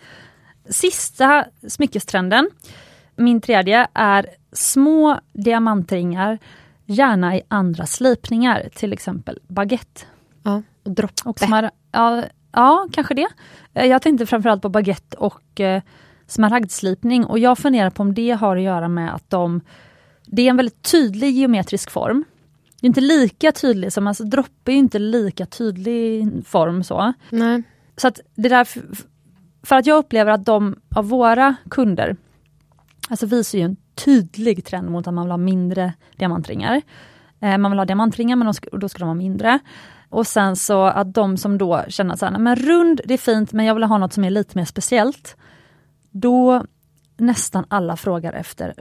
Sista 0.68 1.44
smyckestrenden, 1.68 2.50
min 3.16 3.40
tredje, 3.40 3.86
är 3.94 4.26
små 4.52 5.20
diamantringar, 5.32 6.38
gärna 6.86 7.36
i 7.36 7.42
andra 7.48 7.86
slipningar, 7.86 8.68
till 8.74 8.92
exempel 8.92 9.38
baguette. 9.48 10.00
Ja, 10.42 10.62
och 10.84 10.90
droppe. 10.90 11.28
Och 11.28 11.36
smar- 11.40 11.70
ja, 11.92 12.22
ja, 12.52 12.88
kanske 12.92 13.14
det. 13.14 13.26
Eh, 13.74 13.86
Jag 13.86 14.02
tänkte 14.02 14.26
framförallt 14.26 14.62
på 14.62 14.68
baguette 14.68 15.16
och 15.16 15.60
eh, 15.60 15.82
smaragdslipning 16.26 17.24
och 17.26 17.38
jag 17.38 17.58
funderar 17.58 17.90
på 17.90 18.02
om 18.02 18.14
det 18.14 18.30
har 18.30 18.56
att 18.56 18.62
göra 18.62 18.88
med 18.88 19.14
att 19.14 19.30
de 19.30 19.60
det 20.26 20.42
är 20.42 20.50
en 20.50 20.56
väldigt 20.56 20.82
tydlig 20.92 21.30
geometrisk 21.34 21.90
form. 21.90 22.24
Är 22.84 22.86
inte 22.86 23.00
lika 23.00 23.52
tydlig 23.52 23.92
som, 23.92 24.06
alltså 24.06 24.24
droppe 24.24 24.72
är 24.72 24.76
inte 24.76 24.98
lika 24.98 25.46
tydlig 25.46 26.28
form 26.46 26.84
så. 26.84 27.12
Nej. 27.30 27.62
Så 27.96 28.08
att 28.08 28.20
det 28.34 28.48
där, 28.48 28.68
för 29.62 29.76
att 29.76 29.86
jag 29.86 29.98
upplever 29.98 30.32
att 30.32 30.44
de 30.44 30.76
av 30.96 31.08
våra 31.08 31.54
kunder, 31.70 32.16
alltså 33.08 33.26
visar 33.26 33.58
ju 33.58 33.64
en 33.64 33.76
tydlig 33.94 34.64
trend 34.64 34.90
mot 34.90 35.06
att 35.06 35.14
man 35.14 35.24
vill 35.24 35.30
ha 35.30 35.36
mindre 35.36 35.92
diamantringar. 36.16 36.82
Eh, 37.40 37.58
man 37.58 37.70
vill 37.70 37.78
ha 37.78 37.84
diamantringar 37.84 38.36
men 38.36 38.46
de 38.46 38.78
då 38.78 38.88
ska 38.88 38.98
de 38.98 39.04
vara 39.04 39.14
mindre. 39.14 39.58
Och 40.08 40.26
sen 40.26 40.56
så 40.56 40.84
att 40.84 41.14
de 41.14 41.36
som 41.36 41.58
då 41.58 41.84
känner 41.88 42.16
så 42.16 42.24
här, 42.26 42.32
"Nej, 42.32 42.40
men 42.40 42.56
rund 42.56 43.00
det 43.04 43.14
är 43.14 43.18
fint 43.18 43.52
men 43.52 43.66
jag 43.66 43.74
vill 43.74 43.84
ha 43.84 43.98
något 43.98 44.12
som 44.12 44.24
är 44.24 44.30
lite 44.30 44.58
mer 44.58 44.64
speciellt. 44.64 45.36
Då 46.10 46.64
nästan 47.16 47.64
alla 47.68 47.96
frågar 47.96 48.32
efter 48.32 48.74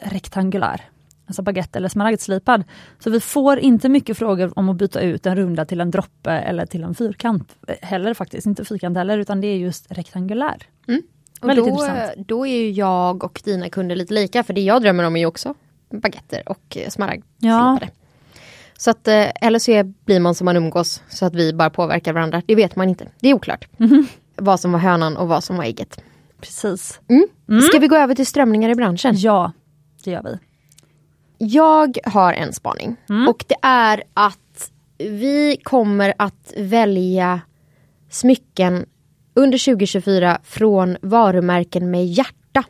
rektangulär. 0.00 0.90
Alltså 1.30 1.42
baguette 1.42 1.78
eller 1.78 1.88
smaragdslipad. 1.88 2.64
Så 2.98 3.10
vi 3.10 3.20
får 3.20 3.58
inte 3.58 3.88
mycket 3.88 4.18
frågor 4.18 4.58
om 4.58 4.68
att 4.68 4.76
byta 4.76 5.00
ut 5.00 5.26
en 5.26 5.36
runda 5.36 5.64
till 5.64 5.80
en 5.80 5.90
droppe 5.90 6.30
eller 6.30 6.66
till 6.66 6.82
en 6.84 6.94
fyrkant. 6.94 7.56
Heller 7.82 8.14
faktiskt, 8.14 8.46
inte 8.46 8.64
fyrkant 8.64 8.96
heller 8.96 9.18
utan 9.18 9.40
det 9.40 9.46
är 9.46 9.56
just 9.56 9.86
rektangulär. 9.92 10.56
Och 11.40 11.48
Väldigt 11.48 11.64
då, 11.64 11.70
intressant. 11.70 12.28
då 12.28 12.46
är 12.46 12.56
ju 12.56 12.70
jag 12.70 13.24
och 13.24 13.40
dina 13.44 13.68
kunder 13.68 13.96
lite 13.96 14.14
lika 14.14 14.42
för 14.44 14.52
det 14.52 14.60
jag 14.60 14.82
drömmer 14.82 15.04
om 15.04 15.16
är 15.16 15.20
ju 15.20 15.26
också 15.26 15.54
baguetter 15.90 16.42
och 16.46 16.76
smaragdslipade. 16.88 17.88
Så 18.78 18.90
att, 18.90 19.08
eh, 19.08 19.26
eller 19.40 19.58
så 19.58 19.92
blir 20.04 20.20
man 20.20 20.34
som 20.34 20.44
man 20.44 20.56
umgås 20.56 21.02
så 21.08 21.26
att 21.26 21.34
vi 21.34 21.52
bara 21.52 21.70
påverkar 21.70 22.12
varandra. 22.12 22.42
Det 22.46 22.54
vet 22.54 22.76
man 22.76 22.88
inte. 22.88 23.08
Det 23.20 23.28
är 23.28 23.34
oklart. 23.34 23.68
Vad 24.36 24.60
som 24.60 24.72
var 24.72 24.78
hönan 24.80 25.16
och 25.16 25.28
vad 25.28 25.44
som 25.44 25.56
var 25.56 25.64
ägget. 25.64 26.00
Precis. 26.40 27.00
Ska 27.68 27.78
vi 27.78 27.86
gå 27.88 27.96
över 27.96 28.14
till 28.14 28.26
strömningar 28.26 28.70
i 28.70 28.74
branschen? 28.74 29.14
Ja, 29.16 29.52
det 30.04 30.10
gör 30.10 30.22
vi. 30.22 30.38
Jag 31.42 31.98
har 32.04 32.32
en 32.32 32.52
spaning 32.52 32.96
och 33.28 33.44
det 33.46 33.56
är 33.62 34.02
att 34.14 34.70
vi 34.98 35.56
kommer 35.62 36.14
att 36.16 36.52
välja 36.56 37.40
smycken 38.10 38.86
under 39.34 39.64
2024 39.64 40.38
från 40.44 40.96
varumärken 41.02 41.90
med 41.90 42.06
hjärta. 42.06 42.64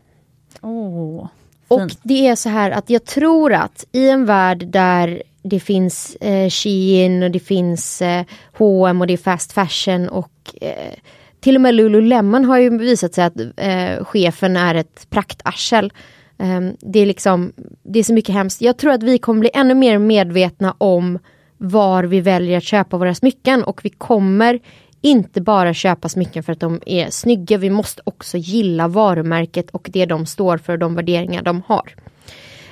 Åh, 0.60 1.28
Och 1.68 1.90
det 2.02 2.26
är 2.26 2.36
så 2.36 2.48
här 2.48 2.70
att 2.70 2.90
jag 2.90 3.04
tror 3.04 3.52
att 3.52 3.84
i 3.92 4.08
en 4.08 4.26
värld 4.26 4.66
där 4.66 5.22
det 5.42 5.60
finns 5.60 6.16
eh, 6.16 6.50
Shein 6.50 7.22
och 7.22 7.30
det 7.30 7.40
finns 7.40 8.02
eh, 8.02 8.24
H&M 8.52 9.00
och 9.00 9.06
det 9.06 9.12
är 9.12 9.16
fast 9.16 9.52
fashion 9.52 10.08
och 10.08 10.54
eh, 10.60 10.94
till 11.40 11.54
och 11.54 11.60
med 11.60 11.74
Lululemon 11.74 12.44
har 12.44 12.58
ju 12.58 12.78
visat 12.78 13.14
sig 13.14 13.24
att 13.24 13.40
eh, 13.56 14.04
chefen 14.04 14.56
är 14.56 14.74
ett 14.74 15.06
praktarsel. 15.10 15.92
Ehm, 16.40 16.76
det 16.80 16.98
är 16.98 17.06
liksom, 17.06 17.52
det 17.82 17.98
är 17.98 18.02
så 18.02 18.12
mycket 18.14 18.34
hemskt. 18.34 18.62
Jag 18.62 18.76
tror 18.76 18.92
att 18.92 19.02
vi 19.02 19.18
kommer 19.18 19.40
bli 19.40 19.50
ännu 19.54 19.74
mer 19.74 19.98
medvetna 19.98 20.74
om 20.78 21.18
var 21.56 22.04
vi 22.04 22.20
väljer 22.20 22.56
att 22.56 22.64
köpa 22.64 22.96
våra 22.96 23.14
smycken 23.14 23.64
och 23.64 23.84
vi 23.84 23.90
kommer 23.90 24.60
inte 25.00 25.40
bara 25.40 25.74
köpa 25.74 26.08
smycken 26.08 26.42
för 26.42 26.52
att 26.52 26.60
de 26.60 26.80
är 26.86 27.10
snygga. 27.10 27.58
Vi 27.58 27.70
måste 27.70 28.02
också 28.04 28.36
gilla 28.36 28.88
varumärket 28.88 29.70
och 29.70 29.88
det 29.92 30.06
de 30.06 30.26
står 30.26 30.58
för 30.58 30.72
och 30.72 30.78
de 30.78 30.94
värderingar 30.94 31.42
de 31.42 31.62
har. 31.66 31.94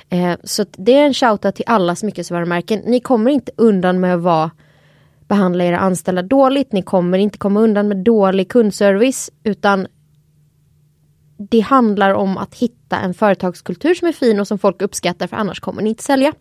Ehm, 0.09 0.37
så 0.43 0.65
det 0.71 0.93
är 0.93 1.05
en 1.05 1.13
shoutout 1.13 1.55
till 1.55 1.65
alla 1.67 1.95
smyckesvarumärken. 1.95 2.81
Ni 2.85 2.99
kommer 2.99 3.31
inte 3.31 3.51
undan 3.57 3.99
med 3.99 4.15
att 4.15 4.21
vara 4.21 4.51
behandla 5.27 5.63
era 5.63 5.79
anställda 5.79 6.21
dåligt. 6.21 6.71
Ni 6.71 6.81
kommer 6.81 7.17
inte 7.17 7.37
komma 7.37 7.59
undan 7.59 7.87
med 7.87 7.97
dålig 7.97 8.49
kundservice 8.49 9.31
utan 9.43 9.87
det 11.39 11.59
handlar 11.59 12.13
om 12.13 12.37
att 12.37 12.55
hitta 12.55 12.99
en 12.99 13.13
företagskultur 13.13 13.93
som 13.93 14.07
är 14.07 14.11
fin 14.11 14.39
och 14.39 14.47
som 14.47 14.59
folk 14.59 14.81
uppskattar 14.81 15.27
för 15.27 15.37
annars 15.37 15.59
kommer 15.59 15.81
ni 15.81 15.89
inte 15.89 16.03
sälja. 16.03 16.33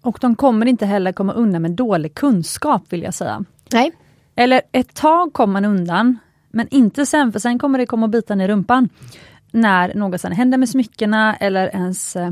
Och 0.00 0.18
de 0.20 0.36
kommer 0.36 0.66
inte 0.66 0.86
heller 0.86 1.12
komma 1.12 1.32
undan 1.32 1.62
med 1.62 1.70
dålig 1.70 2.14
kunskap 2.14 2.92
vill 2.92 3.02
jag 3.02 3.14
säga. 3.14 3.44
Nej. 3.72 3.92
Eller 4.34 4.62
ett 4.72 4.94
tag 4.94 5.32
kommer 5.32 5.52
man 5.52 5.64
undan, 5.64 6.18
men 6.50 6.68
inte 6.70 7.06
sen, 7.06 7.32
för 7.32 7.38
sen 7.38 7.58
kommer 7.58 7.78
det 7.78 7.86
komma 7.86 8.06
och 8.06 8.10
bita 8.10 8.34
ner 8.34 8.48
rumpan. 8.48 8.88
När 9.50 9.94
något 9.94 10.20
sen 10.20 10.32
händer 10.32 10.58
med 10.58 10.68
smyckena 10.68 11.36
eller 11.36 11.66
ens 11.66 12.16
eh, 12.16 12.30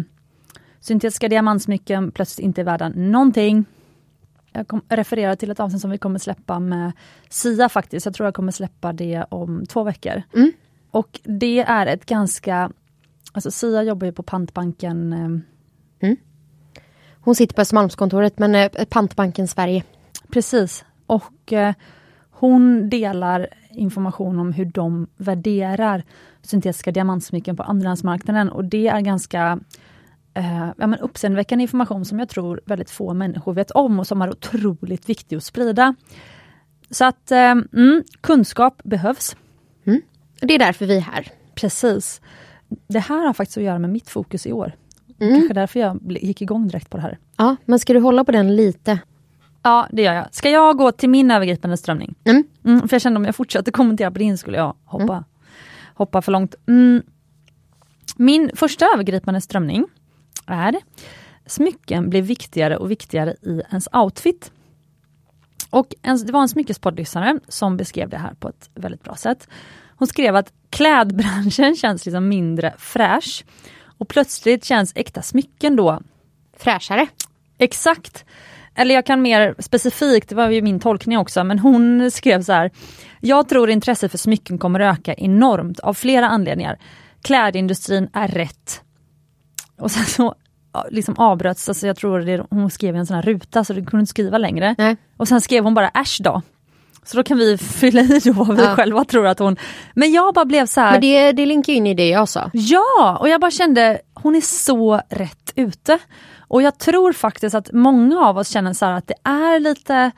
syntetiska 0.81 1.29
diamantsmycken 1.29 2.11
plötsligt 2.11 2.45
inte 2.45 2.61
är 2.61 2.65
värda 2.65 2.89
någonting. 2.89 3.65
Jag 4.53 4.69
kom, 4.69 4.81
refererar 4.89 5.37
till 5.37 5.51
ett 5.51 5.61
avsnitt 5.61 5.81
som 5.81 5.91
vi 5.91 5.99
kommer 5.99 6.19
släppa 6.19 6.59
med 6.59 6.93
Sia 7.29 7.69
faktiskt. 7.69 8.07
Jag 8.07 8.15
tror 8.15 8.27
jag 8.27 8.35
kommer 8.35 8.53
släppa 8.53 8.93
det 8.93 9.25
om 9.29 9.67
två 9.67 9.85
veckor. 9.85 10.23
Och 10.95 11.21
det 11.25 11.61
är 11.61 11.87
ett 11.87 12.07
ganska, 12.07 12.71
alltså 13.33 13.51
Sia 13.51 13.83
jobbar 13.83 14.07
ju 14.07 14.13
på 14.13 14.23
pantbanken 14.23 15.13
eh, 15.13 15.29
Hon 17.21 17.35
sitter 17.35 17.55
på 17.55 17.61
Östermalmskontoret 17.61 18.39
men 18.39 18.55
eh, 18.55 18.85
Pantbanken 18.89 19.49
Sverige. 19.49 19.85
Precis. 20.29 20.85
Och 21.07 21.53
eh, 21.53 21.75
hon 22.31 22.91
delar 22.91 23.49
information 23.71 24.39
om 24.39 24.53
hur 24.53 24.65
de 24.65 25.07
värderar 25.17 26.05
syntetiska 26.43 26.93
diamantsmycken 26.93 27.57
på 27.57 27.63
andrahandsmarknaden 27.63 28.49
och 28.49 28.65
det 28.65 28.89
är 28.89 29.01
ganska 29.01 29.59
eh, 30.35 30.67
ja, 30.77 30.87
men 30.87 30.99
uppseendeväckande 30.99 31.63
information 31.63 32.05
som 32.05 32.19
jag 32.19 32.29
tror 32.29 32.61
väldigt 32.67 32.91
få 32.91 33.15
människor 33.15 33.55
vet 33.55 33.71
om 33.71 34.01
och 34.01 34.07
som 34.07 34.23
är 34.23 34.31
otroligt 34.31 35.09
viktig 35.09 35.37
att 35.37 35.45
sprida. 35.45 35.95
Så 36.91 37.05
att 37.05 37.31
eh, 37.31 37.39
mm, 37.39 38.03
kunskap 38.21 38.83
behövs. 38.85 39.37
Det 40.45 40.55
är 40.55 40.59
därför 40.59 40.87
vi 40.87 40.97
är 40.97 41.01
här. 41.01 41.29
Precis. 41.55 42.21
Det 42.87 42.99
här 42.99 43.27
har 43.27 43.33
faktiskt 43.33 43.59
att 43.59 43.65
göra 43.65 43.79
med 43.79 43.91
mitt 43.91 44.09
fokus 44.09 44.47
i 44.47 44.53
år. 44.53 44.73
Kanske 45.19 45.55
därför 45.55 45.81
jag 45.81 46.01
gick 46.09 46.43
igång 46.43 46.69
direkt 46.69 46.91
på 46.91 46.97
det 46.97 47.03
här. 47.03 47.19
Ja, 47.37 47.57
men 47.65 47.79
ska 47.79 47.93
du 47.93 48.01
hålla 48.01 48.25
på 48.25 48.33
den 48.33 48.57
lite? 48.57 48.99
Ja, 49.63 49.89
det 49.93 50.03
gör 50.03 50.15
jag. 50.15 50.35
Ska 50.35 50.51
jag 50.51 50.77
gå 50.77 50.93
till 50.93 51.11
min 51.11 51.31
övergripande 51.31 51.77
strömning? 51.77 52.15
Mm. 52.25 52.45
Mm, 52.65 52.89
för 52.89 52.95
jag 52.95 53.03
kände 53.03 53.17
om 53.17 53.25
jag 53.25 53.37
fortsatte 53.37 53.71
kommentera 53.71 54.11
på 54.11 54.19
din 54.19 54.39
skulle 54.39 54.57
jag 54.57 54.77
hoppa, 54.85 55.25
hoppa 55.95 56.23
för 56.23 56.33
långt. 56.33 56.55
Mm. 56.67 57.03
Min 58.17 58.51
första 58.55 58.87
övergripande 58.95 59.41
strömning 59.41 59.87
är 60.47 60.77
smycken 61.47 62.11
blir 62.11 62.23
viktigare 62.23 62.77
och 62.77 62.91
viktigare 62.91 63.35
i 63.43 63.63
ens 63.71 63.89
outfit. 63.93 64.53
Och 65.71 65.95
en, 66.03 66.27
det 66.27 66.33
var 66.33 66.43
en 66.43 66.49
smyckespoddlyssnare 66.49 67.41
som 67.49 67.77
beskrev 67.77 68.09
det 68.09 68.19
här 68.19 68.35
på 68.35 68.49
ett 68.49 68.71
väldigt 68.75 69.03
bra 69.03 69.17
sätt. 69.17 69.49
Hon 69.97 70.09
skrev 70.09 70.37
att 70.37 70.53
klädbranschen 70.71 71.77
känns 71.81 72.07
liksom 72.07 72.29
mindre 72.29 72.75
fräsch 72.79 73.45
och 73.99 74.09
plötsligt 74.09 74.65
känns 74.65 74.93
äkta 74.95 75.23
smycken 75.23 75.77
då 75.77 76.01
Fräschare. 76.57 77.07
Exakt. 77.59 78.25
Eller 78.75 78.95
jag 78.95 79.07
kan 79.07 79.23
mer 79.23 79.55
specifikt, 79.59 80.29
det 80.29 80.35
var 80.35 80.51
ju 80.51 80.63
min 80.63 80.81
tolkning 80.81 81.19
också, 81.19 81.45
men 81.45 81.59
hon 81.59 82.11
skrev 82.11 82.43
så 82.43 82.53
här. 82.53 82.71
Jag 83.21 83.49
tror 83.49 83.71
intresset 83.71 84.11
för 84.11 84.19
smycken 84.19 84.59
kommer 84.59 84.81
öka 84.81 85.15
enormt 85.15 85.81
av 85.81 85.95
flera 85.95 86.29
anledningar. 86.29 86.79
Klädindustrin 87.23 88.09
är 88.13 88.29
rätt. 88.29 88.83
Och 89.79 89.91
sen 89.91 90.05
så 90.05 90.35
liksom 90.91 91.15
avbröts, 91.19 91.69
alltså 91.69 91.87
jag 91.87 91.97
tror 91.97 92.21
det, 92.21 92.47
hon 92.51 92.71
skrev 92.71 92.95
i 92.95 92.99
en 92.99 93.07
sån 93.07 93.17
här 93.17 93.23
ruta 93.23 93.65
så 93.65 93.73
det 93.73 93.85
kunde 93.85 94.01
inte 94.01 94.11
skriva 94.11 94.39
längre. 94.39 94.75
Nej. 94.79 94.97
Och 95.17 95.29
sen 95.29 95.41
skrev 95.41 95.65
hon 95.65 95.75
bara 95.75 95.89
äsch 95.89 96.21
då. 96.23 96.43
Så 97.05 97.17
då 97.17 97.23
kan 97.23 97.39
vi 97.39 97.59
fylla 97.59 98.01
i 98.01 98.19
då 98.25 98.33
vad 98.33 98.57
vi 98.57 98.63
Ja. 98.63 98.75
själva 98.77 99.05
tror 99.05 99.27
att 99.27 99.39
hon... 99.39 99.57
Men 99.95 100.13
jag 100.13 100.35
bara 100.35 100.45
blev 100.45 100.67
så 100.67 100.81
här. 100.81 100.93
Men 100.93 101.01
det, 101.01 101.33
det 101.33 101.47
linkar 101.47 101.73
in 101.73 101.87
i 101.87 101.95
det 101.95 102.09
jag 102.09 102.29
sa. 102.29 102.51
Ja, 102.53 103.17
och 103.21 103.29
jag 103.29 103.41
bara 103.41 103.51
kände 103.51 104.01
hon 104.15 104.35
är 104.37 104.41
så 104.41 105.01
rätt 105.11 105.53
ute. 105.57 105.99
Och 106.49 106.63
jag 106.63 106.79
tror 106.79 107.13
faktiskt 107.13 107.55
att 107.55 107.73
många 107.73 108.21
av 108.21 108.39
oss 108.39 108.49
känner 108.49 108.73
så 108.73 108.87
här 108.87 108.93
att 108.93 109.07
det 109.07 109.15
är 109.31 109.61
lite 109.61 110.11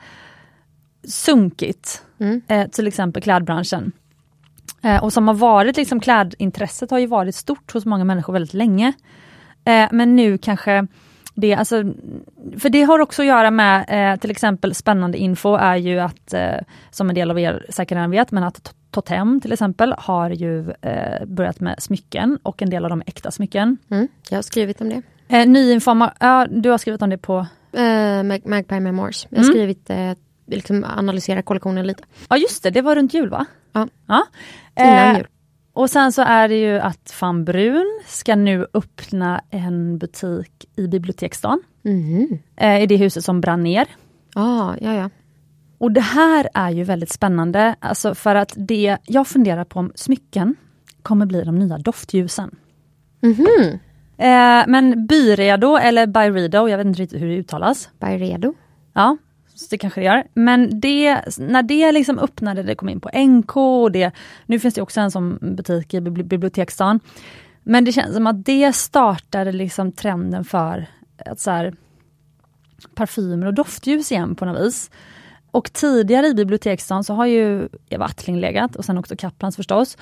sunkigt. 1.07 2.03
Eh, 2.47 2.67
till 2.67 2.87
exempel 2.87 3.23
klädbranschen. 3.23 3.91
Eh, 4.81 5.03
och 5.03 5.13
som 5.13 5.27
har 5.27 5.35
varit, 5.35 5.77
liksom 5.77 5.99
klädintresset 5.99 6.91
har 6.91 6.99
ju 6.99 7.07
varit 7.07 7.35
stort 7.35 7.73
hos 7.73 7.85
många 7.85 8.03
människor 8.03 8.33
väldigt 8.33 8.53
länge. 8.53 8.93
Eh, 9.65 9.87
men 9.91 10.15
nu 10.15 10.37
kanske 10.37 10.87
det, 11.37 11.53
alltså, 11.55 11.83
för 12.59 12.69
det 12.69 12.81
har 12.83 12.99
också 12.99 13.21
att 13.21 13.27
göra 13.27 13.51
med 13.51 13.85
eh, 14.13 14.19
till 14.19 14.31
exempel 14.31 14.75
spännande 14.75 15.17
info 15.17 15.55
är 15.55 15.75
ju 15.75 15.99
att, 15.99 16.33
eh, 16.33 16.55
som 16.91 17.09
en 17.09 17.15
del 17.15 17.31
av 17.31 17.39
er 17.39 17.65
säkert 17.69 17.95
redan 17.95 18.11
vet, 18.11 18.31
men 18.31 18.43
att 18.43 18.55
Tot- 18.63 18.73
Totem 18.91 19.41
till 19.41 19.51
exempel 19.53 19.93
har 19.97 20.29
ju 20.29 20.71
eh, 20.81 21.25
börjat 21.25 21.59
med 21.59 21.75
smycken 21.79 22.39
och 22.43 22.61
en 22.61 22.69
del 22.69 22.83
av 22.83 22.89
dem 22.89 23.01
är 23.01 23.09
äkta 23.09 23.31
smycken. 23.31 23.77
Mm. 23.91 24.07
Jag 24.29 24.37
har 24.37 24.41
skrivit 24.41 24.81
om 24.81 24.89
det. 24.89 25.01
Eh, 25.27 25.47
ny 25.47 25.71
informa- 25.73 26.13
ja, 26.19 26.47
du 26.49 26.69
har 26.69 26.77
skrivit 26.77 27.01
om 27.01 27.09
det 27.09 27.17
på, 27.17 27.45
Eh, 27.73 28.23
Mag- 28.23 28.47
Magpie 28.49 28.79
Memoirs. 28.79 29.27
Jag 29.29 29.37
har 29.37 29.43
skrivit, 29.43 29.89
eh, 29.89 30.11
liksom 30.47 30.83
analysera 30.97 31.41
kollektionen 31.41 31.87
lite. 31.87 32.03
ja 32.29 32.37
just 32.37 32.63
det, 32.63 32.69
det 32.69 32.81
var 32.81 32.95
runt 32.95 33.13
jul 33.13 33.29
va? 33.29 33.45
Ja. 33.73 33.87
ja. 34.07 34.23
Innan 34.79 34.93
Eh, 35.11 35.17
jul. 35.17 35.27
Och 35.77 35.89
sen 35.89 36.11
så 36.11 36.21
är 36.21 36.47
det 36.47 36.55
ju 36.55 36.79
att 36.79 37.11
Fan 37.11 37.45
Brun 37.45 37.99
ska 38.05 38.35
nu 38.35 38.65
öppna 38.73 39.41
en 39.49 39.97
butik 39.97 40.65
i 40.75 40.87
Biblioteksstaden. 40.87 41.59
Eh, 42.55 42.81
I 42.83 42.85
det 42.85 42.97
huset 42.97 43.23
som 43.23 43.41
brann 43.41 43.63
ner. 43.63 43.87
Ah, 44.35 44.73
ja, 44.81 44.93
ja. 44.93 45.09
Och 45.77 45.91
det 45.91 46.01
här 46.01 46.49
är 46.53 46.69
ju 46.69 46.83
väldigt 46.83 47.11
spännande, 47.11 47.75
alltså 47.79 48.15
för 48.15 48.35
att 48.35 48.53
det, 48.55 48.97
jag 49.05 49.27
funderar 49.27 49.63
på 49.63 49.79
om 49.79 49.91
smycken 49.95 50.55
kommer 51.01 51.25
bli 51.25 51.43
de 51.43 51.59
nya 51.59 51.77
doftljusen. 51.77 52.55
Mhm. 53.21 53.79
Eh, 54.17 54.63
men 54.67 55.07
Byredo 55.07 55.77
eller 55.77 56.07
Byredo, 56.07 56.67
jag 56.67 56.77
vet 56.77 56.87
inte 56.87 57.01
riktigt 57.01 57.21
hur 57.21 57.27
det 57.27 57.35
uttalas. 57.35 57.89
Byredo. 57.99 58.53
Ja, 58.93 59.17
så 59.57 59.65
det 59.69 59.77
kanske 59.77 60.01
det 60.01 60.05
gör. 60.05 60.23
Men 60.33 60.79
det, 60.79 61.21
när 61.37 61.63
det 61.63 61.91
liksom 61.91 62.19
öppnade, 62.19 62.63
det 62.63 62.75
kom 62.75 62.89
in 62.89 62.99
på 62.99 63.09
NK 63.13 63.57
och 63.57 63.91
det, 63.91 64.11
nu 64.45 64.59
finns 64.59 64.73
det 64.73 64.81
också 64.81 64.99
en 65.01 65.11
sån 65.11 65.37
butik 65.41 65.93
i 65.93 65.99
bibli- 65.99 66.23
Biblioteksstaden. 66.23 66.99
Men 67.63 67.85
det 67.85 67.91
känns 67.91 68.13
som 68.13 68.27
att 68.27 68.45
det 68.45 68.75
startade 68.75 69.51
liksom 69.51 69.91
trenden 69.91 70.43
för 70.43 70.85
att 71.25 71.39
så 71.39 71.51
här, 71.51 71.73
parfymer 72.95 73.47
och 73.47 73.53
doftljus 73.53 74.11
igen 74.11 74.35
på 74.35 74.45
något 74.45 74.67
vis. 74.67 74.91
Och 75.51 75.73
tidigare 75.73 76.27
i 76.27 76.33
Biblioteksstaden 76.33 77.03
så 77.03 77.13
har 77.13 77.25
ju 77.25 77.69
Eva 77.89 78.05
Attling 78.05 78.39
legat 78.39 78.75
och 78.75 78.85
sen 78.85 78.97
också 78.97 79.15
Kaplans 79.15 79.55
förstås. 79.55 79.97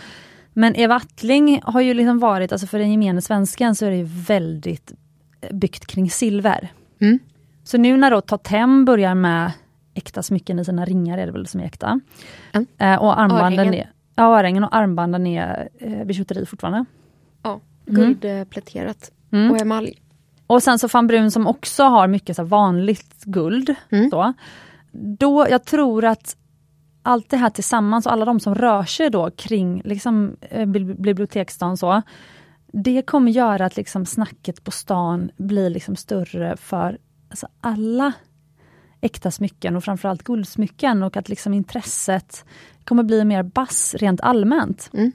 Men 0.54 0.76
Eva 0.76 0.96
Attling 0.96 1.62
har 1.64 1.82
ju 1.82 1.94
liksom 1.94 2.20
varit, 2.20 2.52
alltså 2.52 2.68
för 2.68 2.80
den 2.80 2.92
gemene 2.92 3.22
svensken 3.22 3.76
så 3.76 3.86
är 3.86 3.90
det 3.90 3.98
ju 3.98 4.08
väldigt 4.10 4.94
eh, 5.42 5.56
byggt 5.56 5.86
kring 5.86 6.10
silver. 6.10 6.72
Mm. 7.02 7.20
Så 7.66 7.78
nu 7.78 7.98
när 7.98 8.12
då 8.12 8.22
Totem 8.22 8.86
börjar 8.86 9.16
med 9.16 9.52
äkta 9.94 10.24
smycken 10.24 10.60
i 10.60 10.66
sina 10.66 10.86
ringar, 10.86 11.18
är 11.18 11.26
det 11.26 11.32
väl 11.32 11.48
som 11.48 11.60
är 11.60 11.66
äkta. 11.66 12.00
Mm. 12.52 12.68
Eh, 12.78 13.02
och 13.02 13.20
armbanden 13.20 13.74
är, 13.74 13.92
ja, 14.16 14.40
örhängen 14.40 14.64
och 14.64 14.76
armbanden 14.76 15.28
är 15.28 15.70
eh, 15.80 16.04
bijouteri 16.04 16.46
fortfarande. 16.46 16.86
Ja, 17.44 17.60
guldpläterat. 17.86 19.12
Mm. 19.32 19.52
Och 19.52 19.62
emalj. 19.62 20.02
Och 20.48 20.64
sen 20.64 20.80
så 20.80 20.88
van 20.88 21.08
Brun 21.08 21.32
som 21.32 21.48
också 21.48 21.84
har 21.84 22.08
mycket 22.08 22.36
så 22.36 22.44
vanligt 22.44 23.24
guld. 23.24 23.76
Mm. 23.90 24.10
Då, 24.10 24.34
då, 24.92 25.48
jag 25.50 25.66
tror 25.66 26.06
att 26.06 26.38
allt 27.02 27.30
det 27.30 27.38
här 27.38 27.50
tillsammans 27.50 28.06
och 28.06 28.14
alla 28.14 28.26
de 28.26 28.40
som 28.40 28.56
rör 28.56 28.84
sig 28.84 29.10
då 29.10 29.32
kring 29.32 29.82
liksom, 29.86 30.38
eh, 30.42 31.76
så. 31.76 32.02
Det 32.68 33.02
kommer 33.02 33.32
göra 33.32 33.66
att 33.66 33.78
liksom 33.78 34.06
snacket 34.06 34.64
på 34.64 34.72
stan 34.72 35.32
blir 35.38 35.70
liksom 35.70 35.96
större 35.96 36.58
för 36.58 36.98
alltså 37.30 37.48
alla 37.62 38.14
äkta 39.02 39.32
smycken 39.32 39.76
och 39.76 39.84
framförallt 39.84 40.24
guldsmycken 40.24 41.04
och 41.04 41.18
att 41.18 41.30
liksom 41.30 41.54
intresset 41.54 42.46
kommer 42.84 43.04
bli 43.04 43.26
mer 43.26 43.44
bass 43.44 43.96
rent 44.00 44.22
allmänt. 44.22 44.90
Mm. 44.94 45.12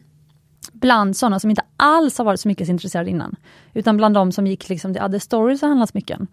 Bland 0.73 1.17
sådana 1.17 1.41
som 1.41 1.51
inte 1.51 1.63
alls 1.77 2.19
har 2.19 2.25
varit 2.25 2.41
smyckesintresserade 2.41 3.11
innan. 3.11 3.37
Utan 3.75 3.97
bland 3.97 4.15
de 4.15 4.33
som 4.33 4.47
gick 4.47 4.69
liksom 4.69 4.95
till 4.95 5.03
other 5.03 5.19
stories 5.19 5.63
och 5.63 5.69
handlade 5.69 5.91
smycken. 5.91 6.27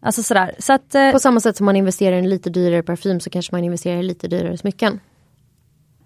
Alltså 0.00 0.22
sådär. 0.22 0.54
Så 0.58 0.72
att, 0.72 0.94
eh, 0.94 1.12
På 1.12 1.18
samma 1.18 1.40
sätt 1.40 1.56
som 1.56 1.66
man 1.66 1.76
investerar 1.76 2.16
i 2.16 2.18
en 2.18 2.28
lite 2.28 2.50
dyrare 2.50 2.82
parfym 2.82 3.20
så 3.20 3.30
kanske 3.30 3.54
man 3.54 3.64
investerar 3.64 3.98
i 3.98 4.02
lite 4.02 4.28
dyrare 4.28 4.56
smycken. 4.56 5.00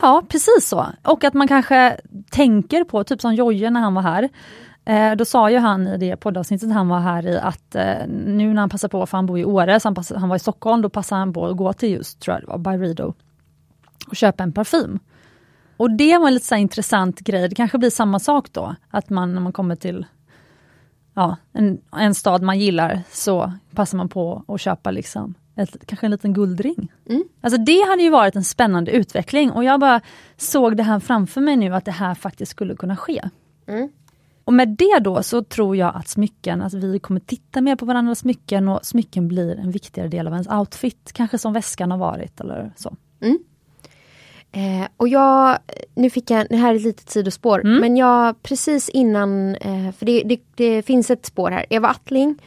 Ja, 0.01 0.23
precis 0.29 0.69
så. 0.69 0.87
Och 1.03 1.25
att 1.25 1.35
man 1.35 1.49
kanske 1.49 2.01
tänker 2.31 2.85
på, 2.85 3.05
typ 3.05 3.21
som 3.21 3.35
Jojje 3.35 3.71
när 3.71 3.81
han 3.81 3.95
var 3.95 4.03
här. 4.03 4.29
Eh, 4.85 5.17
då 5.17 5.25
sa 5.25 5.51
ju 5.51 5.59
han 5.59 5.87
i 5.87 5.97
det 5.97 6.17
poddavsnittet 6.17 6.73
han 6.73 6.89
var 6.89 7.01
här 7.01 7.27
i 7.27 7.39
att 7.39 7.75
eh, 7.75 8.07
nu 8.09 8.55
när 8.55 8.61
han 8.61 8.71
passar 8.71 8.89
på, 8.89 9.07
för 9.07 9.19
han 9.19 9.27
bor 9.27 9.39
i 9.39 9.45
Åre, 9.45 9.81
så 9.81 9.89
han, 9.89 9.95
pass, 9.95 10.13
han 10.17 10.29
var 10.29 10.37
i 10.37 10.39
Stockholm, 10.39 10.83
då 10.83 10.89
passade 10.89 11.19
han 11.19 11.33
på 11.33 11.47
att 11.47 11.57
gå 11.57 11.73
till 11.73 11.91
just, 11.91 12.21
tror 12.21 12.35
jag 12.35 12.43
det 12.43 12.47
var, 12.47 12.59
Byredo 12.59 13.15
och 14.09 14.17
köpa 14.17 14.43
en 14.43 14.53
parfym. 14.53 14.99
Och 15.77 15.91
det 15.91 16.19
var 16.19 16.27
en 16.27 16.35
lite 16.35 16.57
intressant 16.57 17.21
grej, 17.21 17.49
det 17.49 17.55
kanske 17.55 17.79
blir 17.79 17.91
samma 17.91 18.19
sak 18.19 18.53
då, 18.53 18.75
att 18.91 19.11
man 19.11 19.35
när 19.35 19.41
man 19.41 19.53
kommer 19.53 19.77
till 19.77 20.07
ja, 21.15 21.37
en, 21.53 21.81
en 21.97 22.15
stad 22.15 22.43
man 22.43 22.59
gillar 22.59 23.01
så 23.11 23.53
passar 23.75 23.99
man 23.99 24.09
på 24.09 24.45
att 24.49 24.61
köpa 24.61 24.91
liksom 24.91 25.35
ett, 25.57 25.87
kanske 25.87 26.07
en 26.07 26.11
liten 26.11 26.35
guldring. 26.35 26.93
Mm. 27.09 27.25
Alltså 27.41 27.61
det 27.61 27.89
hade 27.89 28.03
ju 28.03 28.11
varit 28.11 28.37
en 28.37 28.45
spännande 28.45 28.91
utveckling 28.91 29.51
och 29.51 29.65
jag 29.65 29.81
bara 29.81 30.01
såg 30.37 30.77
det 30.77 30.83
här 30.83 31.01
framför 31.01 31.41
mig 31.41 31.57
nu 31.57 31.75
att 31.75 31.85
det 31.85 31.91
här 31.91 32.15
faktiskt 32.15 32.53
skulle 32.53 32.77
kunna 32.77 32.97
ske. 32.97 33.23
Mm. 33.67 33.89
Och 34.45 34.53
med 34.53 34.69
det 34.69 34.99
då 35.01 35.23
så 35.23 35.43
tror 35.43 35.77
jag 35.77 35.97
att 35.97 36.09
smycken, 36.09 36.63
att 36.63 36.75
vi 36.75 36.99
kommer 36.99 37.21
titta 37.21 37.61
mer 37.61 37.77
på 37.77 37.85
varandras 37.85 38.19
smycken 38.19 38.69
och 38.69 38.87
smycken 38.87 39.29
blir 39.29 39.59
en 39.59 39.71
viktigare 39.71 40.09
del 40.09 40.27
av 40.27 40.33
ens 40.33 40.49
outfit. 40.49 41.13
Kanske 41.13 41.39
som 41.39 41.53
väskan 41.53 41.91
har 41.91 41.99
varit 41.99 42.41
eller 42.41 42.73
så. 42.77 42.97
Eh, 44.55 44.87
och 44.97 45.09
jag, 45.09 45.59
nu 45.95 46.11
fick 46.11 46.31
jag, 46.31 46.47
det 46.51 46.57
här 46.57 46.71
är 46.71 46.77
ett 46.77 46.83
litet 46.83 47.11
sidospår, 47.11 47.63
men 47.81 47.97
jag 47.97 48.43
precis 48.43 48.89
innan, 48.89 49.57
eh, 49.57 49.93
för 49.99 50.07
det, 50.07 50.23
det, 50.25 50.41
det 50.55 50.83
finns 50.83 51.11
ett 51.11 51.27
spår 51.27 51.51
här. 51.51 51.67
Eva 51.71 51.89
Attling 51.89 52.39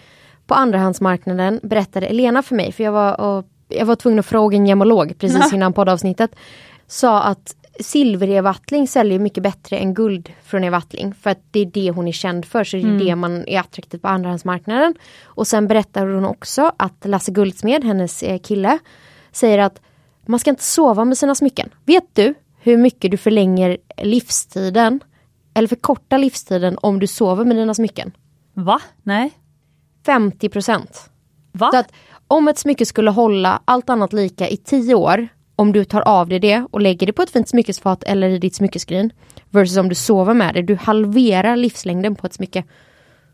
på 0.48 0.54
andrahandsmarknaden 0.54 1.60
berättade 1.64 2.08
Elena 2.08 2.44
för 2.44 2.56
mig, 2.56 2.72
för 2.72 2.84
jag 2.84 2.92
var, 2.92 3.22
och, 3.22 3.46
jag 3.68 3.86
var 3.86 3.96
tvungen 3.96 4.20
att 4.20 4.26
fråga 4.26 4.58
en 4.58 4.68
gemolog 4.68 5.18
precis 5.18 5.54
innan 5.54 5.74
poddavsnittet. 5.74 6.36
Sa 6.88 7.22
att 7.24 7.56
silverevattling 7.80 8.88
säljer 8.88 9.20
mycket 9.20 9.44
bättre 9.44 9.78
än 9.78 9.94
guld 9.94 10.30
från 10.44 10.64
evattling. 10.64 11.14
För 11.14 11.30
att 11.30 11.40
det 11.52 11.60
är 11.60 11.66
det 11.66 11.92
hon 11.92 12.08
är 12.08 12.12
känd 12.12 12.46
för, 12.46 12.64
så 12.64 12.78
det 12.78 12.84
är 12.84 12.88
Mm. 12.88 13.06
det 13.06 13.16
man 13.16 13.48
är 13.48 13.60
attraktiv 13.60 13.98
på 13.98 14.08
andrahandsmarknaden. 14.08 14.96
Och 15.24 15.48
sen 15.48 15.68
berättar 15.68 16.08
hon 16.08 16.26
också 16.26 16.72
att 16.78 17.06
Lasse 17.06 17.32
Guldsmed, 17.32 17.84
hennes 17.84 18.24
eh, 18.24 18.40
kille, 18.40 18.80
säger 19.32 19.60
att 19.60 19.82
man 20.26 20.40
ska 20.40 20.50
inte 20.50 20.64
sova 20.64 21.06
med 21.06 21.18
sina 21.18 21.36
smycken. 21.36 21.70
Vet 21.86 22.16
du 22.16 22.34
hur 22.60 22.78
mycket 22.78 23.12
du 23.12 23.18
förlänger 23.18 23.78
livstiden 24.04 25.00
eller 25.54 25.68
förkortar 25.68 26.18
livstiden 26.18 26.78
om 26.82 27.00
du 27.00 27.08
sover 27.08 27.46
med 27.46 27.58
dina 27.58 27.74
smycken? 27.74 28.12
Va? 28.54 28.80
Nej? 29.04 29.32
50 30.06 30.50
procent. 30.50 31.10
Va? 31.52 31.70
Så 31.72 31.78
att 31.78 31.92
om 32.28 32.48
ett 32.48 32.58
smycke 32.58 32.86
skulle 32.86 33.12
hålla 33.12 33.62
allt 33.66 33.90
annat 33.90 34.14
lika 34.14 34.50
i 34.50 34.58
10 34.58 34.96
år, 34.96 35.28
om 35.58 35.72
du 35.72 35.86
tar 35.86 36.02
av 36.02 36.30
dig 36.30 36.40
det 36.40 36.66
och 36.72 36.82
lägger 36.82 37.08
det 37.08 37.14
på 37.14 37.22
ett 37.22 37.30
fint 37.30 37.50
smyckesfat 37.50 38.04
eller 38.04 38.30
i 38.30 38.38
ditt 38.38 38.56
smyckeskrin, 38.56 39.12
versus 39.50 39.78
om 39.78 39.90
du 39.90 39.96
sover 39.96 40.34
med 40.34 40.54
det, 40.54 40.62
du 40.62 40.76
halverar 40.76 41.56
livslängden 41.56 42.16
på 42.16 42.28
ett 42.28 42.34
smycke. 42.34 42.64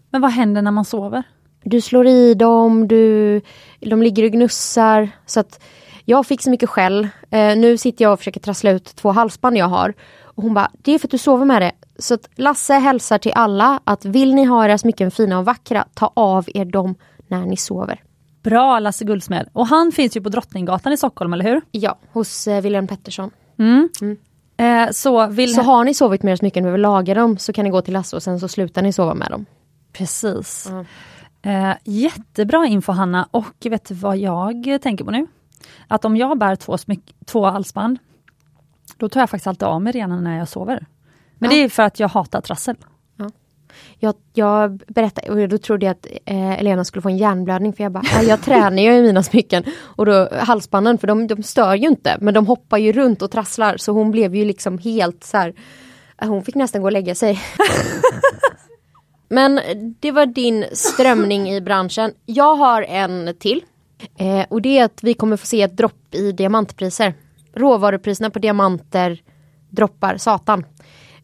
Men 0.10 0.22
vad 0.22 0.32
händer 0.32 0.62
när 0.62 0.72
man 0.72 0.86
sover? 0.86 1.24
Du 1.64 1.82
slår 1.82 2.08
i 2.08 2.34
dem, 2.34 2.88
du, 2.88 3.42
de 3.80 4.02
ligger 4.02 4.24
och 4.24 4.32
gnussar. 4.32 5.10
Så 5.26 5.40
att 5.40 5.64
jag 6.06 6.26
fick 6.26 6.42
så 6.42 6.50
mycket 6.50 6.70
skäll. 6.70 7.08
Eh, 7.30 7.58
nu 7.58 7.78
sitter 7.78 8.06
jag 8.06 8.14
och 8.14 8.20
försöker 8.20 8.40
trassla 8.40 8.72
ut 8.72 8.86
två 8.86 9.12
halsband 9.12 9.58
jag 9.58 9.66
har. 9.66 9.94
Och 10.22 10.44
hon 10.44 10.54
bara, 10.54 10.72
det 10.82 10.92
är 10.92 11.00
för 11.00 11.08
att 11.08 11.12
du 11.12 11.18
sover 11.18 11.46
med 11.46 11.62
det. 11.62 11.72
Så 12.00 12.14
att 12.14 12.30
Lasse 12.36 12.74
hälsar 12.74 13.18
till 13.18 13.32
alla 13.36 13.80
att 13.84 14.06
vill 14.06 14.36
ni 14.36 14.44
ha 14.44 14.66
era 14.66 14.78
smycken 14.78 15.12
fina 15.12 15.40
och 15.40 15.46
vackra, 15.46 15.86
ta 15.94 16.12
av 16.14 16.46
er 16.54 16.66
dem 16.66 16.96
när 17.28 17.46
ni 17.46 17.58
sover. 17.58 18.02
Bra 18.44 18.80
Lasse 18.80 19.06
Guldsmed. 19.06 19.50
Och 19.54 19.68
han 19.68 19.92
finns 19.92 20.18
ju 20.18 20.22
på 20.22 20.30
Drottninggatan 20.30 20.94
i 20.94 20.98
Stockholm, 20.98 21.34
eller 21.34 21.46
hur? 21.46 21.62
Ja, 21.72 21.98
hos 22.12 22.48
eh, 22.48 22.62
Wilhelm 22.62 22.88
Pettersson. 22.88 23.32
Mm. 23.60 23.90
Eh, 24.58 24.92
så 24.92 25.28
vill 25.28 25.54
Så 25.56 25.62
har 25.62 25.84
ni 25.84 25.94
sovit 25.94 26.24
med 26.24 26.32
era 26.32 26.38
smycken 26.38 26.66
och 26.66 26.74
vill 26.74 26.82
laga 26.82 27.14
dem 27.14 27.38
så 27.38 27.54
kan 27.54 27.64
ni 27.66 27.70
gå 27.72 27.82
till 27.82 27.94
Lasse 27.94 28.16
och 28.16 28.24
sen 28.24 28.40
så 28.40 28.48
slutar 28.48 28.82
ni 28.82 28.94
sova 28.94 29.14
med 29.14 29.32
dem. 29.32 29.46
Precis. 29.94 30.72
Ja. 30.72 30.86
Eh, 31.52 31.76
jättebra 31.84 32.66
info 32.66 32.92
Hanna 32.92 33.28
och 33.32 33.54
vet 33.64 33.86
du 33.86 33.94
vad 33.94 34.18
jag 34.18 34.80
tänker 34.82 35.06
på 35.06 35.12
nu? 35.12 35.28
Att 35.88 36.06
om 36.06 36.18
jag 36.18 36.38
bär 36.38 36.56
två, 36.56 36.76
smyck- 36.78 37.14
två 37.26 37.46
halsband, 37.46 38.00
då 38.98 39.10
tar 39.10 39.20
jag 39.20 39.30
faktiskt 39.30 39.48
alltid 39.48 39.68
av 39.68 39.82
mig 39.82 39.94
redan 39.94 40.24
när 40.24 40.38
jag 40.38 40.48
sover. 40.48 40.86
Men 41.38 41.50
Ja. 41.52 41.56
det 41.58 41.64
är 41.64 41.70
för 41.70 41.84
att 41.84 42.00
jag 42.00 42.08
hatar 42.08 42.42
trassel. 42.42 42.76
Jag, 44.00 44.16
jag 44.34 44.78
berättade 44.88 45.30
och 45.30 45.50
då 45.50 45.58
trodde 45.58 45.86
jag 45.86 45.92
att 45.92 46.08
eh, 46.26 46.60
Elena 46.60 46.86
skulle 46.86 47.02
få 47.02 47.10
en 47.10 47.18
hjärnblödning 47.18 47.74
för 47.74 47.84
jag 47.84 47.92
bara, 47.92 48.24
jag 48.24 48.42
tränar 48.42 48.84
ju 48.84 48.94
i 48.94 49.02
mina 49.02 49.24
smycken. 49.24 49.64
Och 49.82 50.06
då 50.06 50.30
halsbanden, 50.32 50.98
för 50.98 51.08
de, 51.08 51.28
de 51.28 51.44
stör 51.44 51.76
ju 51.76 51.88
inte 51.88 52.18
men 52.22 52.34
de 52.34 52.48
hoppar 52.48 52.78
ju 52.78 52.92
runt 52.92 53.22
och 53.22 53.32
trasslar 53.32 53.78
så 53.78 53.92
hon 53.92 54.12
blev 54.12 54.36
ju 54.36 54.46
liksom 54.46 54.78
helt 54.78 55.24
så 55.24 55.38
här, 55.38 55.54
eh, 56.22 56.28
hon 56.28 56.44
fick 56.44 56.56
nästan 56.56 56.82
gå 56.82 56.88
och 56.88 56.92
lägga 56.92 57.16
sig. 57.16 57.42
men 59.30 59.60
det 60.00 60.12
var 60.12 60.26
din 60.26 60.66
strömning 60.72 61.50
i 61.50 61.62
branschen. 61.62 62.14
Jag 62.26 62.56
har 62.56 62.82
en 62.82 63.36
till. 63.40 63.64
Eh, 64.18 64.46
och 64.50 64.62
det 64.62 64.80
är 64.80 64.86
att 64.86 65.04
vi 65.04 65.14
kommer 65.14 65.38
få 65.38 65.46
se 65.46 65.62
ett 65.62 65.78
dropp 65.78 66.16
i 66.16 66.32
diamantpriser. 66.32 67.14
Råvarupriserna 67.56 68.30
på 68.30 68.40
diamanter 68.40 69.22
droppar 69.70 70.18
satan. 70.18 70.66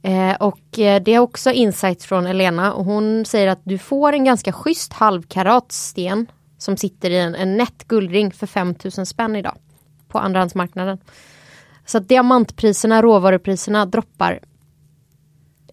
Eh, 0.02 0.36
och 0.36 0.80
eh, 0.80 1.02
det 1.02 1.14
är 1.14 1.20
också 1.20 1.52
insights 1.52 2.06
från 2.06 2.28
Elena 2.28 2.74
och 2.74 2.86
hon 2.86 3.26
säger 3.26 3.48
att 3.48 3.62
du 3.64 3.78
får 3.78 4.14
en 4.14 4.24
ganska 4.24 4.52
schysst 4.52 4.94
halvkarat 4.94 5.72
sten 5.72 6.28
som 6.58 6.78
sitter 6.78 7.10
i 7.10 7.18
en, 7.20 7.36
en 7.36 7.58
nätt 7.58 7.88
guldring 7.88 8.32
för 8.32 8.48
5000 8.48 9.06
spänn 9.06 9.36
idag. 9.36 9.58
På 10.08 10.20
andrahandsmarknaden. 10.20 10.98
Så 11.86 11.98
att 11.98 12.10
diamantpriserna, 12.10 13.02
råvarupriserna 13.02 13.86
droppar 13.86 14.40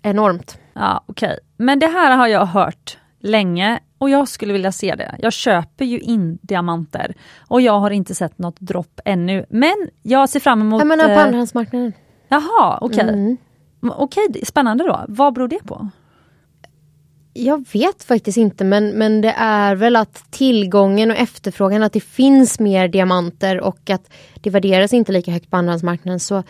enormt. 0.02 0.58
Ja, 0.72 1.04
okej. 1.06 1.38
Men 1.56 1.78
det 1.78 1.86
här 1.86 2.16
har 2.16 2.26
jag 2.26 2.46
hört 2.46 2.98
länge 3.20 3.80
och 3.98 4.10
jag 4.10 4.28
skulle 4.28 4.52
vilja 4.52 4.72
se 4.72 4.94
det. 4.94 5.14
Jag 5.18 5.32
köper 5.32 5.84
ju 5.84 6.00
in 6.00 6.38
diamanter 6.42 7.14
och 7.48 7.60
jag 7.60 7.80
har 7.80 7.90
inte 7.90 8.14
sett 8.14 8.38
något 8.38 8.60
dropp 8.60 9.00
ännu. 9.04 9.46
Men 9.48 9.88
jag 10.02 10.28
ser 10.28 10.40
fram 10.40 10.60
emot... 10.60 10.80
Jag 10.80 10.88
menar 10.88 11.04
på 11.04 11.10
eh, 11.10 11.22
andrahandsmarknaden. 11.22 11.92
Jaha, 12.28 12.78
okej. 12.80 13.00
Mm. 13.00 13.36
Okej, 13.80 14.26
okay, 14.28 14.44
spännande 14.44 14.84
då. 14.84 15.04
Vad 15.08 15.34
beror 15.34 15.48
det 15.48 15.64
på? 15.64 15.88
Jag 17.32 17.66
vet 17.72 18.02
faktiskt 18.02 18.38
inte 18.38 18.64
men, 18.64 18.90
men 18.90 19.20
det 19.20 19.34
är 19.38 19.74
väl 19.74 19.96
att 19.96 20.30
tillgången 20.30 21.10
och 21.10 21.16
efterfrågan, 21.16 21.82
att 21.82 21.92
det 21.92 22.00
finns 22.00 22.60
mer 22.60 22.88
diamanter 22.88 23.60
och 23.60 23.90
att 23.90 24.10
det 24.34 24.50
värderas 24.50 24.92
inte 24.92 25.12
lika 25.12 25.30
högt 25.30 25.50
på 25.50 25.56
andrahandsmarknaden. 25.56 26.20
Så 26.20 26.42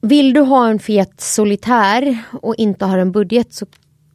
vill 0.00 0.32
du 0.32 0.40
ha 0.40 0.68
en 0.68 0.78
fet 0.78 1.20
solitär 1.20 2.18
och 2.42 2.54
inte 2.54 2.84
har 2.84 2.98
en 2.98 3.12
budget 3.12 3.52
så 3.52 3.66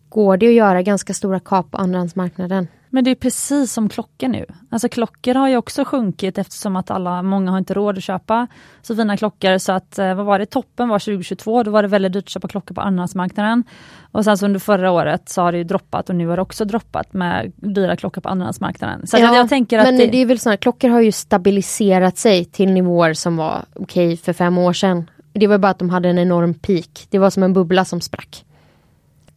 går 0.09 0.37
det 0.37 0.47
att 0.47 0.53
göra 0.53 0.81
ganska 0.81 1.13
stora 1.13 1.39
kap 1.39 1.71
på 1.71 1.77
andrahandsmarknaden. 1.77 2.67
Men 2.93 3.03
det 3.03 3.11
är 3.11 3.15
precis 3.15 3.73
som 3.73 3.89
klockor 3.89 4.27
nu. 4.27 4.45
Alltså 4.69 4.89
klockor 4.89 5.33
har 5.33 5.47
ju 5.47 5.57
också 5.57 5.85
sjunkit 5.85 6.37
eftersom 6.37 6.75
att 6.75 6.91
alla, 6.91 7.21
många 7.21 7.51
har 7.51 7.57
inte 7.57 7.73
råd 7.73 7.97
att 7.97 8.03
köpa 8.03 8.47
så 8.81 8.95
fina 8.95 9.17
klockor. 9.17 9.57
Så 9.57 9.71
att, 9.71 9.99
eh, 9.99 10.13
vad 10.13 10.25
var 10.25 10.39
det, 10.39 10.45
toppen 10.45 10.89
var 10.89 10.99
2022, 10.99 11.63
då 11.63 11.71
var 11.71 11.81
det 11.81 11.87
väldigt 11.87 12.13
dyrt 12.13 12.23
att 12.23 12.29
köpa 12.29 12.47
klockor 12.47 12.75
på 12.75 12.81
andrahandsmarknaden. 12.81 13.63
Och 14.11 14.23
sen 14.23 14.37
så 14.37 14.45
under 14.45 14.59
förra 14.59 14.91
året 14.91 15.29
så 15.29 15.41
har 15.41 15.51
det 15.51 15.57
ju 15.57 15.63
droppat 15.63 16.09
och 16.09 16.15
nu 16.15 16.27
har 16.27 16.35
det 16.35 16.41
också 16.41 16.65
droppat 16.65 17.13
med 17.13 17.51
dyra 17.55 17.95
klockor 17.95 18.21
på 18.21 18.29
andrahandsmarknaden. 18.29 19.07
Så 19.07 19.17
att 19.17 19.23
jag, 19.23 19.49
tänker 19.49 19.79
att 19.79 19.85
men 19.85 19.97
det, 19.97 20.07
det 20.07 20.17
är 20.17 20.25
väl 20.25 20.39
så 20.39 20.49
här, 20.49 20.57
klockor 20.57 20.89
har 20.89 21.01
ju 21.01 21.11
stabiliserat 21.11 22.17
sig 22.17 22.45
till 22.45 22.71
nivåer 22.71 23.13
som 23.13 23.37
var 23.37 23.65
okej 23.73 24.17
för 24.17 24.33
fem 24.33 24.57
år 24.57 24.73
sedan. 24.73 25.09
Det 25.33 25.47
var 25.47 25.57
bara 25.57 25.71
att 25.71 25.79
de 25.79 25.89
hade 25.89 26.09
en 26.09 26.19
enorm 26.19 26.53
peak. 26.53 27.07
Det 27.09 27.19
var 27.19 27.29
som 27.29 27.43
en 27.43 27.53
bubbla 27.53 27.85
som 27.85 28.01
sprack. 28.01 28.45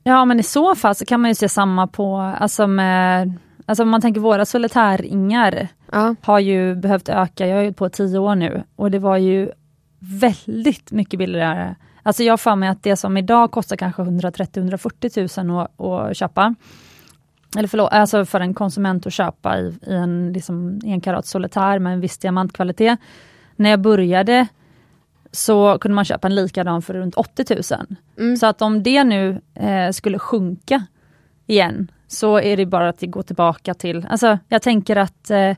Ja 0.03 0.25
men 0.25 0.41
i 0.41 0.43
så 0.43 0.75
fall 0.75 0.95
så 0.95 1.05
kan 1.05 1.21
man 1.21 1.31
ju 1.31 1.35
se 1.35 1.49
samma 1.49 1.87
på, 1.87 2.17
alltså 2.17 2.67
med, 2.67 3.33
alltså 3.67 3.83
om 3.83 3.89
man 3.89 4.01
tänker 4.01 4.21
våra 4.21 4.45
solitärringar 4.45 5.69
Ja. 5.93 6.15
har 6.23 6.39
ju 6.39 6.75
behövt 6.75 7.09
öka, 7.09 7.47
jag 7.47 7.57
har 7.57 7.63
ju 7.63 7.73
på 7.73 7.89
tio 7.89 8.19
år 8.19 8.35
nu 8.35 8.63
och 8.77 8.91
det 8.91 8.99
var 8.99 9.17
ju 9.17 9.51
väldigt 9.99 10.93
mycket 10.93 11.19
billigare. 11.19 11.75
Alltså 12.03 12.23
jag 12.23 12.41
för 12.41 12.57
mig 12.57 12.69
att 12.69 12.83
det 12.83 12.97
som 12.97 13.17
idag 13.17 13.51
kostar 13.51 13.77
kanske 13.77 14.03
130-140 14.03 15.45
000 15.45 15.61
att, 15.61 15.81
att 15.81 16.17
köpa, 16.17 16.55
eller 17.57 17.69
förlåt, 17.69 17.93
alltså 17.93 18.25
för 18.25 18.41
en 18.41 18.55
konsument 18.55 19.07
att 19.07 19.13
köpa 19.13 19.59
i, 19.59 19.79
i 19.87 19.95
en 19.95 20.33
liksom 20.33 20.81
enkarat 20.85 21.27
solitär 21.27 21.79
med 21.79 21.93
en 21.93 22.01
viss 22.01 22.19
diamantkvalitet. 22.19 22.99
När 23.57 23.71
jag 23.71 23.81
började 23.81 24.47
så 25.33 25.79
kunde 25.79 25.95
man 25.95 26.05
köpa 26.05 26.29
en 26.29 26.35
likadan 26.35 26.83
för 26.83 26.95
runt 26.95 27.15
80 27.15 27.55
000. 27.75 27.87
Mm. 28.19 28.37
Så 28.37 28.47
att 28.47 28.63
om 28.63 28.83
det 28.83 29.05
nu 29.05 29.41
eh, 29.55 29.91
skulle 29.91 30.19
sjunka 30.19 30.87
igen 31.47 31.91
så 32.09 32.41
är 32.41 32.57
det 32.57 32.67
bara 32.67 32.89
att 32.89 33.01
gå 33.01 33.23
tillbaka 33.23 33.75
till, 33.75 34.07
alltså 34.11 34.39
jag 34.49 34.63
tänker 34.63 34.97
att 34.97 35.31
eh, 35.31 35.57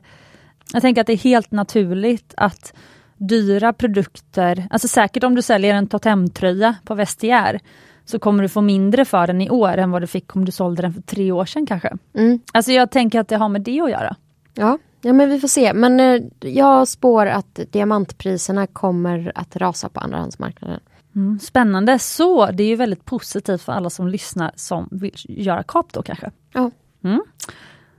jag 0.73 0.81
tänker 0.81 1.01
att 1.01 1.07
det 1.07 1.13
är 1.13 1.17
helt 1.17 1.51
naturligt 1.51 2.33
att 2.37 2.73
dyra 3.17 3.73
produkter, 3.73 4.67
alltså 4.69 4.87
säkert 4.87 5.23
om 5.23 5.35
du 5.35 5.41
säljer 5.41 5.73
en 5.73 5.87
totemtröja 5.87 6.75
på 6.83 6.95
Vestiaire 6.95 7.59
så 8.05 8.19
kommer 8.19 8.43
du 8.43 8.49
få 8.49 8.61
mindre 8.61 9.05
för 9.05 9.27
den 9.27 9.41
i 9.41 9.49
år 9.49 9.77
än 9.77 9.91
vad 9.91 10.01
du 10.01 10.07
fick 10.07 10.35
om 10.35 10.45
du 10.45 10.51
sålde 10.51 10.81
den 10.81 10.93
för 10.93 11.01
tre 11.01 11.31
år 11.31 11.45
sedan 11.45 11.65
kanske. 11.65 11.97
Mm. 12.13 12.39
Alltså 12.53 12.71
jag 12.71 12.91
tänker 12.91 13.19
att 13.19 13.27
det 13.27 13.35
har 13.35 13.49
med 13.49 13.61
det 13.61 13.81
att 13.81 13.91
göra. 13.91 14.15
Ja, 14.53 14.77
ja 15.01 15.13
men 15.13 15.29
vi 15.29 15.39
får 15.39 15.47
se. 15.47 15.73
Men 15.73 15.99
eh, 15.99 16.21
jag 16.39 16.87
spår 16.87 17.25
att 17.25 17.59
diamantpriserna 17.71 18.67
kommer 18.67 19.31
att 19.35 19.55
rasa 19.55 19.89
på 19.89 19.99
andrahandsmarknaden. 19.99 20.79
Mm, 21.15 21.39
spännande, 21.39 21.99
så 21.99 22.51
det 22.51 22.63
är 22.63 22.67
ju 22.67 22.75
väldigt 22.75 23.05
positivt 23.05 23.61
för 23.61 23.71
alla 23.71 23.89
som 23.89 24.07
lyssnar 24.07 24.51
som 24.55 24.87
vill 24.91 25.15
göra 25.27 25.63
kap 25.63 25.93
då 25.93 26.01
kanske. 26.01 26.31
Ja. 26.53 26.71
Mm. 27.03 27.21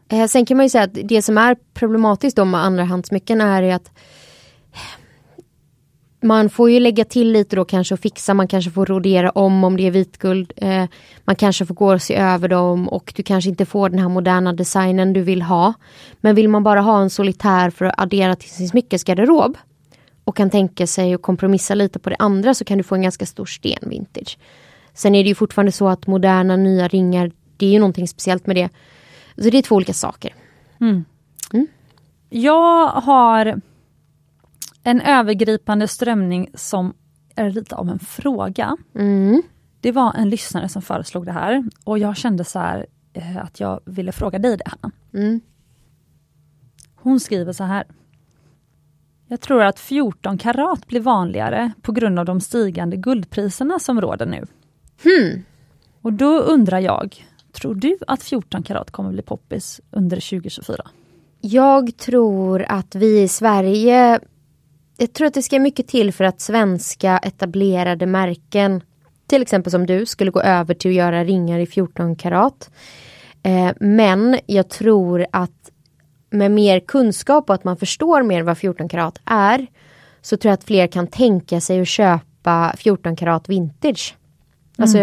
Eh, 0.09 0.26
sen 0.26 0.46
kan 0.46 0.57
man 0.57 0.66
ju 0.66 0.70
säga 0.70 0.84
att 0.84 0.98
det 1.05 1.22
som 1.22 1.38
är 1.38 1.57
problematiskt 1.74 2.36
då 2.36 2.44
med 2.44 2.64
andrahandsmycken 2.64 3.40
är 3.40 3.74
att 3.74 3.90
man 6.22 6.51
får 6.51 6.70
ju 6.70 6.80
lägga 6.80 7.05
till 7.05 7.32
lite 7.32 7.57
då 7.57 7.64
kanske 7.64 7.94
och 7.94 8.01
fixa, 8.01 8.34
man 8.34 8.48
kanske 8.48 8.70
får 8.70 8.86
rodera 8.86 9.30
om 9.30 9.64
om 9.64 9.76
det 9.76 9.86
är 9.86 9.90
vitguld. 9.90 10.53
Eh, 10.57 10.84
man 11.24 11.36
kanske 11.36 11.66
får 11.66 11.74
gå 11.74 11.92
och 11.94 12.03
se 12.03 12.14
över 12.14 12.48
dem 12.48 12.88
och 12.88 13.12
du 13.16 13.22
kanske 13.22 13.51
inte 13.51 13.66
får 13.66 13.88
den 13.88 13.98
här 13.98 14.09
moderna 14.09 14.53
designen 14.53 15.12
du 15.12 15.22
vill 15.22 15.42
ha. 15.42 15.74
Men 16.20 16.34
vill 16.34 16.48
man 16.48 16.62
bara 16.62 16.80
ha 16.80 17.01
en 17.01 17.11
solitär 17.11 17.70
för 17.70 17.84
att 17.84 18.01
addera 18.01 18.36
till 18.36 18.51
sin 18.51 18.68
smyckesgarderob 18.68 19.57
och 20.24 20.36
kan 20.36 20.51
tänka 20.51 20.86
sig 20.86 21.14
att 21.14 21.22
kompromissa 21.22 21.74
lite 21.74 21.98
på 21.98 22.11
det 22.11 22.16
andra 22.18 22.55
så 22.55 22.64
kan 22.64 22.78
du 22.78 22.84
få 22.84 22.94
en 22.94 23.03
ganska 23.03 23.26
stor 23.26 23.46
sten 23.46 23.90
vintage. 23.90 24.38
Sen 24.94 25.14
är 25.14 25.22
det 25.22 25.28
ju 25.28 25.34
fortfarande 25.34 25.72
så 25.72 25.88
att 25.88 26.07
moderna 26.07 26.57
nya 26.57 26.88
ringar, 26.88 27.30
det 27.61 27.67
är 27.67 27.73
ju 27.73 27.79
någonting 27.79 28.09
speciellt 28.09 28.47
med 28.47 28.57
det. 28.57 28.69
Så 29.37 29.51
det 29.51 29.59
är 29.59 29.63
två 29.63 29.75
olika 29.75 29.93
saker. 29.93 30.35
Mm. 30.81 31.05
Mm. 31.53 31.67
Jag 32.29 32.89
har 32.89 33.61
en 34.83 35.01
övergripande 35.01 35.89
strömning 35.89 36.51
som 36.55 36.95
är 37.35 37.51
lite 37.51 37.77
av 37.77 37.89
en 37.89 37.99
fråga. 37.99 38.77
Mm. 38.95 39.43
Det 39.81 39.93
var 39.93 40.15
en 40.15 40.31
lyssnare 40.31 40.69
som 40.69 40.83
föreslog 40.83 41.27
det 41.27 41.33
här 41.33 41.65
och 41.85 41.99
jag 41.99 42.17
kände 42.17 42.45
så 42.45 42.59
här 42.59 42.87
eh, 43.13 43.37
att 43.37 43.61
jag 43.61 43.81
ville 43.85 44.13
fråga 44.13 44.39
dig 44.39 44.57
det 44.57 44.65
Hanna. 44.67 44.95
Mm. 45.15 45.41
Hon 46.95 47.21
skriver 47.21 47.53
så 47.53 47.65
här. 47.65 47.85
Jag 49.27 49.41
tror 49.41 49.63
att 49.63 49.79
14 49.79 50.39
karat 50.39 50.87
blir 50.87 51.01
vanligare 51.01 51.73
på 51.83 51.93
grund 51.93 52.19
av 52.19 52.25
de 52.25 52.41
stigande 52.41 52.97
guldpriserna 52.97 53.79
som 53.79 54.01
råder 54.01 54.27
nu. 54.27 54.47
Hmm. 55.03 55.45
Och 56.03 56.13
då 56.13 56.39
undrar 56.39 56.79
jag, 56.79 57.27
tror 57.61 57.75
du 57.75 57.97
att 58.07 58.23
14 58.23 58.63
karat 58.63 58.91
kommer 58.91 59.13
bli 59.13 59.23
poppis 59.23 59.81
under 59.91 60.17
2024? 60.17 60.91
Jag 61.41 61.97
tror 61.97 62.63
att 62.69 62.95
vi 62.95 63.23
i 63.23 63.29
Sverige, 63.29 64.21
jag 64.97 65.13
tror 65.13 65.27
att 65.27 65.35
det 65.35 65.43
ska 65.43 65.59
mycket 65.59 65.89
till 65.89 66.13
för 66.13 66.25
att 66.25 66.41
svenska 66.41 67.19
etablerade 67.19 68.07
märken, 68.07 68.81
till 69.27 69.43
exempel 69.43 69.71
som 69.71 69.87
du, 69.87 70.07
skulle 70.07 70.31
gå 70.31 70.41
över 70.41 70.75
till 70.75 70.91
att 70.91 70.95
göra 70.95 71.25
ringar 71.25 71.59
i 71.59 71.67
14 71.67 72.17
karat. 72.17 72.71
Eh, 73.43 73.71
men 73.81 74.39
jag 74.47 74.69
tror 74.69 75.27
att 75.33 75.71
med 76.31 76.51
mer 76.51 76.81
kunskap 76.81 77.51
och 77.51 77.55
att 77.55 77.65
man 77.65 77.77
förstår 77.77 78.23
mer 78.23 78.43
vad 78.43 78.59
14 78.59 78.89
karat 78.89 79.19
är, 79.25 79.67
så 80.23 80.37
tror 80.37 80.51
jag 80.51 80.55
att 80.55 80.65
fler 80.65 80.87
kan 80.87 81.07
tänka 81.07 81.61
sig 81.61 81.81
att 81.81 81.89
köpa 81.89 82.75
14 82.77 83.17
karat 83.17 83.49
vintage. 83.49 84.17
Alltså, 84.79 84.99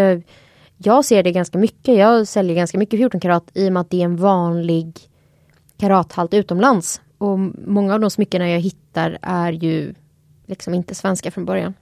jag 0.78 1.04
ser 1.04 1.22
det 1.22 1.32
ganska 1.32 1.58
mycket. 1.58 1.98
Jag 1.98 2.26
säljer 2.26 2.56
ganska 2.56 2.78
mycket 2.78 2.98
14 2.98 3.20
karat 3.20 3.50
i 3.54 3.68
och 3.68 3.72
med 3.72 3.80
att 3.80 3.90
det 3.90 4.00
är 4.00 4.04
en 4.04 4.16
vanlig 4.16 4.98
karathalt 5.76 6.34
utomlands. 6.34 7.00
Och 7.18 7.38
många 7.66 7.94
av 7.94 8.00
de 8.00 8.10
smyckena 8.10 8.50
jag 8.50 8.60
hittar 8.60 9.18
är 9.22 9.52
ju 9.52 9.94
liksom 10.46 10.74
inte 10.74 10.94
svenska 10.94 11.30
från 11.30 11.44
början. 11.44 11.74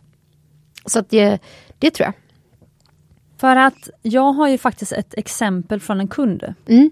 Så 0.87 0.99
att 0.99 1.11
det, 1.11 1.39
det 1.79 1.91
tror 1.91 2.05
jag. 2.05 2.15
För 3.37 3.57
att 3.57 3.89
jag 4.03 4.33
har 4.33 4.49
ju 4.49 4.59
faktiskt 4.59 4.93
ett 4.93 5.15
exempel 5.15 5.81
från 5.81 6.01
en 6.01 6.09
kund. 6.09 6.55
Mm. 6.67 6.91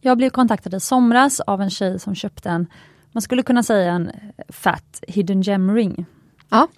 Jag 0.00 0.18
blev 0.18 0.30
kontaktad 0.30 0.76
i 0.76 0.80
somras 0.80 1.40
av 1.40 1.62
en 1.62 1.70
tjej 1.70 1.98
som 1.98 2.14
köpte 2.14 2.50
en, 2.50 2.66
man 3.12 3.22
skulle 3.22 3.42
kunna 3.42 3.62
säga 3.62 3.92
en 3.92 4.10
fat 4.48 5.04
hidden 5.08 5.42
gem 5.42 5.74
ring. 5.74 6.06
Ja. 6.48 6.68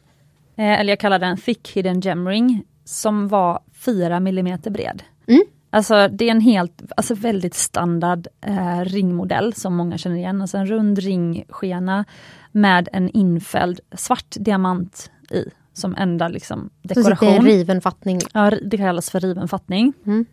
Eh, 0.56 0.80
eller 0.80 0.92
jag 0.92 1.00
kallar 1.00 1.18
den 1.18 1.36
thick 1.36 1.68
hidden 1.68 2.00
gem 2.00 2.28
ring, 2.28 2.64
som 2.84 3.28
var 3.28 3.60
4 3.78 4.16
mm 4.16 4.58
bred. 4.70 5.02
Mm. 5.26 5.42
Alltså 5.70 6.08
det 6.08 6.24
är 6.26 6.30
en 6.30 6.40
helt, 6.40 6.82
alltså 6.96 7.14
väldigt 7.14 7.54
standard 7.54 8.26
eh, 8.40 8.80
ringmodell 8.80 9.54
som 9.54 9.76
många 9.76 9.98
känner 9.98 10.16
igen. 10.16 10.40
Alltså 10.40 10.58
en 10.58 10.66
rund 10.66 10.98
ringskena 10.98 12.04
med 12.52 12.88
en 12.92 13.08
infälld 13.10 13.80
svart 13.92 14.36
diamant 14.40 15.10
i 15.30 15.44
som 15.72 15.94
enda 15.96 16.28
liksom, 16.28 16.70
Så 16.82 16.88
sitter 16.88 17.00
en 17.00 17.10
dekoration. 17.10 17.44
riven 17.44 17.80
fattning. 17.80 18.20
Ja, 18.34 18.50
det 18.62 18.76
kallas 18.76 19.10
för 19.10 19.20
riven 19.20 19.48
fattning. 19.48 19.92
Mm. 20.06 20.26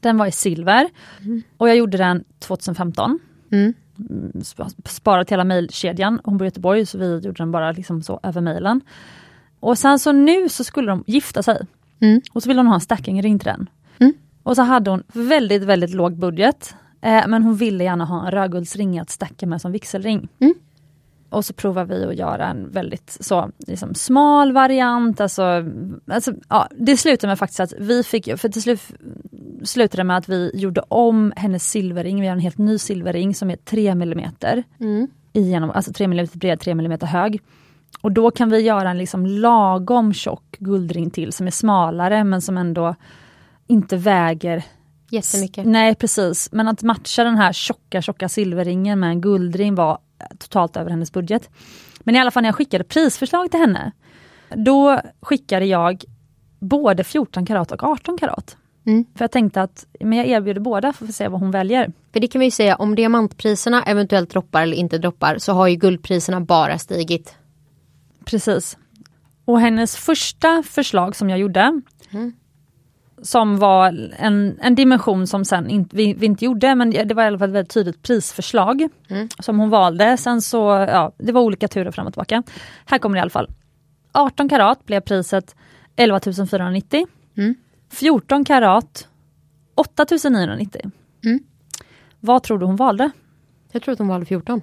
Den 0.00 0.16
var 0.18 0.26
i 0.26 0.32
silver 0.32 0.88
och 1.56 1.68
jag 1.68 1.76
gjorde 1.76 1.98
den 1.98 2.24
2015. 2.38 3.18
Mm. 3.52 3.74
Sp- 4.34 4.88
Sparat 4.88 5.30
hela 5.30 5.44
mejlkedjan. 5.44 6.20
Hon 6.24 6.36
bor 6.38 6.44
i 6.44 6.48
Göteborg 6.48 6.86
så 6.86 6.98
vi 6.98 7.14
gjorde 7.14 7.32
den 7.32 7.50
bara 7.50 7.72
liksom 7.72 8.02
så 8.02 8.20
över 8.22 8.40
mejlen. 8.40 8.80
Och 9.60 9.78
sen 9.78 9.98
så 9.98 10.12
nu 10.12 10.48
så 10.48 10.64
skulle 10.64 10.90
de 10.90 11.04
gifta 11.06 11.42
sig. 11.42 11.66
Mm. 12.02 12.20
Och 12.32 12.42
så 12.42 12.48
ville 12.48 12.58
hon 12.60 12.66
ha 12.66 12.74
en 12.74 12.80
stackingring 12.80 13.38
till 13.38 13.46
den. 13.46 13.68
Mm. 13.98 14.12
Och 14.42 14.56
så 14.56 14.62
hade 14.62 14.90
hon 14.90 15.02
väldigt, 15.12 15.62
väldigt 15.62 15.94
låg 15.94 16.18
budget. 16.18 16.74
Eh, 17.00 17.28
men 17.28 17.42
hon 17.42 17.56
ville 17.56 17.84
gärna 17.84 18.04
ha 18.04 18.26
en 18.26 18.30
rödguldsring 18.30 18.98
att 18.98 19.10
stacka 19.10 19.46
med 19.46 19.60
som 19.60 19.72
vigselring. 19.72 20.28
Mm. 20.38 20.54
Och 21.30 21.44
så 21.44 21.52
provar 21.52 21.84
vi 21.84 22.04
att 22.04 22.16
göra 22.16 22.46
en 22.46 22.70
väldigt 22.70 23.16
så 23.20 23.50
liksom 23.58 23.94
smal 23.94 24.52
variant. 24.52 25.20
Alltså, 25.20 25.42
alltså, 26.06 26.32
ja, 26.48 26.68
det 26.76 26.96
slutade 26.96 27.30
med 27.30 27.38
faktiskt 27.38 27.60
att 27.60 27.72
vi 27.78 28.02
fick, 28.02 28.38
för 28.38 28.48
till 28.48 28.62
slut 28.62 28.80
slutade 29.62 30.00
det 30.00 30.04
med 30.04 30.16
att 30.16 30.28
vi 30.28 30.50
gjorde 30.54 30.80
om 30.88 31.32
hennes 31.36 31.70
silverring. 31.70 32.20
Vi 32.20 32.26
har 32.26 32.32
en 32.32 32.40
helt 32.40 32.58
ny 32.58 32.78
silverring 32.78 33.34
som 33.34 33.50
är 33.50 33.56
3 33.56 33.88
mm 33.88 34.30
Mm. 34.80 35.08
igenom, 35.32 35.70
alltså 35.70 35.92
3 35.92 36.04
mm 36.04 36.26
bred, 36.34 36.60
3 36.60 36.72
mm 36.72 36.98
hög. 37.02 37.40
Och 38.00 38.12
då 38.12 38.30
kan 38.30 38.50
vi 38.50 38.60
göra 38.60 38.90
en 38.90 38.98
liksom 38.98 39.26
lagom 39.26 40.12
tjock 40.12 40.56
guldring 40.58 41.10
till 41.10 41.32
som 41.32 41.46
är 41.46 41.50
smalare 41.50 42.24
men 42.24 42.42
som 42.42 42.58
ändå 42.58 42.94
inte 43.66 43.96
väger 43.96 44.64
Jättemycket. 45.12 45.66
Nej 45.66 45.94
precis, 45.94 46.48
men 46.52 46.68
att 46.68 46.82
matcha 46.82 47.24
den 47.24 47.36
här 47.36 47.52
tjocka 47.52 48.02
tjocka 48.02 48.28
silverringen 48.28 49.00
med 49.00 49.10
en 49.10 49.20
guldring 49.20 49.74
var 49.74 49.98
totalt 50.38 50.76
över 50.76 50.90
hennes 50.90 51.12
budget. 51.12 51.50
Men 52.00 52.16
i 52.16 52.18
alla 52.18 52.30
fall 52.30 52.42
när 52.42 52.48
jag 52.48 52.54
skickade 52.54 52.84
prisförslag 52.84 53.50
till 53.50 53.60
henne, 53.60 53.92
då 54.54 55.00
skickade 55.20 55.66
jag 55.66 56.04
både 56.58 57.04
14 57.04 57.46
karat 57.46 57.72
och 57.72 57.84
18 57.84 58.18
karat. 58.18 58.56
Mm. 58.86 59.04
För 59.14 59.24
jag 59.24 59.30
tänkte 59.30 59.62
att 59.62 59.86
men 60.00 60.18
jag 60.18 60.26
erbjuder 60.26 60.60
båda 60.60 60.92
för 60.92 61.04
att 61.04 61.14
se 61.14 61.28
vad 61.28 61.40
hon 61.40 61.50
väljer. 61.50 61.92
För 62.12 62.20
det 62.20 62.26
kan 62.26 62.38
vi 62.38 62.44
ju 62.44 62.50
säga, 62.50 62.76
om 62.76 62.94
diamantpriserna 62.94 63.82
eventuellt 63.82 64.30
droppar 64.30 64.62
eller 64.62 64.76
inte 64.76 64.98
droppar 64.98 65.38
så 65.38 65.52
har 65.52 65.68
ju 65.68 65.76
guldpriserna 65.76 66.40
bara 66.40 66.78
stigit. 66.78 67.34
Precis. 68.24 68.78
Och 69.44 69.60
hennes 69.60 69.96
första 69.96 70.62
förslag 70.62 71.16
som 71.16 71.30
jag 71.30 71.38
gjorde, 71.38 71.80
Mm. 72.10 72.32
som 73.22 73.58
var 73.58 74.10
en, 74.18 74.58
en 74.60 74.74
dimension 74.74 75.26
som 75.26 75.44
sen 75.44 75.70
inte, 75.70 75.96
vi, 75.96 76.14
vi 76.14 76.26
inte 76.26 76.44
gjorde, 76.44 76.74
men 76.74 76.90
det 76.90 77.14
var 77.14 77.22
i 77.22 77.26
alla 77.26 77.38
fall 77.38 77.48
ett 77.48 77.54
väldigt 77.54 77.74
tydligt 77.74 78.02
prisförslag 78.02 78.88
Mm. 79.08 79.28
som 79.38 79.58
hon 79.58 79.70
valde. 79.70 80.16
Sen 80.16 80.42
så, 80.42 80.58
ja, 80.88 81.12
det 81.18 81.32
var 81.32 81.40
olika 81.40 81.68
turer 81.68 81.90
fram 81.90 82.06
och 82.06 82.12
tillbaka. 82.12 82.42
Här 82.86 82.98
kommer 82.98 83.16
det 83.16 83.18
i 83.18 83.22
alla 83.22 83.30
fall. 83.30 83.48
18 84.12 84.48
karat 84.48 84.86
blev 84.86 85.00
priset 85.00 85.54
11 85.96 86.20
490. 86.50 87.06
Mm. 87.36 87.54
14 87.90 88.44
karat 88.44 89.08
8 89.74 90.06
990. 90.30 90.90
Mm. 91.24 91.40
Vad 92.20 92.42
tror 92.42 92.58
du 92.58 92.66
hon 92.66 92.76
valde? 92.76 93.10
Jag 93.72 93.82
tror 93.82 93.92
att 93.92 93.98
de 93.98 94.08
valde 94.08 94.26
14. 94.26 94.62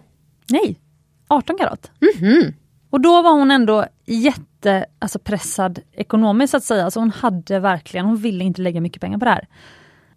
Nej, 0.49 0.79
18 1.27 1.57
karat. 1.57 1.91
Mhm. 1.99 2.53
Och 2.89 3.01
då 3.01 3.21
var 3.21 3.31
hon 3.31 3.51
ändå 3.51 3.85
jätte 4.05 4.85
alltså 4.99 5.19
pressad 5.19 5.79
ekonomiskt 5.91 6.51
så 6.51 6.57
att 6.57 6.63
säga. 6.63 6.85
Alltså 6.85 6.99
hon 6.99 7.11
hade 7.11 7.59
verkligen, 7.59 8.05
hon 8.05 8.17
ville 8.17 8.43
inte 8.43 8.61
lägga 8.61 8.81
mycket 8.81 9.01
pengar 9.01 9.17
på 9.17 9.25
det 9.25 9.31
här. 9.31 9.47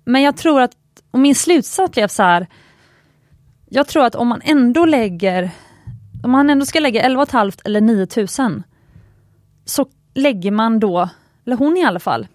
Men 0.05 0.23
jag 0.23 0.37
tror 0.37 0.63
att, 0.63 0.77
och 1.11 1.19
min 1.19 1.35
slutsats 1.35 1.93
blev 1.93 2.09
så 2.09 2.23
här. 2.23 2.47
Jag 3.69 3.89
tror 3.89 4.05
att 4.05 4.15
om 4.15 4.29
man 4.29 4.41
ändå 4.45 4.85
lägger, 4.87 5.51
om 6.23 6.31
man 6.31 6.51
ändå 6.51 6.67
ska 6.67 6.81
lägga 6.81 7.03
11 7.03 7.27
500 7.27 7.53
eller 7.65 7.81
9000 7.81 8.63
så 9.65 9.87
lägger 10.15 10.51
man 10.51 10.81
då, 10.81 11.09
eller 11.47 11.57
hon 11.57 11.77
i 11.77 11.85
alla 11.85 12.01
fall, 12.01 12.27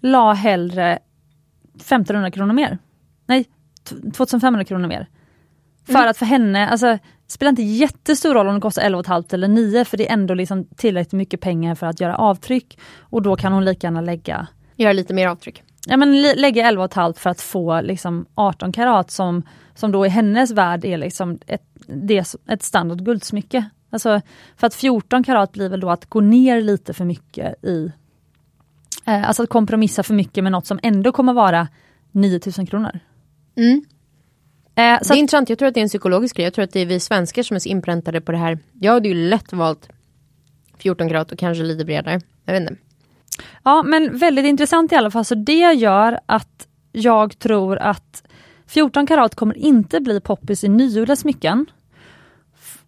la 0.00 0.32
hellre 0.32 0.98
1500 1.76 2.30
kronor 2.30 2.52
mer. 2.52 2.78
Nej, 3.26 3.44
t- 3.84 4.10
2500 4.14 4.64
kronor 4.64 4.88
mer. 4.88 5.08
För 5.86 6.06
att 6.06 6.16
för 6.16 6.26
henne, 6.26 6.68
alltså 6.68 6.98
spelar 7.26 7.50
inte 7.50 7.62
jättestor 7.62 8.34
roll 8.34 8.48
om 8.48 8.54
det 8.54 8.60
kostar 8.60 8.82
11 8.82 9.02
500 9.04 9.24
eller 9.32 9.48
9 9.48 9.84
för 9.84 9.96
det 9.96 10.08
är 10.08 10.12
ändå 10.12 10.34
liksom 10.34 10.64
tillräckligt 10.76 11.12
mycket 11.12 11.40
pengar 11.40 11.74
för 11.74 11.86
att 11.86 12.00
göra 12.00 12.16
avtryck. 12.16 12.78
Och 13.00 13.22
då 13.22 13.36
kan 13.36 13.52
hon 13.52 13.64
lika 13.64 13.86
gärna 13.86 14.00
lägga 14.00 14.46
Göra 14.76 14.92
lite 14.92 15.14
mer 15.14 15.28
avtryck. 15.28 15.62
ja, 15.86 15.96
men 15.96 16.22
lä- 16.22 16.34
lägga 16.34 16.68
11 16.68 16.88
500 16.88 17.14
för 17.20 17.30
att 17.30 17.40
få 17.40 17.80
liksom 17.80 18.26
18 18.34 18.72
karat 18.72 19.10
som, 19.10 19.42
som 19.74 19.92
då 19.92 20.06
i 20.06 20.08
hennes 20.08 20.50
värld 20.50 20.84
är 20.84 20.98
liksom 20.98 21.38
ett, 21.46 21.62
det 21.86 22.34
ett 22.48 22.62
standard 22.62 23.04
guldsmycke. 23.04 23.64
Alltså, 23.90 24.20
för 24.56 24.66
att 24.66 24.74
14 24.74 25.24
karat 25.24 25.52
blir 25.52 25.68
väl 25.68 25.80
då 25.80 25.90
att 25.90 26.06
gå 26.06 26.20
ner 26.20 26.60
lite 26.60 26.94
för 26.94 27.04
mycket 27.04 27.64
i 27.64 27.92
eh, 29.06 29.28
Alltså 29.28 29.42
att 29.42 29.48
kompromissa 29.48 30.02
för 30.02 30.14
mycket 30.14 30.44
med 30.44 30.52
något 30.52 30.66
som 30.66 30.78
ändå 30.82 31.12
kommer 31.12 31.32
vara 31.32 31.68
9000 32.12 32.66
kronor. 32.66 32.98
Mm. 33.56 33.84
Eh, 34.74 34.98
så 35.02 35.12
det 35.12 35.18
är 35.18 35.20
intressant, 35.20 35.48
jag 35.48 35.58
tror 35.58 35.68
att 35.68 35.74
det 35.74 35.80
är 35.80 35.82
en 35.82 35.88
psykologisk 35.88 36.36
grej. 36.36 36.44
Jag 36.44 36.54
tror 36.54 36.62
att 36.62 36.72
det 36.72 36.80
är 36.80 36.86
vi 36.86 37.00
svenskar 37.00 37.42
som 37.42 37.54
är 37.54 37.58
så 37.58 37.68
inpräntade 37.68 38.20
på 38.20 38.32
det 38.32 38.38
här. 38.38 38.58
Jag 38.80 38.92
hade 38.92 39.08
ju 39.08 39.14
lätt 39.14 39.52
valt 39.52 39.88
14 40.78 41.08
karat 41.08 41.32
och 41.32 41.38
kanske 41.38 41.64
lite 41.64 41.84
bredare. 41.84 42.20
Jag 42.44 42.52
vet 42.52 42.70
inte. 42.70 42.76
Ja 43.62 43.82
men 43.82 44.18
väldigt 44.18 44.44
intressant 44.44 44.92
i 44.92 44.96
alla 44.96 45.10
fall, 45.10 45.24
så 45.24 45.34
det 45.34 45.72
gör 45.72 46.18
att 46.26 46.68
jag 46.92 47.38
tror 47.38 47.78
att 47.78 48.22
14 48.66 49.06
karat 49.06 49.34
kommer 49.34 49.58
inte 49.58 50.00
bli 50.00 50.20
poppis 50.20 50.64
i 50.64 50.68
nygjorda 50.68 51.16
smycken. 51.16 51.66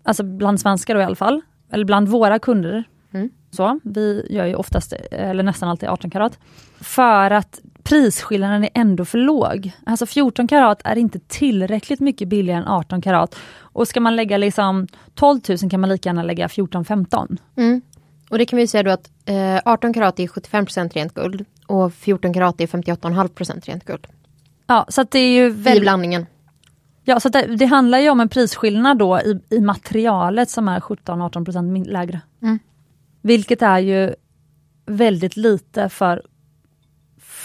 Alltså 0.03 0.23
bland 0.23 0.61
svenskar 0.61 0.95
då 0.95 1.01
i 1.01 1.05
alla 1.05 1.17
fall, 1.17 1.41
eller 1.71 1.85
bland 1.85 2.09
våra 2.09 2.39
kunder. 2.39 2.85
Mm. 3.13 3.31
Så, 3.51 3.81
vi 3.85 4.27
gör 4.31 4.47
ju 4.47 4.55
oftast, 4.55 4.93
eller 5.11 5.43
nästan 5.43 5.69
alltid 5.69 5.89
18 5.89 6.11
karat. 6.11 6.39
För 6.81 7.31
att 7.31 7.61
prisskillnaden 7.87 8.65
är 8.65 8.71
ändå 8.75 9.05
för 9.05 9.19
låg. 9.19 9.73
Alltså 9.87 10.07
14 10.07 10.49
karat 10.49 10.81
är 10.85 10.99
inte 10.99 11.19
tillräckligt 11.19 12.01
mycket 12.01 12.29
billigare 12.29 12.61
än 12.61 12.69
18 12.69 13.03
karat. 13.03 13.37
Och 13.59 13.89
ska 13.89 14.01
man 14.01 14.17
lägga 14.17 14.37
liksom 14.37 14.87
12 15.15 15.41
000 15.49 15.71
kan 15.71 15.81
man 15.81 15.91
lika 15.91 16.09
gärna 16.09 16.23
lägga 16.23 16.47
14-15. 16.47 17.39
Mm. 17.57 17.83
Och 18.31 18.39
det 18.39 18.47
kan 18.47 18.57
vi 18.57 18.67
säga 18.67 18.83
då 18.83 18.91
att 18.91 19.11
eh, 19.25 19.61
18 19.65 19.93
karat 19.93 20.21
är 20.21 20.29
75 20.29 20.67
rent 20.95 21.15
guld 21.15 21.45
och 21.67 21.95
14 21.95 22.35
karat 22.35 22.61
är 22.61 22.67
58,5 22.67 23.61
rent 23.67 23.85
guld. 23.85 24.07
Ja, 24.67 24.87
så 24.89 25.01
att 25.01 25.11
det 25.11 25.19
är 25.19 25.31
ju 25.31 25.47
I 25.47 25.51
väldigt... 25.51 25.83
blandningen. 25.83 26.27
Ja, 27.05 27.21
så 27.21 27.29
det, 27.29 27.57
det 27.57 27.67
handlar 27.67 27.99
ju 27.99 28.11
om 28.11 28.21
en 28.21 28.29
prisskillnad 28.29 28.99
då 28.99 29.21
i, 29.21 29.41
i 29.51 29.61
materialet 29.61 30.51
som 30.51 30.69
är 30.69 30.81
17-18% 30.81 31.63
min- 31.63 31.85
lägre. 31.85 32.21
Mm. 32.43 32.59
Vilket 33.23 33.63
är 33.63 33.79
ju 33.79 34.15
väldigt 34.87 35.37
lite 35.37 35.89
för, 35.89 36.23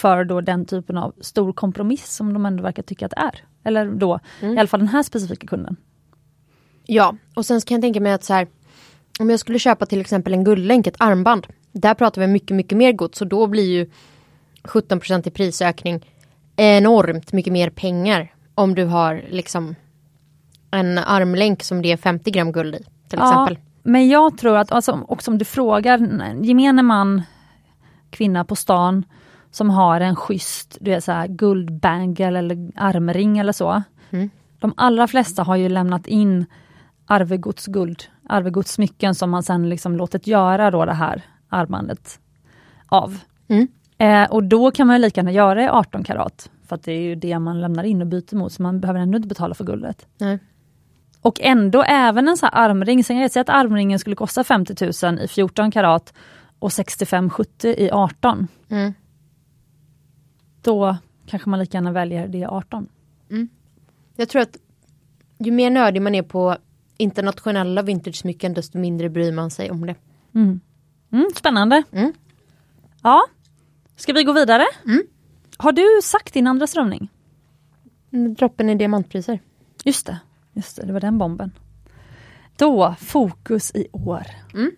för 0.02 0.24
då 0.24 0.42
den 0.42 0.66
typen 0.66 0.98
av 0.98 1.14
stor 1.22 1.54
kompromiss 1.54 2.16
som 2.16 2.34
de 2.34 2.46
ändå 2.46 2.64
verkar 2.64 2.84
tycka 2.84 3.06
att 3.06 3.12
det 3.12 3.20
är. 3.22 3.44
Eller 3.64 3.86
då, 3.92 4.20
Mm. 4.42 4.56
i 4.56 4.60
alla 4.60 4.68
fall 4.68 4.80
den 4.80 4.90
här 4.90 5.04
specifika 5.04 5.48
kunden. 5.48 5.76
Ja, 6.86 7.16
och 7.36 7.46
sen 7.46 7.62
kan 7.62 7.76
jag 7.76 7.82
tänka 7.82 8.00
mig 8.00 8.12
att 8.14 8.24
så 8.24 8.34
här, 8.34 8.48
om 9.20 9.30
jag 9.30 9.40
skulle 9.40 9.60
köpa 9.60 9.86
till 9.86 10.02
exempel 10.02 10.34
en 10.34 10.44
guldlänk, 10.44 10.88
ett 10.88 10.96
armband. 11.00 11.48
Där 11.72 11.94
pratar 11.94 12.22
vi 12.22 12.28
mycket, 12.28 12.56
mycket 12.58 12.78
mer 12.78 12.92
gods 12.92 13.22
och 13.22 13.28
då 13.28 13.48
blir 13.48 13.72
ju 13.72 13.90
17 14.64 15.00
i 15.26 15.30
prisökning 15.30 16.06
enormt 16.56 17.34
mycket 17.34 17.54
mer 17.54 17.70
pengar. 17.70 18.34
Om 18.56 18.76
du 18.76 18.86
har 18.86 19.24
liksom 19.30 19.76
en 20.72 20.98
armlänk 20.98 21.64
som 21.64 21.82
det 21.82 21.92
är 21.92 21.98
50 21.98 22.32
gram 22.32 22.52
guld 22.52 22.76
i 22.76 22.78
till 22.78 23.20
Ja, 23.20 23.30
exempel. 23.32 23.58
men 23.84 24.10
jag 24.10 24.38
tror 24.38 24.58
att, 24.58 24.72
alltså, 24.72 24.92
och 25.08 25.24
som 25.24 25.38
du 25.38 25.46
frågar, 25.46 25.98
gemene 26.44 26.82
man, 26.84 27.22
kvinna 28.10 28.46
på 28.46 28.56
stan 28.56 29.06
som 29.52 29.70
har 29.70 30.02
en 30.02 30.16
schysst 30.16 30.78
du 30.82 30.92
vet, 30.92 31.04
så 31.04 31.12
här, 31.12 31.28
guldbangle 31.28 32.38
eller 32.38 32.72
armring 32.76 33.38
eller 33.38 33.54
så. 33.54 33.84
Mm. 34.10 34.30
De 34.60 34.74
allra 34.78 35.08
flesta 35.08 35.44
har 35.44 35.56
ju 35.56 35.70
lämnat 35.70 36.08
in 36.08 36.46
arvegodsguld, 37.06 38.04
arvegodssmycken 38.30 39.16
som 39.16 39.30
man 39.30 39.44
sen 39.44 39.70
liksom 39.70 39.96
låtit 39.96 40.28
göra 40.28 40.72
då 40.72 40.86
det 40.86 40.94
här 40.94 41.22
armbandet 41.50 42.20
av. 42.88 43.18
Mm. 43.48 43.68
Eh, 43.98 44.32
och 44.32 44.44
då 44.44 44.72
kan 44.72 44.88
man 44.88 44.96
ju 44.96 45.02
lika 45.02 45.20
gärna 45.20 45.32
göra 45.32 45.64
i 45.64 45.68
18 45.68 46.04
karat. 46.04 46.50
För 46.68 46.80
det 46.84 46.92
är 46.92 47.02
ju 47.02 47.16
det 47.16 47.40
man 47.40 47.62
lämnar 47.62 47.84
in 47.84 48.02
och 48.02 48.08
byter 48.08 48.36
mot, 48.36 48.54
så 48.54 48.64
man 48.64 48.80
behöver 48.80 49.00
ändå 49.00 49.16
inte 49.16 49.28
betala 49.28 49.56
för 49.56 49.64
guldet. 49.64 50.08
Nej. 50.18 50.40
Och 51.22 51.40
ändå 51.42 51.84
även 51.84 52.28
en 52.28 52.38
sån 52.38 52.50
här 52.54 52.70
armring, 52.70 53.04
sen 53.04 53.18
jag 53.18 53.32
säga 53.32 53.42
att 53.42 53.50
armringen 53.50 54.00
skulle 54.00 54.16
kosta 54.16 54.44
50 54.44 55.06
000 55.06 55.20
i 55.20 55.28
14 55.28 55.72
karat 55.72 56.14
och 56.60 56.70
65-70 56.70 57.66
i 57.66 57.92
18. 57.92 58.48
Mm. 58.70 58.94
Då 60.62 60.98
kanske 61.26 61.50
man 61.50 61.60
lika 61.60 61.78
gärna 61.78 61.92
väljer 61.92 62.28
det 62.28 62.38
i 62.38 62.46
18. 62.46 62.88
Jag 64.16 64.30
tror 64.30 64.42
att 64.42 64.58
ju 65.38 65.52
mer 65.52 65.70
nördig 65.70 66.02
man 66.02 66.16
är 66.16 66.24
på 66.24 66.58
internationella 66.98 67.82
vintage-smycken 67.82 68.54
desto 68.54 68.78
mindre 68.78 69.10
bryr 69.10 69.32
man 69.32 69.52
sig 69.52 69.72
om 69.72 69.86
det. 69.86 69.96
Mm, 71.12 71.30
spännande. 71.36 71.84
Mm. 71.92 72.14
Ja, 73.04 73.22
ska 73.96 74.14
vi 74.14 74.24
gå 74.24 74.34
vidare? 74.34 74.64
Mm. 74.86 75.04
Har 75.58 75.72
du 75.72 76.02
sagt 76.04 76.34
din 76.34 76.48
andra 76.48 76.68
strömning? 76.68 77.10
Mm, 78.12 78.34
Droppen 78.34 78.70
i 78.70 78.76
diamantpriser. 78.76 79.40
Just 79.84 80.06
det, 80.06 80.20
just 80.54 80.76
det, 80.76 80.86
det 80.86 80.94
var 80.94 81.00
den 81.00 81.18
bomben. 81.18 81.52
Då, 82.58 82.96
fokus 83.00 83.72
i 83.76 83.88
år. 83.92 84.26
Mm. 84.54 84.72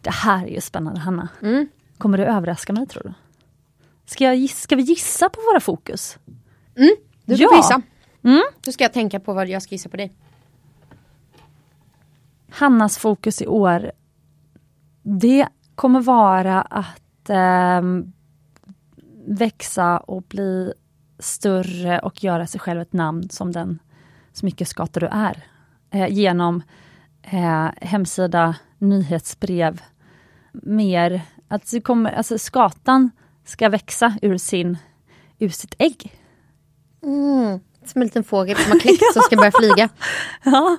Det 0.00 0.10
här 0.10 0.46
är 0.46 0.50
ju 0.50 0.60
spännande 0.60 1.00
Hanna. 1.00 1.28
Mm. 1.42 1.68
Kommer 1.98 2.18
du 2.18 2.24
överraska 2.24 2.72
mig 2.72 2.86
tror 2.86 3.02
du? 3.02 3.12
Ska, 4.04 4.24
jag 4.34 4.50
ska 4.50 4.76
vi 4.76 4.82
gissa 4.82 5.28
på 5.28 5.40
våra 5.52 5.60
fokus? 5.60 6.18
Du 7.24 7.36
får 7.36 7.52
Ja. 7.52 7.56
gissa. 7.56 7.82
Mm. 8.24 8.42
Då 8.60 8.72
ska 8.72 8.84
jag 8.84 8.92
tänka 8.92 9.20
på 9.20 9.32
vad 9.34 9.48
jag 9.48 9.62
ska 9.62 9.74
gissa 9.74 9.88
på 9.88 9.96
dig. 9.96 10.12
Hannas 12.50 12.98
fokus 12.98 13.42
i 13.42 13.46
år, 13.46 13.92
det 15.02 15.48
kommer 15.74 16.00
vara 16.00 16.62
att 16.62 17.30
ehm, 17.30 18.12
växa 19.26 19.98
och 19.98 20.22
bli 20.22 20.72
större 21.18 21.98
och 21.98 22.24
göra 22.24 22.46
sig 22.46 22.60
själv 22.60 22.80
ett 22.80 22.92
namn 22.92 23.28
som 23.30 23.52
den 23.52 23.78
smyckeskata 24.32 25.00
du 25.00 25.06
är. 25.06 25.42
Eh, 25.90 26.08
genom 26.08 26.62
eh, 27.22 27.68
hemsida, 27.80 28.56
nyhetsbrev, 28.78 29.82
mer 30.52 31.22
det 31.70 31.80
kommer, 31.80 32.12
alltså 32.12 32.38
skatan 32.38 33.10
ska 33.44 33.68
växa 33.68 34.14
ur, 34.22 34.38
sin, 34.38 34.78
ur 35.38 35.48
sitt 35.48 35.74
ägg. 35.78 36.12
Mm. 37.02 37.60
Som 37.84 38.02
en 38.02 38.06
liten 38.06 38.24
fågel 38.24 38.56
som 38.56 38.72
har 38.72 38.78
kläckt 38.78 39.12
som 39.12 39.22
ska 39.22 39.36
börja 39.36 39.52
flyga. 39.58 39.88
Ja. 40.44 40.76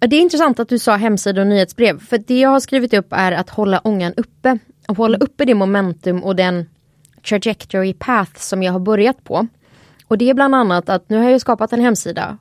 Ja, 0.00 0.06
Det 0.06 0.16
är 0.16 0.20
intressant 0.20 0.60
att 0.60 0.68
du 0.68 0.78
sa 0.78 0.96
hemsida 0.96 1.40
och 1.40 1.46
nyhetsbrev. 1.46 2.00
För 2.00 2.18
det 2.18 2.40
jag 2.40 2.50
har 2.50 2.60
skrivit 2.60 2.94
upp 2.94 3.06
är 3.10 3.32
att 3.32 3.50
hålla 3.50 3.78
ångan 3.78 4.14
uppe. 4.16 4.58
Och 4.88 4.96
hålla 4.96 5.18
uppe 5.18 5.44
det 5.44 5.54
momentum 5.54 6.24
och 6.24 6.36
den 6.36 6.66
trajectory 7.28 7.94
path 7.94 8.32
som 8.36 8.62
jag 8.62 8.72
har 8.72 8.80
börjat 8.80 9.24
på. 9.24 9.46
Och 10.06 10.18
det 10.18 10.30
är 10.30 10.34
bland 10.34 10.54
annat 10.54 10.88
att 10.88 11.08
nu 11.08 11.16
har 11.16 11.30
jag 11.30 11.40
skapat 11.40 11.72
en 11.72 11.80
hemsida. 11.80 12.38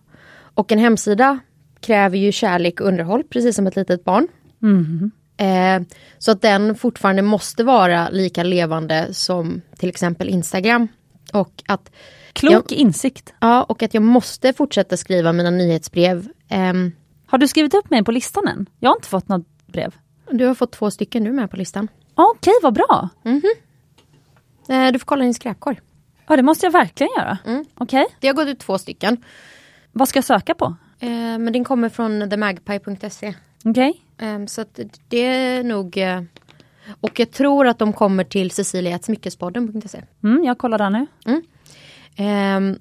Och 0.54 0.72
en 0.72 0.80
hemsida 0.80 1.40
kräver 1.80 2.18
ju 2.18 2.32
kärlek 2.32 2.82
och 2.82 2.88
underhåll, 2.88 3.24
precis 3.24 3.56
som 3.56 3.68
ett 3.68 3.76
litet 3.76 4.04
barn. 4.06 4.28
Eh, 5.40 5.82
så 6.18 6.32
att 6.32 6.42
den 6.42 6.76
fortfarande 6.76 7.22
måste 7.22 7.64
vara 7.64 8.10
lika 8.10 8.44
levande 8.44 9.14
som 9.14 9.62
till 9.78 9.90
exempel 9.90 10.30
Instagram. 10.30 10.88
Och 11.34 11.64
att, 11.68 11.92
Klok 12.34 12.72
insikt. 12.72 13.34
ja, 13.40 13.64
och 13.64 13.84
att 13.84 13.94
jag 13.94 14.04
måste 14.04 14.54
fortsätta 14.54 14.98
skriva 14.98 15.34
mina 15.34 15.50
nyhetsbrev. 15.50 16.28
Ehm, 16.50 16.92
Har 17.28 17.38
du 17.38 17.48
skrivit 17.48 17.74
upp 17.74 17.90
mig 17.90 18.04
på 18.04 18.12
listan 18.12 18.48
än? 18.48 18.66
Jag 18.80 18.90
har 18.90 18.96
inte 18.96 19.08
fått 19.10 19.28
något 19.28 19.48
brev. 19.68 19.96
du 20.32 20.46
har 20.46 20.56
fått 20.56 20.72
två 20.72 20.92
stycken, 20.92 21.28
är 21.28 21.32
med 21.32 21.52
på 21.52 21.58
listan. 21.58 21.88
Okej, 22.16 22.54
vad 22.64 22.74
bra. 22.74 23.10
Eh, 24.70 24.92
du 24.92 25.00
får 25.00 25.06
kolla 25.06 25.24
din 25.24 25.34
skräpkorg. 25.34 25.80
Ja, 26.28 26.36
det 26.36 26.44
måste 26.44 26.66
jag 26.66 26.72
verkligen 26.72 27.12
göra. 27.18 27.38
Mm. 27.46 27.66
Okej, 27.76 28.06
Det 28.20 28.28
har 28.28 28.34
gått 28.36 28.48
ut 28.48 28.60
två 28.60 28.78
stycken. 28.78 29.24
vad 29.92 30.10
ska 30.10 30.18
jag 30.18 30.24
söka 30.26 30.56
på? 30.56 30.66
Eh, 31.00 31.10
men 31.10 31.54
den 31.54 31.64
kommer 31.64 31.90
från 31.90 32.30
themagpie.se. 32.30 33.34
Okej, 33.66 34.04
Eh, 34.20 34.46
så 34.46 34.62
att 34.62 34.80
det 35.08 35.26
är 35.26 35.64
nog... 35.64 35.98
Eh, 35.98 36.22
och 37.02 37.20
jag 37.20 37.32
tror 37.32 37.68
att 37.68 37.80
de 37.80 37.94
kommer 37.94 38.24
till 38.24 38.52
cecilia.smyckespodden.se. 38.52 40.02
mm, 40.24 40.44
jag 40.44 40.58
kollar 40.58 40.78
där 40.78 40.90
nu. 40.90 41.08
Eh, 42.16 42.78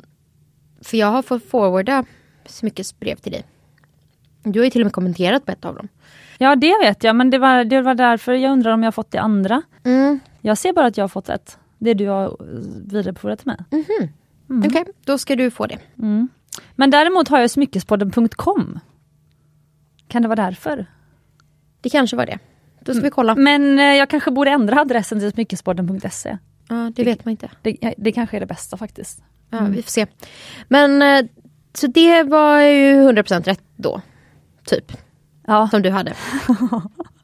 för 0.83 0.97
jag 0.97 1.07
har 1.07 1.23
fått 1.23 1.45
forwarda 1.45 2.05
smyckesbrev 2.47 3.17
till 3.17 3.33
dig. 3.33 3.45
Du 4.43 4.61
har 4.61 4.65
ju 4.65 4.71
till 4.71 4.81
och 4.81 4.87
med 4.87 4.93
kommenterat 4.93 5.45
på 5.45 5.53
ett 5.53 5.65
av 5.65 5.75
dem. 5.75 5.89
Ja, 6.39 6.57
det 6.57 6.75
vet 6.83 7.05
jag, 7.05 7.17
men 7.17 7.31
det 7.31 7.39
var, 7.39 7.65
det 7.65 7.83
var 7.83 7.95
därför 7.95 8.33
jag 8.33 8.53
undrar 8.53 8.73
om 8.73 8.83
jag 8.83 8.87
har 8.87 8.93
fått 8.93 9.11
det 9.11 9.21
andra. 9.21 9.63
Mm. 9.85 10.21
Jag 10.41 10.59
ser 10.59 10.73
bara 10.73 10.87
att 10.87 10.97
jag 10.97 11.03
har 11.03 11.09
fått 11.09 11.29
ett. 11.29 11.59
Det 11.79 11.95
du 11.95 12.07
har 12.07 12.37
vidarebefordrat 12.91 13.39
till 13.39 13.47
mig. 13.47 13.57
Okej, 14.67 14.85
då 15.05 15.19
ska 15.19 15.37
du 15.37 15.51
få 15.51 15.67
det. 15.67 15.79
Men 16.75 16.91
däremot 16.91 17.29
har 17.29 17.41
jag 17.41 17.51
smyckespodden.com. 17.51 18.81
Kan 20.09 20.23
det 20.23 20.29
vara 20.29 20.45
därför? 20.45 20.87
Det 21.81 21.91
kanske 21.91 22.17
var 22.17 22.27
det. 22.27 22.39
Då 22.81 22.95
ska 22.95 23.03
vi 23.03 23.11
kolla. 23.11 23.35
Men 23.35 23.79
eh, 23.79 23.85
jag 23.85 24.11
kanske 24.11 24.31
borde 24.31 24.51
ändra 24.51 24.81
adressen 24.81 25.21
till 25.21 25.33
smyckespodden.se. 25.33 26.39
Ja, 26.69 26.93
det 26.95 27.05
vet 27.05 27.25
man 27.25 27.31
inte. 27.33 27.51
Det, 27.63 27.95
det 27.99 28.13
kanske 28.13 28.37
är 28.37 28.41
det 28.41 28.47
bästa 28.47 28.77
faktiskt. 28.77 29.23
Ja, 29.51 29.59
vi 29.71 29.83
får 29.83 29.91
se. 29.91 30.07
Men 30.69 31.03
eh, 31.03 31.31
så 31.75 31.87
det 31.87 32.23
var 32.23 32.61
ju 32.61 33.11
100% 33.11 33.43
rätt 33.43 33.63
då. 33.77 34.01
Typ. 34.65 34.93
Ja, 35.47 35.69
Som 35.71 35.83
du 35.83 35.91
hade. 35.91 36.13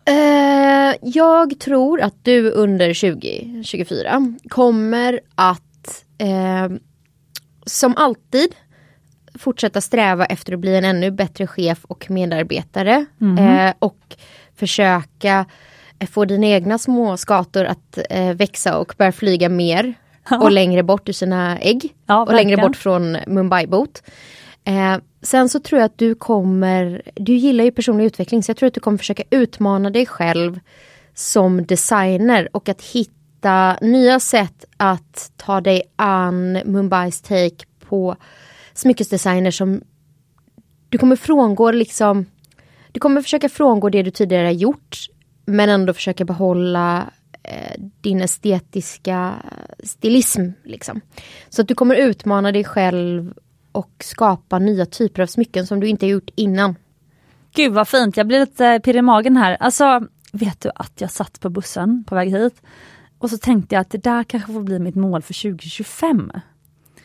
Eh, 0.07 0.95
jag 1.03 1.61
tror 1.61 2.01
att 2.01 2.25
du 2.25 2.51
under 2.51 3.13
2024 3.13 4.37
kommer 4.49 5.21
att 5.35 6.05
eh, 6.19 6.77
som 7.67 7.97
alltid 7.97 8.55
fortsätta 9.39 9.81
sträva 9.81 10.25
efter 10.25 10.53
att 10.53 10.59
bli 10.59 10.77
en 10.77 10.85
ännu 10.85 11.11
bättre 11.11 11.47
chef 11.47 11.85
och 11.85 12.11
medarbetare. 12.11 13.07
Eh, 13.39 13.75
och 13.79 14.17
försöka 14.57 15.47
eh, 15.99 16.09
få 16.09 16.25
dina 16.25 16.47
egna 16.47 16.79
små 16.79 17.17
skator 17.17 17.65
att 17.65 17.99
eh, 18.11 18.35
växa 18.35 18.79
och 18.79 18.95
börja 18.99 19.13
flyga 19.13 19.49
mer. 19.49 19.95
Och 20.41 20.53
längre 20.53 20.83
bort 20.83 21.09
ur 21.09 21.13
sina 21.13 21.59
ägg. 21.59 21.95
Ja, 22.07 22.23
och 22.23 22.35
längre 22.35 22.57
bort 22.57 22.77
från 22.77 23.17
Mumbai-bot. 23.27 24.03
Eh, 24.65 24.97
sen 25.23 25.49
så 25.49 25.61
tror 25.61 25.81
jag 25.81 25.87
att 25.87 25.99
du 25.99 26.15
kommer, 26.15 27.03
du 27.15 27.35
gillar 27.35 27.65
ju 27.65 27.71
personlig 27.71 28.05
utveckling 28.05 28.43
så 28.43 28.51
jag 28.51 28.57
tror 28.57 28.67
att 28.67 28.75
du 28.75 28.81
kommer 28.81 28.99
försöka 28.99 29.23
utmana 29.31 29.91
dig 29.91 30.07
själv 30.07 30.61
som 31.15 31.67
designer 31.67 32.49
och 32.53 32.69
att 32.69 32.83
hitta 32.83 33.77
nya 33.81 34.21
sätt 34.21 34.65
att 34.77 35.33
ta 35.37 35.61
dig 35.61 35.83
an 35.97 36.53
Mumbais 36.65 37.23
take 37.23 37.65
på 37.89 38.17
smyckesdesigner 38.75 39.51
som 39.51 39.83
du 40.89 40.99
kommer 40.99 41.17
frångå 41.17 41.71
liksom 41.71 42.27
du 42.93 43.01
kommer 43.01 43.23
försöka 43.23 43.49
frångå 43.49 43.89
det 43.89 44.03
du 44.03 44.11
tidigare 44.11 44.47
har 44.47 44.53
gjort 44.53 44.97
men 45.47 45.69
ändå 45.69 45.93
försöka 45.93 46.25
behålla 46.25 47.11
eh, 47.43 47.81
din 48.01 48.21
estetiska 48.21 49.35
stilism. 49.85 50.51
Liksom. 50.65 51.01
Så 51.49 51.63
att 51.63 51.69
du 51.69 51.75
kommer 51.75 51.95
utmana 51.95 52.53
dig 52.53 52.65
själv 52.65 53.35
och 53.73 54.05
skapa 54.05 54.59
nya 54.59 54.87
typer 54.87 55.23
av 55.23 55.27
smycken 55.27 55.67
som 55.67 55.81
du 55.81 55.89
inte 55.89 56.07
har 56.07 56.11
gjort 56.11 56.31
innan. 56.35 56.77
Gud 57.55 57.73
vad 57.73 57.89
fint, 57.89 58.17
jag 58.17 58.27
blir 58.27 58.41
lite 58.41 58.81
pirrig 58.85 58.99
i 58.99 59.03
magen 59.03 59.37
här. 59.37 59.57
Alltså, 59.61 60.07
vet 60.33 60.61
du 60.61 60.71
att 60.75 61.01
jag 61.01 61.11
satt 61.11 61.41
på 61.41 61.51
bussen 61.51 62.05
på 62.05 62.15
väg 62.15 62.31
hit 62.31 62.63
och 63.19 63.31
så 63.31 63.39
tänkte 63.39 63.75
jag 63.75 63.81
att 63.81 63.91
det 63.91 63.99
där 63.99 64.25
kanske 64.25 64.53
får 64.53 64.63
bli 64.63 64.79
mitt 64.79 64.95
mål 64.95 65.23
för 65.23 65.43
2025. 65.43 66.33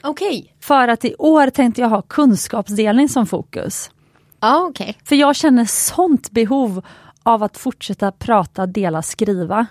Okej. 0.02 0.56
För 0.60 0.88
att 0.88 1.06
i 1.06 1.16
år 1.16 1.50
tänkte 1.50 1.82
jag 1.82 1.90
ha 1.90 2.02
kunskapsdelning 2.02 3.10
som 3.10 3.26
fokus. 3.26 3.92
Ja, 4.40 4.66
okej. 4.70 4.98
För 5.04 5.16
jag 5.16 5.36
känner 5.36 5.66
sånt 5.66 6.32
behov 6.32 6.86
av 7.24 7.44
att 7.44 7.58
fortsätta 7.58 8.12
prata, 8.12 8.66
dela, 8.66 9.02
skriva. 9.02 9.68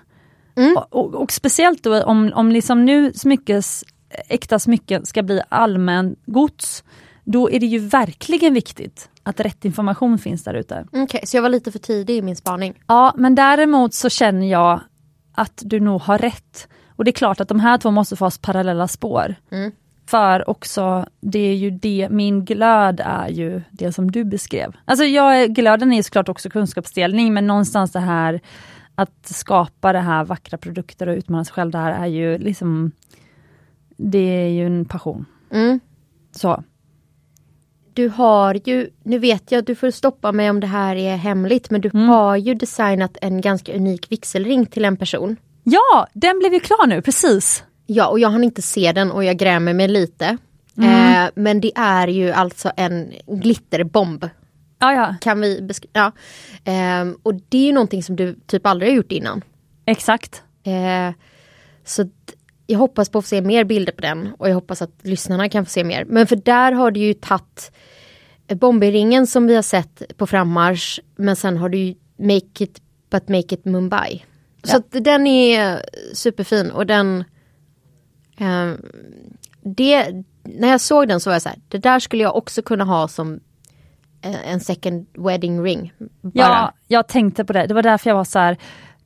Och, 0.77 0.87
och, 0.91 1.15
och 1.15 1.33
speciellt 1.33 1.83
då 1.83 2.03
om, 2.03 2.33
om 2.35 2.53
liksom 2.53 2.85
nu 2.85 3.13
smyckes, 3.13 3.85
äkta 4.29 4.59
smycken 4.59 5.07
ska 5.07 5.23
bli 5.23 5.43
allmän 5.49 6.17
gods. 6.27 6.85
då 7.25 7.51
är 7.51 7.61
det 7.61 7.67
ju 7.67 7.79
verkligen 7.79 8.55
viktigt 8.55 9.09
att 9.23 9.41
rätt 9.41 9.65
information 9.65 10.19
finns 10.19 10.45
där 10.45 10.55
ute. 10.55 10.87
Okej, 10.93 11.21
så 11.25 11.37
jag 11.37 11.43
var 11.43 11.49
lite 11.49 11.73
för 11.73 11.79
tidig 11.79 12.17
i 12.17 12.23
min 12.23 12.37
spaning. 12.37 12.83
Ja, 12.87 13.15
men 13.17 13.35
däremot 13.35 13.95
så 13.95 14.09
känner 14.09 14.51
jag 14.51 14.81
att 15.35 15.63
du 15.65 15.81
nog 15.81 16.01
har 16.01 16.19
rätt. 16.19 16.69
Och 16.97 17.05
det 17.05 17.11
är 17.11 17.13
klart 17.13 17.41
att 17.41 17.49
de 17.49 17.61
här 17.61 17.79
två 17.79 17.91
måste 17.91 18.17
få 18.17 18.25
ha 18.25 18.33
parallella 18.43 18.89
spår. 18.89 19.35
Mm. 19.51 19.73
För 20.09 20.51
också, 20.51 21.07
det 21.21 21.39
är 21.39 21.55
ju 21.55 21.71
det, 21.71 22.09
min 22.11 22.45
glöd 22.45 23.01
är 23.05 23.29
ju 23.29 23.63
det 23.71 23.93
som 23.93 24.11
du 24.11 24.25
beskrev. 24.25 24.77
Alltså 24.85 25.05
jag, 25.05 25.55
glöden 25.55 25.93
är 25.93 26.03
såklart 26.03 26.29
också 26.29 26.51
kunskapsdelning, 26.51 27.35
men 27.35 27.47
någonstans 27.47 27.93
det 27.93 28.01
här 28.01 28.41
att 28.95 29.27
skapa 29.27 29.93
det 29.93 29.99
här 30.01 30.25
vackra 30.25 30.59
produkter 30.59 31.07
och 31.07 31.17
utmana 31.17 31.45
sig 31.45 31.55
själv, 31.55 31.71
det 31.71 31.79
här 31.79 32.03
är 32.03 32.07
ju 32.07 32.39
liksom, 32.39 32.93
det 33.97 34.19
är 34.19 34.49
ju 34.49 34.67
en 34.67 34.85
passion. 34.85 35.25
Mm. 35.51 35.81
Så. 36.31 36.63
Du 37.95 38.09
har 38.09 38.61
ju, 38.65 38.91
nu 39.03 39.19
vet 39.19 39.53
jag, 39.53 39.65
du 39.65 39.75
får 39.75 39.91
stoppa 39.91 40.33
mig 40.33 40.51
om 40.51 40.61
det 40.61 40.67
här 40.67 40.97
är 40.97 41.17
hemligt, 41.17 41.71
men 41.71 41.81
du 41.81 41.91
Mm. 41.95 42.09
har 42.09 42.37
ju 42.37 42.55
designat 42.55 43.17
en 43.23 43.41
ganska 43.41 43.75
unik 43.77 44.13
vigselring 44.13 44.67
till 44.67 44.85
en 44.85 44.97
person. 44.97 45.37
Ja, 45.65 46.07
den 46.13 46.39
blev 46.39 46.53
ju 46.53 46.61
klar 46.61 46.87
nu, 46.87 47.03
precis. 47.03 47.65
Ja, 47.91 48.07
och 48.07 48.19
jag 48.21 48.29
hann 48.31 48.45
inte 48.45 48.63
se 48.63 48.93
den 48.93 49.11
och 49.11 49.25
jag 49.25 49.37
grämer 49.37 49.75
mig 49.75 49.89
lite. 49.89 50.37
Mm. 50.79 51.25
Eh, 51.25 51.31
men 51.35 51.61
det 51.61 51.73
är 51.77 52.09
ju 52.09 52.31
alltså 52.31 52.73
en 52.77 53.13
glitterbomb. 53.27 54.29
Ja, 54.79 54.93
ja, 54.93 55.15
Kan 55.21 55.41
vi 55.41 55.63
beskriva? 55.63 55.91
Ja. 55.93 56.13
Ehm, 56.65 57.17
och 57.23 57.35
det 57.49 57.59
är 57.59 57.67
ju 57.67 57.73
någonting 57.73 58.03
som 58.03 58.17
du 58.17 58.37
typ 58.47 58.67
aldrig 58.67 58.91
har 58.91 58.97
gjort 58.97 59.13
innan. 59.13 59.45
exakt. 59.87 60.43
Eh, 60.65 61.15
så 61.85 62.09
jag 62.67 62.79
hoppas 62.79 63.09
på 63.09 63.19
att 63.19 63.25
få 63.25 63.29
se 63.29 63.43
mer 63.43 63.65
bilder 63.65 63.93
på 63.93 64.01
den 64.03 64.29
och 64.39 64.49
jag 64.49 64.55
hoppas 64.55 64.83
att 64.83 64.91
lyssnarna 65.03 65.49
kan 65.49 65.65
få 65.67 65.71
se 65.71 65.85
mer. 65.85 66.05
Men 66.05 66.27
för 66.27 66.37
där 66.37 66.73
har 66.73 66.91
du 66.91 67.01
ju 67.01 67.15
tagit 67.15 67.73
Bombay-ringen 68.49 69.27
som 69.27 69.47
vi 69.47 69.55
har 69.55 69.63
sett 69.63 70.03
på 70.17 70.27
frammarsch 70.27 71.01
men 71.17 71.37
sen 71.37 71.57
har 71.57 71.69
du 71.69 71.79
ju 71.79 71.95
Make 72.19 72.65
it 72.65 72.81
but 73.11 73.29
make 73.29 73.55
it 73.55 73.65
Mumbai. 73.65 74.25
Så 74.65 74.73
Ja. 74.75 74.79
att 74.79 75.05
den 75.05 75.27
är 75.27 75.83
superfin 76.15 76.71
och 76.71 76.87
den 76.87 77.25
eh, 78.39 78.73
det, 79.63 80.25
När 80.43 80.69
jag 80.69 80.81
såg 80.81 81.09
den 81.09 81.21
så 81.21 81.31
var 81.31 81.35
jag 81.35 81.43
så 81.43 81.49
här, 81.49 81.59
det 81.69 81.79
där 81.79 81.99
skulle 81.99 82.23
jag 82.23 82.37
också 82.37 82.63
kunna 82.63 82.85
ha 82.85 83.09
som 83.09 83.41
eh, 84.23 84.53
en 84.53 84.61
second 84.61 85.07
wedding 85.15 85.63
ring. 85.63 85.93
Bara. 86.21 86.33
Ja, 86.33 86.73
jag 86.87 87.09
tänkte 87.09 87.45
på 87.45 87.53
det. 87.53 87.67
Det 87.67 87.75
var 87.75 87.83
därför 87.83 88.11
jag 88.11 88.17
var 88.17 88.25
så 88.25 88.39
här, 88.39 88.57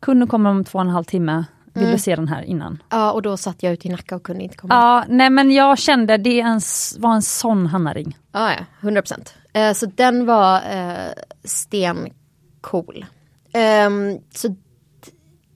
kunden 0.00 0.28
kommer 0.28 0.50
om 0.50 0.64
två 0.64 0.78
och 0.78 0.84
en 0.84 0.90
halv 0.90 1.04
timme. 1.04 1.44
Vill 1.74 1.90
du 1.90 1.98
se 1.98 2.16
den 2.16 2.28
här 2.28 2.42
innan? 2.42 2.82
ja, 2.90 3.12
och 3.12 3.22
då 3.22 3.36
satt 3.36 3.62
jag 3.62 3.72
ute 3.72 3.88
i 3.88 3.90
Nacka 3.90 4.16
och 4.16 4.22
kunde 4.22 4.44
inte 4.44 4.56
komma. 4.56 4.74
Ja, 4.74 5.04
nej 5.08 5.30
men 5.30 5.50
jag 5.50 5.78
kände 5.78 6.16
det 6.16 6.40
en, 6.40 6.60
var 6.98 7.14
en 7.14 7.22
sån 7.22 7.66
Hanna-ring. 7.66 8.18
Ja, 8.32 8.52
ja, 8.52 8.64
100 8.80 9.02
procent. 9.02 9.34
Eh, 9.52 9.72
så 9.72 9.86
den 9.86 10.26
var 10.26 10.56
eh, 10.56 11.12
stencool. 11.44 13.06
Ehm, 13.52 14.18
så 14.34 14.56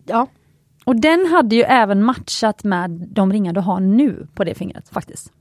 ja, 0.04 0.26
Och 0.86 0.96
den 0.96 1.26
hade 1.26 1.56
ju 1.56 1.62
även 1.62 2.02
matchat 2.02 2.64
med 2.64 2.90
de 2.90 3.32
ringar 3.32 3.52
du 3.52 3.60
har 3.60 3.80
nu 3.80 4.26
på 4.34 4.44
det 4.44 4.54
fingret 4.54 4.88
faktiskt. 4.88 5.32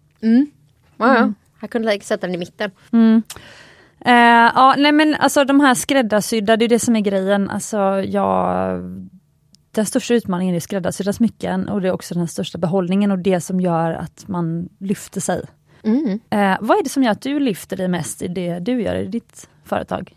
ja, 0.97 1.15
ja. 1.17 1.33
jag 1.61 1.69
kunde 1.69 1.91
like, 1.91 2.05
sätta 2.05 2.27
den 2.27 2.35
i 2.35 2.37
mitten. 2.37 2.71
Eh, 4.05 4.51
ja, 4.55 4.75
nej 4.77 4.91
men 4.91 5.15
alltså 5.15 5.43
de 5.43 5.59
här 5.59 5.73
skräddarsydda, 5.75 6.57
det 6.57 6.65
är 6.65 6.69
det 6.69 6.79
som 6.79 6.95
är 6.95 7.01
grejen. 7.01 7.49
Alltså 7.49 7.77
jag... 8.01 8.81
Den 9.71 9.85
största 9.85 10.13
utmaningen 10.13 10.55
är 10.55 10.59
skräddarsydda 10.59 11.13
smycken 11.13 11.69
och 11.69 11.81
det 11.81 11.87
är 11.87 11.91
också 11.91 12.13
den 12.13 12.27
största 12.27 12.57
behållningen 12.57 13.11
och 13.11 13.19
det 13.19 13.41
som 13.41 13.61
gör 13.61 13.91
att 13.91 14.27
man 14.27 14.69
lyfter 14.79 15.21
sig. 15.21 15.45
Mm. 15.83 16.19
Eh, 16.29 16.57
vad 16.61 16.77
är 16.77 16.83
det 16.83 16.89
som 16.89 17.03
gör 17.03 17.11
att 17.11 17.21
du 17.21 17.39
lyfter 17.39 17.77
dig 17.77 17.87
mest 17.87 18.21
i 18.21 18.27
det 18.27 18.59
du 18.59 18.81
gör 18.81 18.95
i 18.95 19.07
ditt 19.07 19.49
företag? 19.63 20.15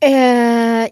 Eh, 0.00 0.88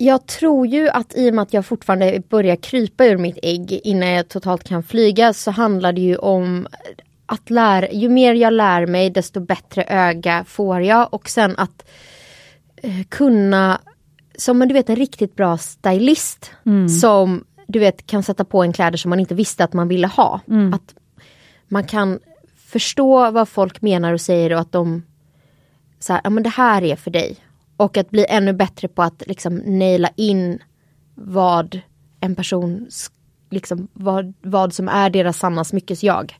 jag 0.00 0.26
tror 0.26 0.66
ju 0.66 0.88
att 0.88 1.16
i 1.16 1.30
och 1.30 1.34
med 1.34 1.42
att 1.42 1.52
jag 1.52 1.66
fortfarande 1.66 2.22
börjar 2.28 2.56
krypa 2.56 3.06
ur 3.06 3.18
mitt 3.18 3.38
ägg 3.42 3.80
innan 3.84 4.08
jag 4.08 4.28
totalt 4.28 4.64
kan 4.64 4.82
flyga 4.82 5.32
så 5.32 5.50
handlar 5.50 5.92
det 5.92 6.00
ju 6.00 6.16
om 6.16 6.66
att 7.26 7.50
lära, 7.50 7.90
ju 7.90 8.08
mer 8.08 8.34
jag 8.34 8.52
lär 8.52 8.86
mig 8.86 9.10
desto 9.10 9.40
bättre 9.40 9.84
öga 9.88 10.44
får 10.44 10.80
jag 10.80 11.14
och 11.14 11.28
sen 11.28 11.54
att 11.56 11.88
eh, 12.76 13.02
kunna, 13.08 13.80
som 14.36 14.58
du 14.58 14.74
vet 14.74 14.90
en 14.90 14.96
riktigt 14.96 15.36
bra 15.36 15.58
stylist 15.58 16.50
som 17.00 17.44
du 17.66 17.78
vet 17.78 18.06
kan 18.06 18.22
sätta 18.22 18.44
på 18.44 18.62
en 18.62 18.72
kläder 18.72 18.96
som 18.98 19.08
man 19.10 19.20
inte 19.20 19.34
visste 19.34 19.64
att 19.64 19.72
man 19.72 19.88
ville 19.88 20.06
ha. 20.06 20.40
Att 20.74 20.94
man 21.68 21.84
kan 21.84 22.18
förstå 22.56 23.30
vad 23.30 23.48
folk 23.48 23.82
menar 23.82 24.12
och 24.12 24.20
säger 24.20 24.52
och 24.52 24.60
att 24.60 24.72
de 24.72 25.02
så 25.98 26.12
här, 26.12 26.20
ja 26.24 26.30
men 26.30 26.42
det 26.42 26.48
här 26.48 26.82
är 26.82 26.96
för 26.96 27.10
dig. 27.10 27.36
Och 27.78 27.96
att 27.96 28.10
bli 28.10 28.26
ännu 28.28 28.52
bättre 28.52 28.88
på 28.88 29.02
att 29.02 29.22
liksom 29.26 29.54
naila 29.54 30.10
in 30.16 30.58
vad 31.14 31.80
en 32.20 32.34
person, 32.34 32.88
liksom 33.50 33.88
vad, 33.92 34.34
vad 34.42 34.74
som 34.74 34.88
är 34.88 35.10
deras 35.10 35.38
sanna 35.38 35.64
smyckes-jag. 35.64 36.38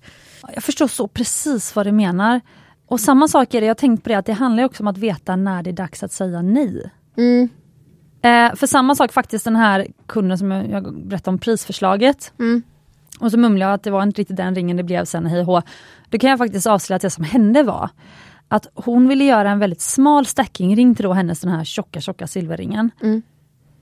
Jag 0.55 0.65
förstår 0.65 0.89
så 0.89 1.09
precis 1.09 1.77
vad 1.77 1.87
du 1.87 1.93
menar. 1.93 2.41
Och 2.87 3.01
samma 3.01 3.29
sak 3.29 3.55
är 3.55 3.61
det, 3.61 3.67
jag 3.67 3.71
har 3.71 3.75
tänkt 3.75 4.03
på 4.03 4.09
det, 4.09 4.15
att 4.15 4.27
det 4.27 4.33
handlar 4.33 4.65
också 4.65 4.83
om 4.83 4.87
att 4.87 4.99
veta 4.99 5.37
när 5.37 5.63
det 5.63 5.71
är 5.71 5.73
dags 5.73 6.03
att 6.03 6.13
säga 6.13 6.43
nej. 6.43 6.91
Mm. 7.17 7.49
Eh, 8.23 8.57
för 8.57 8.67
samma 8.67 8.95
sak 8.95 9.13
faktiskt 9.13 9.45
den 9.45 9.57
här 9.57 9.87
kunden 10.07 10.39
som 10.39 10.51
jag, 10.51 10.71
jag 10.71 10.95
berättade 11.07 11.35
om 11.35 11.39
prisförslaget. 11.39 12.33
Mm. 12.39 12.63
Och 13.21 13.31
så 13.31 13.39
mumlade 13.39 13.71
jag 13.71 13.75
att 13.75 13.83
det 13.83 13.91
var 13.91 14.03
inte 14.03 14.21
riktigt 14.21 14.37
den 14.37 14.55
ringen 14.55 14.77
det 14.77 14.83
blev 14.83 15.05
sen, 15.05 15.27
hej. 15.27 15.45
Då 16.09 16.19
kan 16.19 16.31
jag 16.31 16.39
faktiskt 16.39 16.67
avslöja 16.67 16.97
att 16.97 17.03
det 17.03 17.11
som 17.11 17.25
hände 17.25 17.63
var 17.63 17.91
att 18.49 18.67
hon 18.75 19.09
ville 19.09 19.25
göra 19.25 19.51
en 19.51 19.59
väldigt 19.59 19.81
smal 19.81 20.27
stackingring 20.27 20.95
till 20.95 21.03
då 21.03 21.13
hennes 21.13 21.41
den 21.41 21.51
här 21.51 21.65
tjocka 21.65 22.01
tjocka 22.01 22.27
silverringen. 22.27 22.91
Mm. 23.03 23.23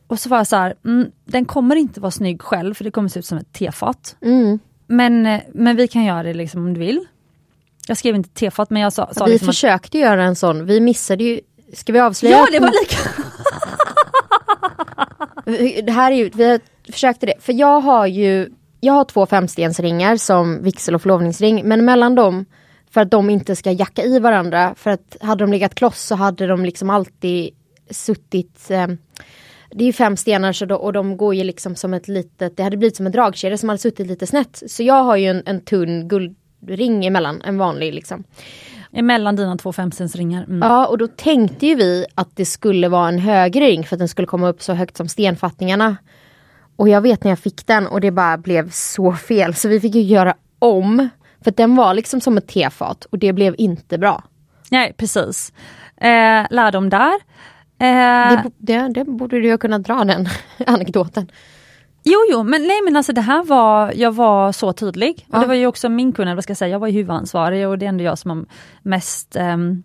Och 0.07 0.21
så 0.21 0.29
var 0.29 0.37
jag 0.37 0.47
så 0.47 0.57
här, 0.57 0.75
mm, 0.85 1.11
den 1.25 1.45
kommer 1.45 1.77
inte 1.77 2.01
vara 2.01 2.11
snygg 2.11 2.43
själv 2.43 2.75
för 2.75 2.85
det 2.85 2.91
kommer 2.91 3.09
se 3.09 3.19
ut 3.19 3.27
som 3.27 3.39
ett 3.39 3.53
tefat. 3.53 4.17
Mm. 4.21 4.59
Men, 4.87 5.27
eh, 5.27 5.41
men 5.55 5.77
vi 5.77 5.89
kan 5.89 6.05
göra 6.05 6.23
det 6.23 6.35
liksom 6.35 6.67
om 6.67 6.75
du 6.75 6.81
vill. 6.81 7.07
Jag 7.89 7.97
skrev 7.97 8.15
inte 8.15 8.29
tefat 8.29 8.71
men 8.71 8.83
jag 8.83 8.93
sa, 8.93 9.13
sa 9.13 9.25
Vi 9.25 9.31
liksom 9.31 9.49
att, 9.49 9.55
försökte 9.55 9.99
göra 9.99 10.25
en 10.25 10.37
sån, 10.37 10.67
vi 10.67 10.81
missade 10.81 11.25
ju, 11.25 11.41
ska 11.73 11.93
vi 11.93 12.01
avslöja? 12.01 12.37
Ja 12.37 12.47
det 12.53 12.61
var 12.61 12.73
lika! 12.83 12.97
Det 15.83 15.93
här 15.93 16.13
är 16.13 16.17
ju, 16.17 16.31
vi 16.35 16.61
försökte 16.93 17.27
det, 17.27 17.35
för 17.41 17.53
jag 17.53 17.81
har 17.81 18.07
ju, 18.07 18.51
jag 18.81 18.93
har 18.93 19.05
två 19.05 19.27
femstensringar 19.27 20.17
som 20.17 20.63
vigsel 20.63 20.95
och 20.95 21.03
förlovningsring, 21.03 21.69
men 21.69 21.85
mellan 21.85 22.15
dem, 22.15 22.45
för 22.97 23.01
att 23.01 23.11
de 23.11 23.31
inte 23.31 23.57
ska 23.57 23.73
jacka 23.73 24.05
i 24.05 24.19
varandra, 24.19 24.75
för 24.77 24.91
att 24.91 25.17
hade 25.21 25.45
de 25.45 25.51
legat 25.51 25.75
kloss 25.75 26.03
så 26.03 26.15
hade 26.15 26.47
de 26.47 26.65
liksom 26.65 26.91
alltid 26.91 27.51
suttit 27.91 28.71
eh, 28.71 28.87
det 29.71 29.85
är 29.85 29.87
ju 29.87 29.93
fem 29.93 30.17
stenar 30.17 30.53
så 30.53 30.67
då, 30.67 30.77
och 30.77 30.93
de 30.93 31.17
går 31.17 31.35
ju 31.35 31.45
liksom 31.45 31.77
som 31.77 31.95
ett 31.95 32.09
litet, 32.09 32.57
det 32.57 32.63
hade 32.63 32.77
blivit 32.77 32.97
som 32.97 33.07
en 33.07 33.13
dragkedja 33.13 33.59
som 33.59 33.69
hade 33.69 33.79
suttit 33.79 34.07
lite 34.07 34.27
snett. 34.27 34.63
Så 34.67 34.83
jag 34.83 35.03
har 35.03 35.17
ju 35.17 35.27
en, 35.27 35.43
en 35.47 35.61
tunn 35.61 36.09
guldring 36.09 37.07
emellan, 37.07 37.43
en 37.45 37.59
vanlig 37.59 37.95
liksom. 37.95 38.25
Emellan 38.93 39.37
dina 39.37 39.57
två 39.57 39.73
femstensringar. 39.73 40.45
Mm. 40.45 40.59
Ja 40.59 40.87
och 40.87 40.99
då 40.99 41.07
tänkte 41.09 41.67
ju 41.67 41.75
vi 41.75 42.07
att 42.15 42.37
det 42.37 42.45
skulle 42.45 42.89
vara 42.89 43.09
en 43.09 43.19
högre 43.19 43.65
ring 43.65 43.85
för 43.85 43.97
att 43.97 43.99
den 43.99 44.09
skulle 44.09 44.27
komma 44.27 44.49
upp 44.49 44.63
så 44.63 44.73
högt 44.73 44.97
som 44.97 45.09
stenfattningarna. 45.09 45.97
Och 46.77 46.89
jag 46.89 47.01
vet 47.01 47.25
när 47.25 47.31
jag 47.31 47.39
fick 47.39 47.67
den 47.67 47.87
och 47.87 48.01
det 48.01 48.11
bara 48.11 48.39
blev 48.39 48.71
så 48.71 49.13
fel 49.13 49.55
så 49.55 49.69
vi 49.69 49.81
fick 49.81 49.95
ju 49.95 50.03
göra 50.03 50.35
om. 50.59 51.09
För 51.47 51.51
den 51.51 51.77
var 51.77 51.95
liksom 51.95 52.21
som 52.21 52.37
ett 52.37 52.49
tefat 52.49 53.05
och 53.05 53.19
det 53.19 53.33
blev 53.33 53.55
inte 53.59 53.99
bra. 53.99 54.23
Nej 54.71 54.95
precis. 54.97 55.53
Eh, 55.97 56.47
lärdom 56.51 56.91
där. 56.91 57.15
Eh, 57.79 58.43
Det, 58.43 58.51
det, 58.59 58.89
det 58.89 59.05
borde 59.05 59.41
du 59.41 59.49
ju 59.49 59.59
kunna 59.59 59.79
dra 59.79 60.05
den 60.05 60.29
anekdoten. 60.67 61.31
Jo, 62.05 62.19
jo, 62.31 62.43
men 62.43 62.63
nej 62.63 62.83
men 62.85 62.97
alltså 62.97 63.13
det 63.13 63.21
här 63.21 63.45
var, 63.45 63.93
jag 63.97 64.15
var 64.15 64.53
så 64.53 64.73
tydlig. 64.73 65.27
Ja. 65.31 65.35
Och 65.37 65.41
det 65.41 65.47
var 65.47 65.55
ju 65.55 65.67
också 65.67 65.89
min 65.89 66.15
eller 66.19 66.35
vad 66.35 66.45
ska 66.45 66.51
jag 66.51 66.59
säga, 66.59 66.69
jag 66.69 66.79
var 66.79 66.89
ju 66.89 66.95
huvudansvarig 66.95 67.69
och 67.69 67.79
det 67.79 67.87
är 67.87 67.89
ändå 67.89 68.05
jag 68.05 68.19
som 68.19 68.31
har 68.31 68.45
mest 68.83 69.37
ehm, 69.37 69.83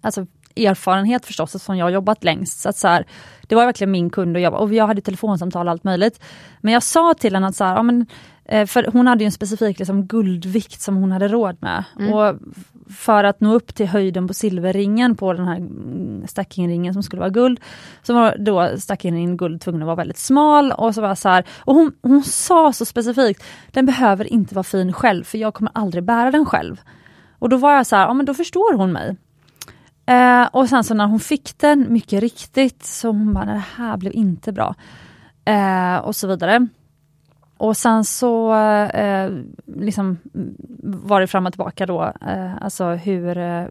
alltså, 0.00 0.26
erfarenhet 0.56 1.26
förstås, 1.26 1.54
eftersom 1.54 1.76
jag 1.76 1.86
har 1.86 1.90
jobbat 1.90 2.24
längst. 2.24 2.60
Så 2.60 2.68
att 2.68 2.76
så 2.76 2.88
här, 2.88 3.06
det 3.42 3.54
var 3.54 3.66
verkligen 3.66 3.90
min 3.90 4.10
kund 4.10 4.36
och 4.36 4.42
jag, 4.42 4.54
och 4.54 4.74
jag 4.74 4.86
hade 4.86 5.00
telefonsamtal 5.00 5.66
och 5.66 5.70
allt 5.70 5.84
möjligt. 5.84 6.20
Men 6.60 6.74
jag 6.74 6.82
sa 6.82 7.14
till 7.14 7.34
henne 7.34 7.46
att 7.46 7.56
så 7.56 7.64
här, 7.64 7.76
ja, 7.76 7.82
men, 7.82 8.06
eh, 8.44 8.66
för 8.66 8.90
hon 8.92 9.06
hade 9.06 9.24
ju 9.24 9.26
en 9.26 9.32
specifik 9.32 9.78
liksom, 9.78 10.06
guldvikt 10.06 10.80
som 10.80 10.96
hon 10.96 11.12
hade 11.12 11.28
råd 11.28 11.56
med. 11.60 11.84
Och 12.14 12.36
för 12.90 13.24
att 13.24 13.40
nå 13.40 13.54
upp 13.54 13.74
till 13.74 13.86
höjden 13.86 14.28
på 14.28 14.34
silverringen 14.34 15.16
på 15.16 15.32
den 15.32 15.48
här 15.48 15.56
mm, 15.56 16.26
stackingringen 16.28 16.92
som 16.92 17.02
skulle 17.02 17.20
vara 17.20 17.30
guld, 17.30 17.60
så 18.02 18.14
var 18.14 18.36
då 18.38 18.78
stackingringen 18.78 19.36
guld 19.36 19.60
tvungen 19.60 19.82
att 19.82 19.86
vara 19.86 19.96
väldigt 19.96 20.18
smal. 20.18 20.72
Och 20.72 20.94
så 20.94 21.00
var 21.00 21.14
så 21.14 21.28
här, 21.28 21.44
och 21.58 21.74
hon, 21.74 21.92
hon 22.02 22.22
sa 22.22 22.72
så 22.72 22.84
specifikt, 22.84 23.44
den 23.70 23.86
behöver 23.86 24.32
inte 24.32 24.54
vara 24.54 24.64
fin 24.64 24.92
själv 24.92 25.24
för 25.24 25.38
jag 25.38 25.54
kommer 25.54 25.72
aldrig 25.74 26.04
bära 26.04 26.30
den 26.30 26.46
själv. 26.46 26.80
Och 27.38 27.48
då 27.48 27.56
var 27.56 27.72
jag 27.72 27.86
så 27.86 27.96
här, 27.96 28.06
ja 28.06 28.14
men 28.14 28.26
då 28.26 28.34
förstår 28.34 28.76
hon 28.76 28.92
mig. 28.92 29.16
Eh, 30.10 30.48
och 30.52 30.68
sen 30.68 30.84
så 30.84 30.94
när 30.94 31.06
hon 31.06 31.20
fick 31.20 31.58
den, 31.58 31.92
mycket 31.92 32.20
riktigt, 32.20 32.84
så 32.84 33.08
hon 33.08 33.34
bara, 33.34 33.44
"Nej, 33.44 33.54
det 33.54 33.82
här 33.82 33.96
blev 33.96 34.12
inte 34.14 34.52
bra. 34.52 34.74
Eh, 35.44 35.96
och 35.96 36.16
så 36.16 36.26
vidare. 36.28 36.66
och 37.56 37.76
sen 37.76 38.04
så 38.04 38.54
eh, 38.84 39.30
liksom 39.66 40.18
var 40.82 41.20
det 41.20 41.26
fram 41.26 41.46
och 41.46 41.52
tillbaka 41.52 41.86
då, 41.86 42.12
eh, 42.20 42.62
alltså 42.62 42.84
hur, 42.90 43.38
eh, 43.38 43.64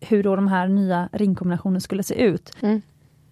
hur 0.00 0.22
då 0.22 0.36
de 0.36 0.48
här 0.48 0.68
nya 0.68 1.08
ringkombinationerna 1.12 1.80
skulle 1.80 2.02
se 2.02 2.14
ut. 2.14 2.56
Mm. 2.60 2.82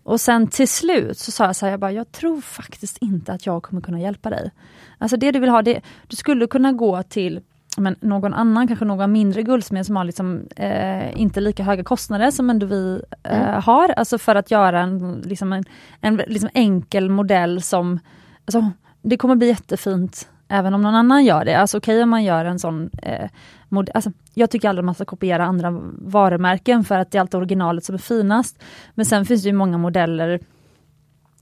Och 0.02 0.20
sen 0.20 0.46
till 0.46 0.68
slut 0.68 1.18
så 1.18 1.30
sa 1.30 1.44
jag 1.44 1.56
så 1.56 1.66
här, 1.66 1.70
jag, 1.70 1.80
bara, 1.80 1.92
jag 1.92 2.12
tror 2.12 2.40
faktiskt 2.40 2.98
inte 3.00 3.32
att 3.32 3.46
jag 3.46 3.62
kommer 3.62 3.82
kunna 3.82 4.00
hjälpa 4.00 4.30
dig. 4.30 4.50
Alltså 4.98 5.16
det 5.16 5.30
du 5.30 5.38
vill 5.38 5.50
ha, 5.50 5.62
det, 5.62 5.80
du 6.06 6.16
skulle 6.16 6.46
kunna 6.46 6.72
gå 6.72 7.02
till 7.02 7.40
men 7.76 7.96
någon 8.00 8.34
annan, 8.34 8.68
kanske 8.68 8.84
någon 8.84 9.12
mindre 9.12 9.42
guldsmed 9.42 9.86
som 9.86 9.96
har 9.96 10.04
liksom, 10.04 10.42
eh, 10.56 11.20
inte 11.20 11.40
lika 11.40 11.62
höga 11.62 11.84
kostnader 11.84 12.30
som 12.30 12.50
ändå 12.50 12.66
vi 12.66 13.02
eh, 13.22 13.48
Mm. 13.48 13.62
har. 13.62 13.88
Alltså 13.88 14.18
för 14.18 14.34
att 14.34 14.50
göra 14.50 14.80
en, 14.80 15.22
liksom 15.26 15.52
en, 15.52 15.64
en 16.00 16.16
liksom 16.16 16.48
enkel 16.54 17.10
modell 17.10 17.62
som, 17.62 17.98
alltså, 18.44 18.70
det 19.02 19.16
kommer 19.16 19.34
bli 19.34 19.48
jättefint 19.48 20.28
även 20.48 20.74
om 20.74 20.82
någon 20.82 20.94
annan 20.94 21.24
gör 21.24 21.44
det. 21.44 21.54
Alltså 21.54 21.78
okej 21.78 22.02
om 22.02 22.10
man 22.10 22.24
gör 22.24 22.44
en 22.44 22.58
sån 22.58 22.90
eh, 23.02 23.28
mod- 23.68 23.90
alltså, 23.94 24.10
Jag 24.34 24.50
tycker 24.50 24.68
aldrig 24.68 24.84
man 24.84 24.94
ska 24.94 25.04
kopiera 25.04 25.44
andra 25.44 25.70
varumärken 25.98 26.84
för 26.84 26.98
att 26.98 27.10
det 27.10 27.18
är 27.18 27.20
alltid 27.20 27.34
originalet 27.40 27.84
som 27.84 27.94
är 27.94 27.98
finast. 27.98 28.62
Men 28.94 29.06
sen 29.06 29.24
finns 29.26 29.42
det 29.42 29.48
ju 29.48 29.52
många 29.54 29.78
modeller 29.78 30.40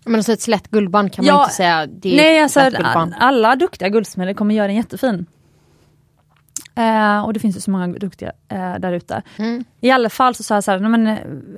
Men 0.04 0.14
alltså 0.14 0.32
ett 0.32 0.40
slätt 0.40 0.68
guldband 0.70 1.12
kan 1.12 1.24
man 1.24 1.34
Ja, 1.34 1.42
inte 1.42 1.54
säga, 1.54 1.86
det 1.86 2.12
är 2.12 2.16
Nej, 2.16 2.42
alltså 2.42 2.60
alla 3.18 3.56
duktiga 3.56 3.88
guldsmeder 3.88 4.34
kommer 4.34 4.54
göra 4.54 4.66
den 4.66 4.76
jättefin. 4.76 5.26
Eh, 6.80 7.24
och 7.24 7.32
det 7.32 7.40
finns 7.40 7.56
ju 7.56 7.60
så 7.60 7.70
många 7.70 7.86
duktiga 7.86 8.32
eh, 8.48 8.74
där 8.78 8.92
ute. 8.92 9.22
Mm. 9.38 9.64
I 9.80 9.90
alla 9.90 10.10
fall 10.10 10.34
så 10.34 10.42
sa 10.42 10.54
jag 10.54 10.64
så 10.64 10.70
här, 10.70 10.78
men, 10.78 11.06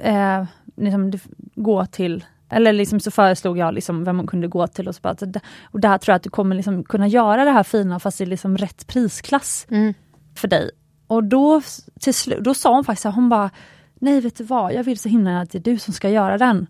eh, 0.00 0.46
liksom, 0.76 1.12
gå 1.54 1.86
till 1.86 2.24
eller 2.50 2.72
liksom 2.72 3.00
så 3.00 3.10
föreslog 3.10 3.58
jag 3.58 3.74
liksom 3.74 4.04
vem 4.04 4.16
man 4.16 4.26
kunde 4.26 4.48
gå 4.48 4.66
till 4.66 4.88
och 4.88 4.94
så 4.94 5.00
bara, 5.02 5.16
och 5.64 5.80
där 5.80 5.98
tror 5.98 6.12
jag 6.12 6.16
att 6.16 6.22
du 6.22 6.30
kommer 6.30 6.56
liksom 6.56 6.84
kunna 6.84 7.06
göra 7.08 7.44
det 7.44 7.50
här 7.50 7.62
fina 7.62 7.98
fast 8.00 8.20
i 8.20 8.26
liksom 8.26 8.56
rätt 8.56 8.86
prisklass 8.86 9.66
Mm. 9.70 9.94
för 10.36 10.48
dig. 10.48 10.70
Och 11.06 11.24
då 11.24 11.62
till 12.00 12.36
då 12.40 12.54
sa 12.54 12.74
hon 12.74 12.84
faktiskt 12.84 13.04
här, 13.04 13.12
hon 13.12 13.28
bara 13.28 13.50
Nej 13.94 14.20
vet 14.20 14.36
du 14.38 14.44
vad, 14.44 14.72
jag 14.72 14.84
vill 14.84 14.98
så 14.98 15.08
himla 15.08 15.40
att 15.40 15.50
det 15.50 15.58
är 15.58 15.72
du 15.72 15.78
som 15.78 15.94
ska 15.94 16.08
göra 16.08 16.38
den. 16.38 16.66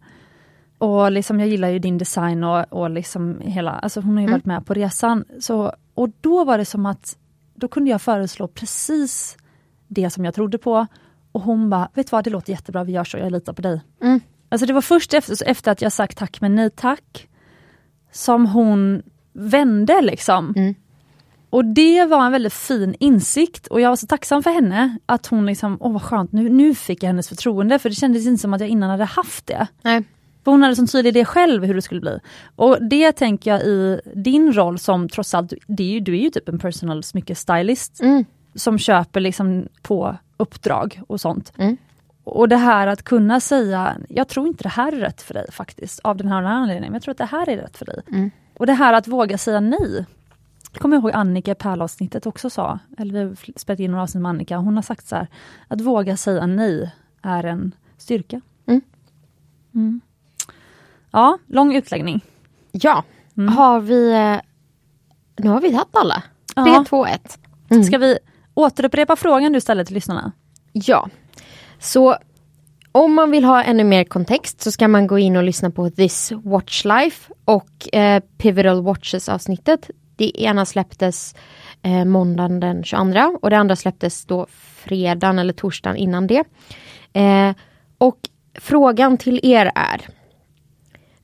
Och 0.78 1.12
liksom 1.12 1.40
jag 1.40 1.48
gillar 1.48 1.68
ju 1.68 1.78
din 1.78 1.98
design 1.98 2.44
och, 2.44 2.72
och 2.72 2.90
liksom 2.90 3.40
hela, 3.40 3.70
alltså 3.70 4.00
hon 4.00 4.14
har 4.14 4.20
ju 4.20 4.26
Mm. 4.26 4.32
varit 4.32 4.44
med 4.44 4.66
på 4.66 4.74
resan. 4.74 5.24
Så, 5.40 5.72
och 5.94 6.08
då 6.20 6.44
var 6.44 6.58
det 6.58 6.64
som 6.64 6.86
att, 6.86 7.16
då 7.62 7.68
kunde 7.68 7.90
jag 7.90 8.02
föreslå 8.02 8.48
precis 8.48 9.36
det 9.88 10.10
som 10.10 10.24
jag 10.24 10.34
trodde 10.34 10.58
på. 10.58 10.86
Och 11.32 11.40
hon 11.40 11.70
bara, 11.70 11.88
vet 11.94 12.06
du 12.06 12.10
vad 12.10 12.24
det 12.24 12.30
låter 12.30 12.52
jättebra, 12.52 12.84
vi 12.84 12.92
gör 12.92 13.04
så, 13.04 13.18
jag 13.18 13.32
litar 13.32 13.52
på 13.52 13.62
dig. 13.62 13.80
Mm. 14.02 14.20
Alltså 14.48 14.66
det 14.66 14.72
var 14.72 14.80
först 14.80 15.14
efter, 15.14 15.48
efter 15.48 15.72
att 15.72 15.82
jag 15.82 15.92
sagt 15.92 16.18
tack 16.18 16.40
men 16.40 16.54
nej 16.54 16.70
tack, 16.70 17.28
som 18.12 18.46
hon 18.46 19.02
vände 19.32 20.00
liksom. 20.02 20.54
Mm. 20.56 20.74
Och 21.50 21.64
det 21.64 22.04
var 22.04 22.26
en 22.26 22.32
väldigt 22.32 22.52
fin 22.52 22.94
insikt 23.00 23.66
och 23.66 23.80
jag 23.80 23.88
var 23.88 23.96
så 23.96 24.06
tacksam 24.06 24.42
för 24.42 24.50
henne 24.50 24.98
att 25.06 25.26
hon 25.26 25.46
liksom, 25.46 25.76
åh 25.80 25.92
vad 25.92 26.02
skönt, 26.02 26.32
nu, 26.32 26.48
nu 26.48 26.74
fick 26.74 27.02
jag 27.02 27.08
hennes 27.08 27.28
förtroende 27.28 27.78
för 27.78 27.88
det 27.88 27.94
kändes 27.94 28.26
inte 28.26 28.40
som 28.40 28.54
att 28.54 28.60
jag 28.60 28.68
innan 28.68 28.90
hade 28.90 29.04
haft 29.04 29.46
det. 29.46 29.66
Nej. 29.82 30.04
För 30.44 30.50
hon 30.50 30.62
hade 30.62 30.76
som 30.76 30.86
tydlig 30.86 31.16
idé 31.16 31.24
själv 31.24 31.64
hur 31.64 31.74
det 31.74 31.82
skulle 31.82 32.00
bli. 32.00 32.18
Och 32.56 32.78
det 32.90 33.12
tänker 33.12 33.50
jag 33.50 33.62
i 33.62 34.00
din 34.14 34.52
roll 34.52 34.78
som 34.78 35.08
trots 35.08 35.34
allt, 35.34 35.52
det 35.66 35.82
är 35.82 35.88
ju, 35.92 36.00
du 36.00 36.12
är 36.18 36.22
ju 36.22 36.30
typ 36.30 36.48
en 36.48 36.58
personal 36.58 37.02
smyckestylist 37.02 38.00
Mm. 38.00 38.24
som 38.54 38.78
köper 38.78 39.20
liksom 39.20 39.68
på 39.82 40.16
uppdrag 40.36 41.00
och 41.06 41.20
sånt. 41.20 41.52
Mm. 41.56 41.76
Och 42.24 42.48
det 42.48 42.56
här 42.56 42.86
att 42.86 43.02
kunna 43.02 43.40
säga, 43.40 43.96
jag 44.08 44.28
tror 44.28 44.46
inte 44.48 44.62
det 44.62 44.68
här 44.68 44.92
är 44.92 44.96
rätt 44.96 45.22
för 45.22 45.34
dig 45.34 45.52
faktiskt, 45.52 46.00
av 46.00 46.16
den 46.16 46.28
här 46.28 46.36
och 46.36 46.42
den 46.42 46.50
här 46.52 46.58
anledningen, 46.58 46.92
men 46.92 46.94
jag 46.94 47.02
tror 47.02 47.12
att 47.12 47.18
det 47.18 47.24
här 47.24 47.48
är 47.48 47.56
rätt 47.56 47.76
för 47.76 47.86
dig. 47.86 48.02
Mm. 48.08 48.30
Och 48.58 48.66
det 48.66 48.72
här 48.72 48.92
att 48.92 49.08
våga 49.08 49.38
säga 49.38 49.60
nej. 49.60 50.06
Jag 50.72 50.82
kommer 50.82 50.96
ihåg 50.96 51.10
Annika 51.14 51.50
i 51.52 51.54
pärlavsnittet 51.54 52.26
också 52.26 52.50
sa, 52.50 52.78
eller 52.98 53.12
vi 53.14 53.20
har 53.20 53.58
spelat 53.58 53.80
in 53.80 53.90
några 53.90 54.02
avsnitt 54.02 54.22
med 54.22 54.28
Annika, 54.30 54.56
hon 54.56 54.74
har 54.74 54.82
sagt 54.82 55.06
så 55.06 55.16
här, 55.16 55.26
att 55.68 55.80
våga 55.80 56.16
säga 56.16 56.46
nej 56.46 56.92
är 57.22 57.44
en 57.44 57.74
styrka. 57.98 58.40
Mm. 59.74 60.00
Ja, 61.12 61.38
lång 61.48 61.74
utläggning. 61.76 62.20
Ja, 62.72 63.04
Mm. 63.36 63.54
har 63.54 63.80
vi... 63.80 64.12
eh, 64.12 64.36
Nu 65.44 65.48
har 65.50 65.60
vi 65.60 65.70
tagit 65.72 65.88
alla. 65.96 66.22
Ja. 66.56 66.64
3, 66.64 66.84
2, 66.88 67.06
1. 67.06 67.38
Mm. 67.70 67.84
Ska 67.84 67.98
vi 67.98 68.18
återupprepa 68.54 69.16
frågan 69.16 69.52
du 69.52 69.60
ställde 69.60 69.84
till 69.84 69.94
lyssnarna? 69.94 70.32
Ja. 70.72 71.08
Så 71.78 72.16
om 72.92 73.14
man 73.14 73.30
vill 73.30 73.44
ha 73.44 73.62
ännu 73.62 73.84
mer 73.84 74.04
kontext 74.04 74.60
så 74.60 74.70
ska 74.72 74.88
man 74.88 75.06
gå 75.06 75.18
in 75.18 75.36
och 75.36 75.42
lyssna 75.42 75.70
på 75.70 75.90
This 75.90 76.32
Watch 76.44 76.84
Life 76.84 77.32
och 77.44 77.94
eh, 77.94 78.22
Pivotal 78.38 78.82
Watches 78.82 79.28
avsnittet. 79.28 79.90
Det 80.16 80.42
ena 80.42 80.66
släpptes 80.66 81.34
eh, 81.82 82.04
måndagen 82.04 82.60
den 82.60 82.84
22 82.84 83.38
och 83.42 83.50
det 83.50 83.58
andra 83.58 83.76
släpptes 83.76 84.24
då 84.24 84.46
fredagen 84.84 85.38
eller 85.38 85.52
torsdagen 85.52 85.96
innan 85.96 86.26
det. 86.26 86.44
Eh, 87.12 87.54
och 87.98 88.18
frågan 88.58 89.18
till 89.18 89.40
er 89.42 89.72
är 89.74 90.00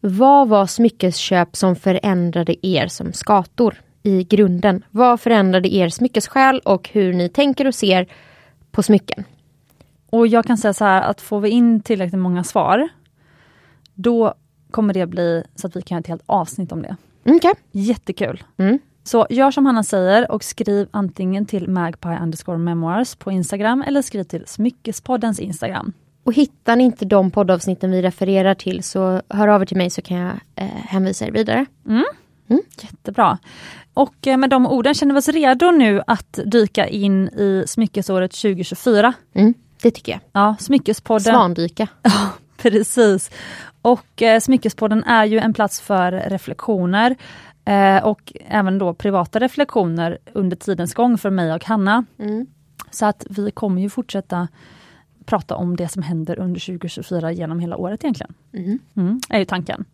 Vad 0.09 0.49
var 0.49 0.67
smyckesköp 0.67 1.57
som 1.57 1.77
förändrade 1.77 2.67
er 2.67 2.87
som 2.87 3.13
skator 3.13 3.75
i 4.03 4.25
grunden? 4.25 4.85
Vad 4.91 5.21
förändrade 5.21 5.75
er 5.75 5.89
smyckessjäl 5.89 6.61
och 6.65 6.89
hur 6.93 7.13
ni 7.13 7.29
tänker 7.29 7.67
och 7.67 7.75
ser 7.75 8.07
på 8.71 8.83
smycken? 8.83 9.25
Och 10.11 10.27
jag 10.27 10.45
kan 10.45 10.59
säga 10.59 10.75
så 10.75 10.85
här 10.85 11.03
att 11.03 11.21
får 11.21 11.41
vi 11.41 11.49
in 11.49 11.81
tillräckligt 11.81 12.21
många 12.21 12.45
svar, 12.45 12.89
då 13.95 14.35
kommer 14.71 14.95
det 14.95 15.07
bli 15.07 15.45
så 15.55 15.67
att 15.67 15.77
vi 15.77 15.83
kan 15.83 15.97
göra 15.97 16.01
ett 16.01 16.07
helt 16.07 16.23
avsnitt 16.27 16.73
om 16.73 16.83
det. 16.83 16.97
Okej. 17.27 17.53
Jättekul! 17.73 18.43
Mm. 18.57 18.79
Så 19.05 19.27
gör 19.31 19.51
som 19.51 19.67
Hanna 19.67 19.85
säger 19.85 20.31
och 20.31 20.45
skriv 20.45 20.89
antingen 20.91 21.47
till 21.47 21.69
magpie 21.69 22.19
underscore 22.23 22.59
memoirs 22.59 23.15
på 23.15 23.33
Instagram 23.33 23.85
eller 23.87 24.03
skriv 24.03 24.25
till 24.25 24.47
Smyckespoddens 24.47 25.41
Instagram. 25.41 25.93
Och 26.29 26.35
hittar 26.35 26.77
ni 26.77 26.85
inte 26.85 27.05
de 27.05 27.31
poddavsnitten 27.31 27.91
vi 27.91 28.03
refererar 28.03 28.55
till 28.55 28.83
så 28.83 29.23
hör 29.29 29.49
av 29.49 29.63
er 29.63 29.67
till 29.67 29.77
mig 29.77 29.91
så 29.91 30.03
kan 30.03 30.17
jag 30.17 30.33
eh, 30.55 30.67
hänvisa 30.67 31.27
er 31.27 31.31
vidare. 31.31 31.67
Jättebra. 32.83 33.39
Och 33.95 34.27
eh, 34.27 34.37
med 34.37 34.51
de 34.51 34.67
orden 34.67 34.95
känner 34.95 35.15
vi 35.15 35.19
oss 35.19 35.29
redo 35.29 35.71
nu 35.71 36.03
att 36.07 36.39
dyka 36.45 36.87
in 36.89 37.29
i 37.29 37.65
smyckesåret 37.67 38.31
2024. 38.31 39.13
Mm, 39.35 39.55
det 39.83 39.91
tycker 39.91 40.13
jag. 40.13 40.21
Ja, 40.33 40.57
Smyckespodden. 40.61 41.35
Svandyka. 41.35 41.89
Ja, 42.03 42.29
precis. 42.57 43.31
Och 43.83 44.23
eh, 44.23 44.41
Smyckespodden 44.41 45.05
är 45.05 45.25
ju 45.25 45.39
en 45.39 45.55
plats 45.55 45.81
för 45.81 46.13
reflektioner 46.13 47.17
eh, 47.65 48.05
och 48.05 48.33
även 48.49 48.79
då 48.79 48.95
privata 48.95 49.39
reflektioner 49.39 50.19
under 50.33 50.57
tidens 50.57 50.95
gång 50.95 51.19
för 51.19 51.31
mig 51.31 51.53
och 51.53 51.65
Hanna. 51.65 52.05
Mm. 52.19 52.47
Så 52.91 53.07
att 53.07 53.27
vi 53.31 53.51
kommer 53.51 53.83
ju 53.83 53.91
fortsätta 53.91 54.49
prata 55.29 55.57
om 55.57 55.77
det 55.77 55.89
som 55.89 56.03
händer 56.03 56.39
under 56.39 56.61
2024 56.61 57.33
genom 57.33 57.61
hela 57.61 57.77
året 57.77 58.05
egentligen. 58.05 58.35
Mm. 58.53 58.79
Mm, 58.97 59.21
är 59.29 59.39
ju 59.39 59.45
tanken. 59.45 59.85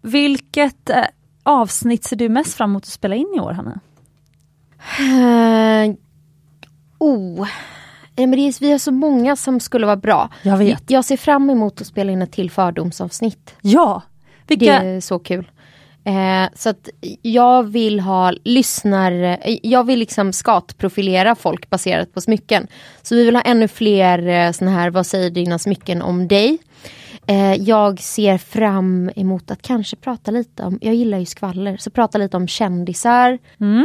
Vilket 0.00 0.90
eh, 0.90 1.04
avsnitt 1.42 2.04
ser 2.04 2.16
du 2.16 2.28
mest 2.28 2.54
fram 2.54 2.70
emot 2.70 2.82
att 2.82 2.88
spela 2.88 3.14
in 3.14 3.34
i 3.36 3.40
år, 3.40 3.52
Hanna? 3.52 3.80
Eh, 4.98 5.94
oh. 6.98 7.48
Men 8.16 8.34
är, 8.34 8.60
vi 8.60 8.70
har 8.70 8.78
så 8.78 8.92
många 8.92 9.36
som 9.36 9.60
skulle 9.60 9.86
vara 9.86 9.96
bra. 9.96 10.30
Jag 10.42 10.56
vet. 10.56 10.90
Jag 10.90 11.04
ser 11.04 11.16
fram 11.16 11.50
emot 11.50 11.80
att 11.80 11.86
spela 11.86 12.12
in 12.12 12.22
ett 12.22 12.32
till 12.32 12.50
fördomsavsnitt. 12.50 13.54
Ja! 13.60 14.02
Vilka, 14.46 14.64
Det 14.64 14.88
är 14.88 15.00
så 15.00 15.18
kul. 15.18 15.50
Eh, 16.04 16.48
så 16.54 16.68
att 16.68 16.88
jag 17.22 17.62
vill 17.62 18.00
ha 18.00 18.32
lyssnare, 18.44 19.36
eh, 19.36 19.58
jag 19.62 19.86
vill 19.86 19.98
liksom 19.98 20.32
skatprofilera 20.32 21.34
folk 21.34 21.70
baserat 21.70 22.14
på 22.14 22.20
smycken. 22.20 22.66
Så 23.02 23.14
vi 23.14 23.24
vill 23.24 23.36
ha 23.36 23.42
ännu 23.42 23.68
fler 23.68 24.28
eh, 24.28 24.52
såna 24.52 24.70
här, 24.70 24.90
vad 24.90 25.06
säger 25.06 25.30
dina 25.30 25.58
smycken 25.58 26.02
om 26.02 26.28
dig? 26.28 26.58
Eh, 27.26 27.54
jag 27.54 28.00
ser 28.00 28.38
fram 28.38 29.10
emot 29.16 29.50
att 29.50 29.62
kanske 29.62 29.96
prata 29.96 30.30
lite 30.30 30.62
om, 30.62 30.78
jag 30.82 30.94
gillar 30.94 31.18
ju 31.18 31.26
skvaller, 31.26 31.76
så 31.76 31.90
prata 31.90 32.18
lite 32.18 32.36
om 32.36 32.48
kändisar 32.48 33.38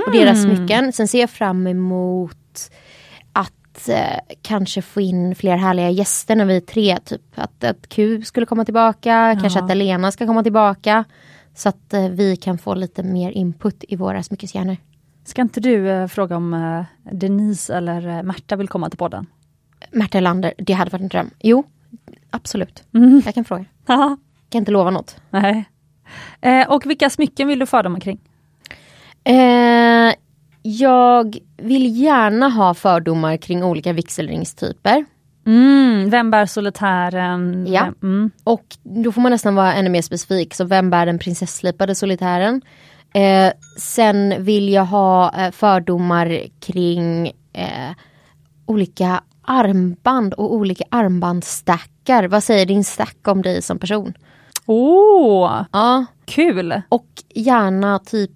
och 0.05 0.11
deras 0.11 0.43
smycken. 0.43 0.93
Sen 0.93 1.07
ser 1.07 1.19
jag 1.19 1.29
fram 1.29 1.67
emot 1.67 2.71
att 3.33 3.89
eh, 3.89 4.35
kanske 4.41 4.81
få 4.81 5.01
in 5.01 5.35
fler 5.35 5.57
härliga 5.57 5.89
gäster 5.89 6.35
när 6.35 6.45
vi 6.45 6.55
är 6.55 6.61
tre. 6.61 6.97
Typ 7.05 7.21
att, 7.35 7.63
att 7.63 7.89
Q 7.89 8.21
skulle 8.21 8.45
komma 8.45 8.65
tillbaka, 8.65 9.37
kanske 9.41 9.59
att 9.59 9.71
Elena 9.71 10.11
ska 10.11 10.27
komma 10.27 10.43
tillbaka. 10.43 11.03
Så 11.57 11.69
att 11.69 11.93
eh, 11.93 12.09
vi 12.09 12.35
kan 12.35 12.57
få 12.57 12.75
lite 12.75 13.03
mer 13.03 13.31
input 13.31 13.83
i 13.87 13.95
våra 13.95 14.23
smyckeshjärnor. 14.23 14.77
ska 15.23 15.41
inte 15.41 15.59
du 15.59 15.89
eh, 15.89 16.07
fråga 16.07 16.35
om 16.37 16.53
eh, 16.53 17.13
Denise 17.13 17.77
eller 17.77 18.23
Märta 18.23 18.55
vill 18.55 18.67
komma 18.67 18.89
till 18.89 18.97
podden? 18.97 19.25
Märta 19.91 20.19
Lander, 20.19 20.53
det 20.57 20.73
hade 20.73 20.91
varit 20.91 21.01
en 21.01 21.07
dröm. 21.07 21.29
Jo, 21.39 21.63
absolut. 22.29 22.83
Mm. 22.93 23.21
Jag 23.25 23.33
kan 23.35 23.45
fråga. 23.45 23.65
Haha, 23.87 24.17
Kan 24.49 24.59
inte 24.59 24.71
lova 24.71 24.91
något. 24.91 25.15
Nej. 25.29 25.65
Eh, 26.41 26.69
och 26.69 26.85
vilka 26.85 27.09
smycken 27.09 27.47
vill 27.47 27.59
du 27.59 27.65
fördomar 27.65 27.99
kring? 27.99 28.19
Eh, 29.23 30.13
jag 30.61 31.37
vill 31.57 32.01
gärna 32.01 32.49
ha 32.49 32.73
fördomar 32.73 33.37
kring 33.37 33.63
olika 33.63 33.93
vigselringstyper. 33.93 35.05
Mm, 35.47 36.09
vem 36.09 36.31
bär 36.31 36.45
solitären? 36.45 37.67
Ja. 37.67 37.93
Mm. 38.03 38.31
Och 38.43 38.77
då 38.83 39.11
får 39.11 39.21
man 39.21 39.31
nästan 39.31 39.55
vara 39.55 39.73
ännu 39.73 39.89
mer 39.89 40.01
specifik. 40.01 40.53
Så 40.53 40.65
vem 40.65 40.89
bär 40.89 41.05
den 41.05 41.19
prinsesslipade 41.19 41.95
solitären? 41.95 42.61
Eh, 43.13 43.51
sen 43.77 44.43
vill 44.43 44.69
jag 44.69 44.85
ha 44.85 45.33
eh, 45.37 45.51
fördomar 45.51 46.39
kring 46.59 47.27
eh, 47.53 47.91
olika 48.65 49.21
armband 49.41 50.33
och 50.33 50.53
olika 50.53 50.83
armbandstackar. 50.89 52.27
Vad 52.27 52.43
säger 52.43 52.65
din 52.65 52.83
stack 52.83 53.27
om 53.27 53.41
dig 53.41 53.61
som 53.61 53.79
person? 53.79 54.13
Åh, 54.65 55.45
oh, 55.45 55.65
Ja, 55.71 56.05
kul! 56.25 56.81
och 56.89 57.07
gärna 57.35 57.99
typ 57.99 58.31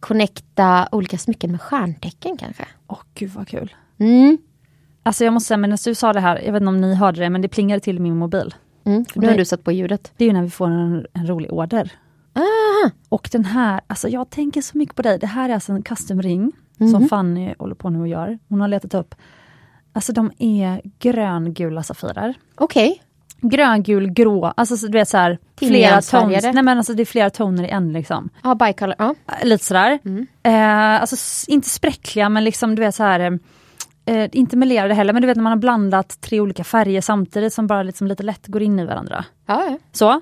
connecta 0.00 0.88
olika 0.92 1.18
smycken 1.18 1.50
med 1.50 1.60
stjärntecken 1.60 2.36
kanske. 2.36 2.64
Åh 2.86 2.98
gud 3.14 3.30
vad 3.30 3.48
kul. 3.48 3.74
Mm. 3.98 4.38
Alltså 5.06 5.24
jag 5.24 5.32
måste 5.32 5.46
säga, 5.48 5.58
medan 5.58 5.78
du 5.84 5.94
sa 5.94 6.12
det 6.12 6.20
här, 6.20 6.36
jag 6.44 6.52
vet 6.52 6.60
inte 6.60 6.68
om 6.68 6.80
ni 6.80 6.94
hörde 6.94 7.20
det, 7.20 7.30
men 7.30 7.42
det 7.42 7.48
plingade 7.48 7.80
till 7.80 8.00
min 8.00 8.16
mobil. 8.16 8.54
Mm, 8.84 9.04
nu 9.14 9.28
har 9.28 9.36
du 9.36 9.44
satt 9.44 9.64
på 9.64 9.72
ljudet. 9.72 10.12
Det 10.16 10.24
är 10.24 10.26
ju 10.26 10.32
när 10.32 10.42
vi 10.42 10.50
får 10.50 10.66
en, 10.66 11.06
en 11.12 11.26
rolig 11.26 11.52
order. 11.52 11.92
Aha. 12.36 12.90
Och 13.08 13.28
den 13.32 13.44
här, 13.44 13.80
alltså 13.86 14.08
jag 14.08 14.30
tänker 14.30 14.62
så 14.62 14.78
mycket 14.78 14.96
på 14.96 15.02
dig. 15.02 15.18
Det 15.18 15.26
här 15.26 15.48
är 15.48 15.54
alltså 15.54 15.72
en 15.72 15.82
custom 15.82 16.22
ring 16.22 16.52
som 16.92 17.08
Fanny 17.08 17.54
håller 17.58 17.74
på 17.74 17.90
nu 17.90 18.00
och 18.00 18.08
gör. 18.08 18.38
Hon 18.48 18.60
har 18.60 18.68
letat 18.68 18.94
upp. 18.94 19.14
Alltså 19.92 20.12
de 20.12 20.32
är 20.38 20.82
gröngula 20.98 21.82
safirer. 21.82 22.34
Okej. 22.54 23.02
Gröngul, 23.40 24.10
grå, 24.10 24.44
alltså 24.56 24.76
så 24.76 24.86
du 24.86 24.98
vet 24.98 25.08
så 25.08 25.16
här, 25.16 25.38
flera 25.58 26.02
toner. 26.02 26.52
Nej 26.52 26.62
men 26.62 26.78
alltså 26.78 26.94
det 26.94 27.02
är 27.02 27.04
flera 27.04 27.30
toner 27.30 27.64
i 27.64 27.68
en 27.68 27.92
liksom. 27.92 28.30
Ja, 28.42 28.54
bicolor. 28.54 28.94
Ja. 28.98 29.14
Äh, 29.40 29.46
Lite 29.48 29.64
sådär. 29.64 29.98
Eh, 30.42 31.00
alltså 31.00 31.16
inte 31.50 31.68
spräckliga 31.68 32.28
men 32.28 32.44
liksom 32.44 32.74
du 32.74 32.82
vet 32.82 32.94
så 32.94 33.02
här. 33.02 33.38
Eh, 34.06 34.28
inte 34.32 34.56
melerade 34.56 34.94
heller 34.94 35.12
men 35.12 35.22
du 35.22 35.26
vet 35.26 35.36
när 35.36 35.42
man 35.42 35.52
har 35.52 35.58
blandat 35.58 36.20
tre 36.20 36.40
olika 36.40 36.64
färger 36.64 37.00
samtidigt 37.00 37.52
som 37.54 37.66
bara 37.66 37.82
liksom 37.82 38.06
lite 38.06 38.22
lätt 38.22 38.46
går 38.46 38.62
in 38.62 38.78
i 38.78 38.84
varandra. 38.84 39.24
Ja, 39.46 39.64
ja. 39.70 39.78
Så. 39.92 40.20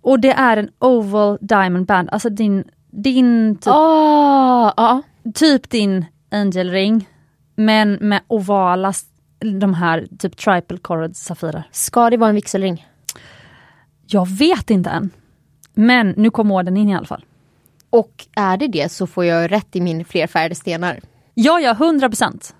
Och 0.00 0.20
det 0.20 0.30
är 0.32 0.56
en 0.56 0.70
oval 0.78 1.38
diamond 1.40 1.86
band, 1.86 2.08
alltså 2.12 2.30
din, 2.30 2.64
din 2.90 3.56
typ, 3.56 3.66
Ah, 3.72 4.72
ja. 4.76 5.02
typ 5.34 5.70
din 5.70 6.04
angel 6.30 6.70
ring. 6.70 7.08
Men 7.54 7.92
med 7.92 8.20
ovala, 8.28 8.92
de 9.60 9.74
här 9.74 10.06
typ 10.18 10.36
triple 10.36 10.78
cored 10.78 11.16
safirer. 11.16 11.62
Ska 11.72 12.10
det 12.10 12.16
vara 12.16 12.28
en 12.28 12.34
vigselring? 12.34 12.86
Jag 14.06 14.28
vet 14.28 14.70
inte 14.70 14.90
än. 14.90 15.10
Men 15.74 16.14
nu 16.16 16.30
kommer 16.30 16.54
orden 16.54 16.76
in 16.76 16.88
i 16.88 16.94
alla 16.96 17.06
fall. 17.06 17.24
Och 17.90 18.26
är 18.36 18.56
det 18.56 18.66
det 18.68 18.92
så 18.92 19.06
får 19.06 19.24
jag 19.24 19.52
rätt 19.52 19.76
i 19.76 19.80
min 19.80 20.04
flerfärgade 20.04 20.54
stenar. 20.54 21.00
Ja, 21.34 21.60
ja, 21.60 21.70
100 21.72 22.08
procent. 22.08 22.54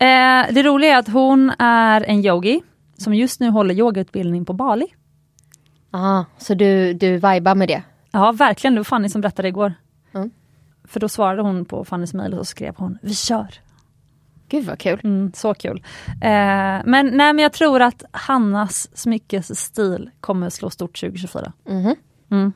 Eh, 0.00 0.54
det 0.54 0.62
roliga 0.62 0.94
är 0.94 0.98
att 0.98 1.08
hon 1.08 1.52
är 1.58 2.00
en 2.00 2.24
yogi 2.24 2.62
som 2.96 3.14
just 3.14 3.40
nu 3.40 3.50
håller 3.50 3.74
yogautbildning 3.74 4.44
på 4.44 4.52
Bali. 4.52 4.86
Ah, 5.90 6.24
så 6.38 6.54
du, 6.54 6.92
du 6.94 7.12
vibar 7.12 7.54
med 7.54 7.68
det? 7.68 7.82
Ja, 8.10 8.32
verkligen. 8.32 8.74
Det 8.74 8.80
var 8.80 8.84
Fanny 8.84 9.08
som 9.08 9.20
berättade 9.20 9.48
igår. 9.48 9.74
Mm. 10.14 10.30
För 10.84 11.00
då 11.00 11.08
svarade 11.08 11.42
hon 11.42 11.64
på 11.64 11.84
Fannys 11.84 12.14
mejl 12.14 12.32
och 12.32 12.38
så 12.38 12.44
skrev 12.44 12.74
hon 12.76 12.98
Vi 13.02 13.14
kör. 13.14 13.54
Gud 14.48 14.66
vad 14.66 14.78
kul. 14.78 15.00
Mm, 15.04 15.32
så 15.34 15.54
kul. 15.54 15.84
Eh, 16.08 16.80
men, 16.84 17.06
nej, 17.06 17.32
men 17.32 17.38
jag 17.38 17.52
tror 17.52 17.82
att 17.82 18.04
Hannas 18.10 18.96
smyckesstil 18.98 20.10
kommer 20.20 20.50
slå 20.50 20.70
stort 20.70 21.00
2024. 21.00 21.52
Mhm. 21.68 21.94
Mm, 22.30 22.52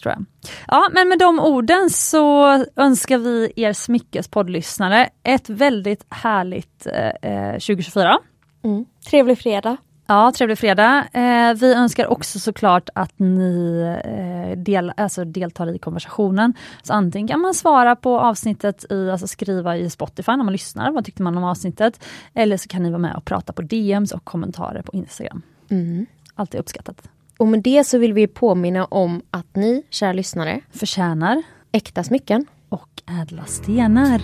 tror 0.00 0.14
jag. 0.14 0.24
Ja, 0.68 0.88
men 0.92 1.08
med 1.08 1.18
de 1.18 1.40
orden 1.40 1.90
så 1.90 2.46
önskar 2.76 3.18
vi 3.18 3.52
er 3.56 3.72
smyckespoddlyssnare 3.72 5.08
ett 5.22 5.48
väldigt 5.48 6.06
härligt 6.08 6.86
eh, 6.86 7.30
eh, 7.30 7.52
2024. 7.52 8.18
Mm. 8.64 8.84
Trevlig 9.10 9.38
fredag. 9.38 9.76
Ja, 10.10 10.32
trevlig 10.36 10.58
fredag. 10.58 11.06
Eh, 11.12 11.54
vi 11.54 11.74
önskar 11.74 12.06
också 12.06 12.38
såklart 12.38 12.88
att 12.94 13.18
ni 13.18 13.80
eh, 14.04 14.58
del, 14.58 14.92
alltså 14.96 15.24
deltar 15.24 15.74
i 15.74 15.78
konversationen. 15.78 16.54
Så 16.82 16.92
antingen 16.92 17.28
kan 17.28 17.40
man 17.40 17.54
svara 17.54 17.96
på 17.96 18.20
avsnittet, 18.20 18.92
i, 18.92 19.10
alltså 19.10 19.26
skriva 19.26 19.76
i 19.76 19.90
Spotify 19.90 20.32
när 20.32 20.44
man 20.44 20.52
lyssnar, 20.52 20.90
vad 20.90 21.04
tyckte 21.04 21.22
man 21.22 21.36
om 21.36 21.44
avsnittet? 21.44 22.04
Eller 22.34 22.56
så 22.56 22.68
kan 22.68 22.82
ni 22.82 22.90
vara 22.90 22.98
med 22.98 23.16
och 23.16 23.24
prata 23.24 23.52
på 23.52 23.62
DMs 23.62 24.12
och 24.12 24.24
kommentarer 24.24 24.82
på 24.82 24.92
Instagram. 24.92 25.42
Mm. 25.68 26.06
Allt 26.34 26.54
är 26.54 26.58
uppskattat. 26.58 27.08
Och 27.40 27.48
med 27.48 27.62
det 27.62 27.84
så 27.84 27.98
vill 27.98 28.12
vi 28.12 28.26
påminna 28.26 28.84
om 28.84 29.22
att 29.30 29.56
ni, 29.56 29.82
kära 29.90 30.12
lyssnare, 30.12 30.60
Förtjänar 30.70 31.42
äkta 31.72 32.04
smycken 32.04 32.46
och 32.68 33.02
ädla 33.22 33.44
stenar. 33.44 34.20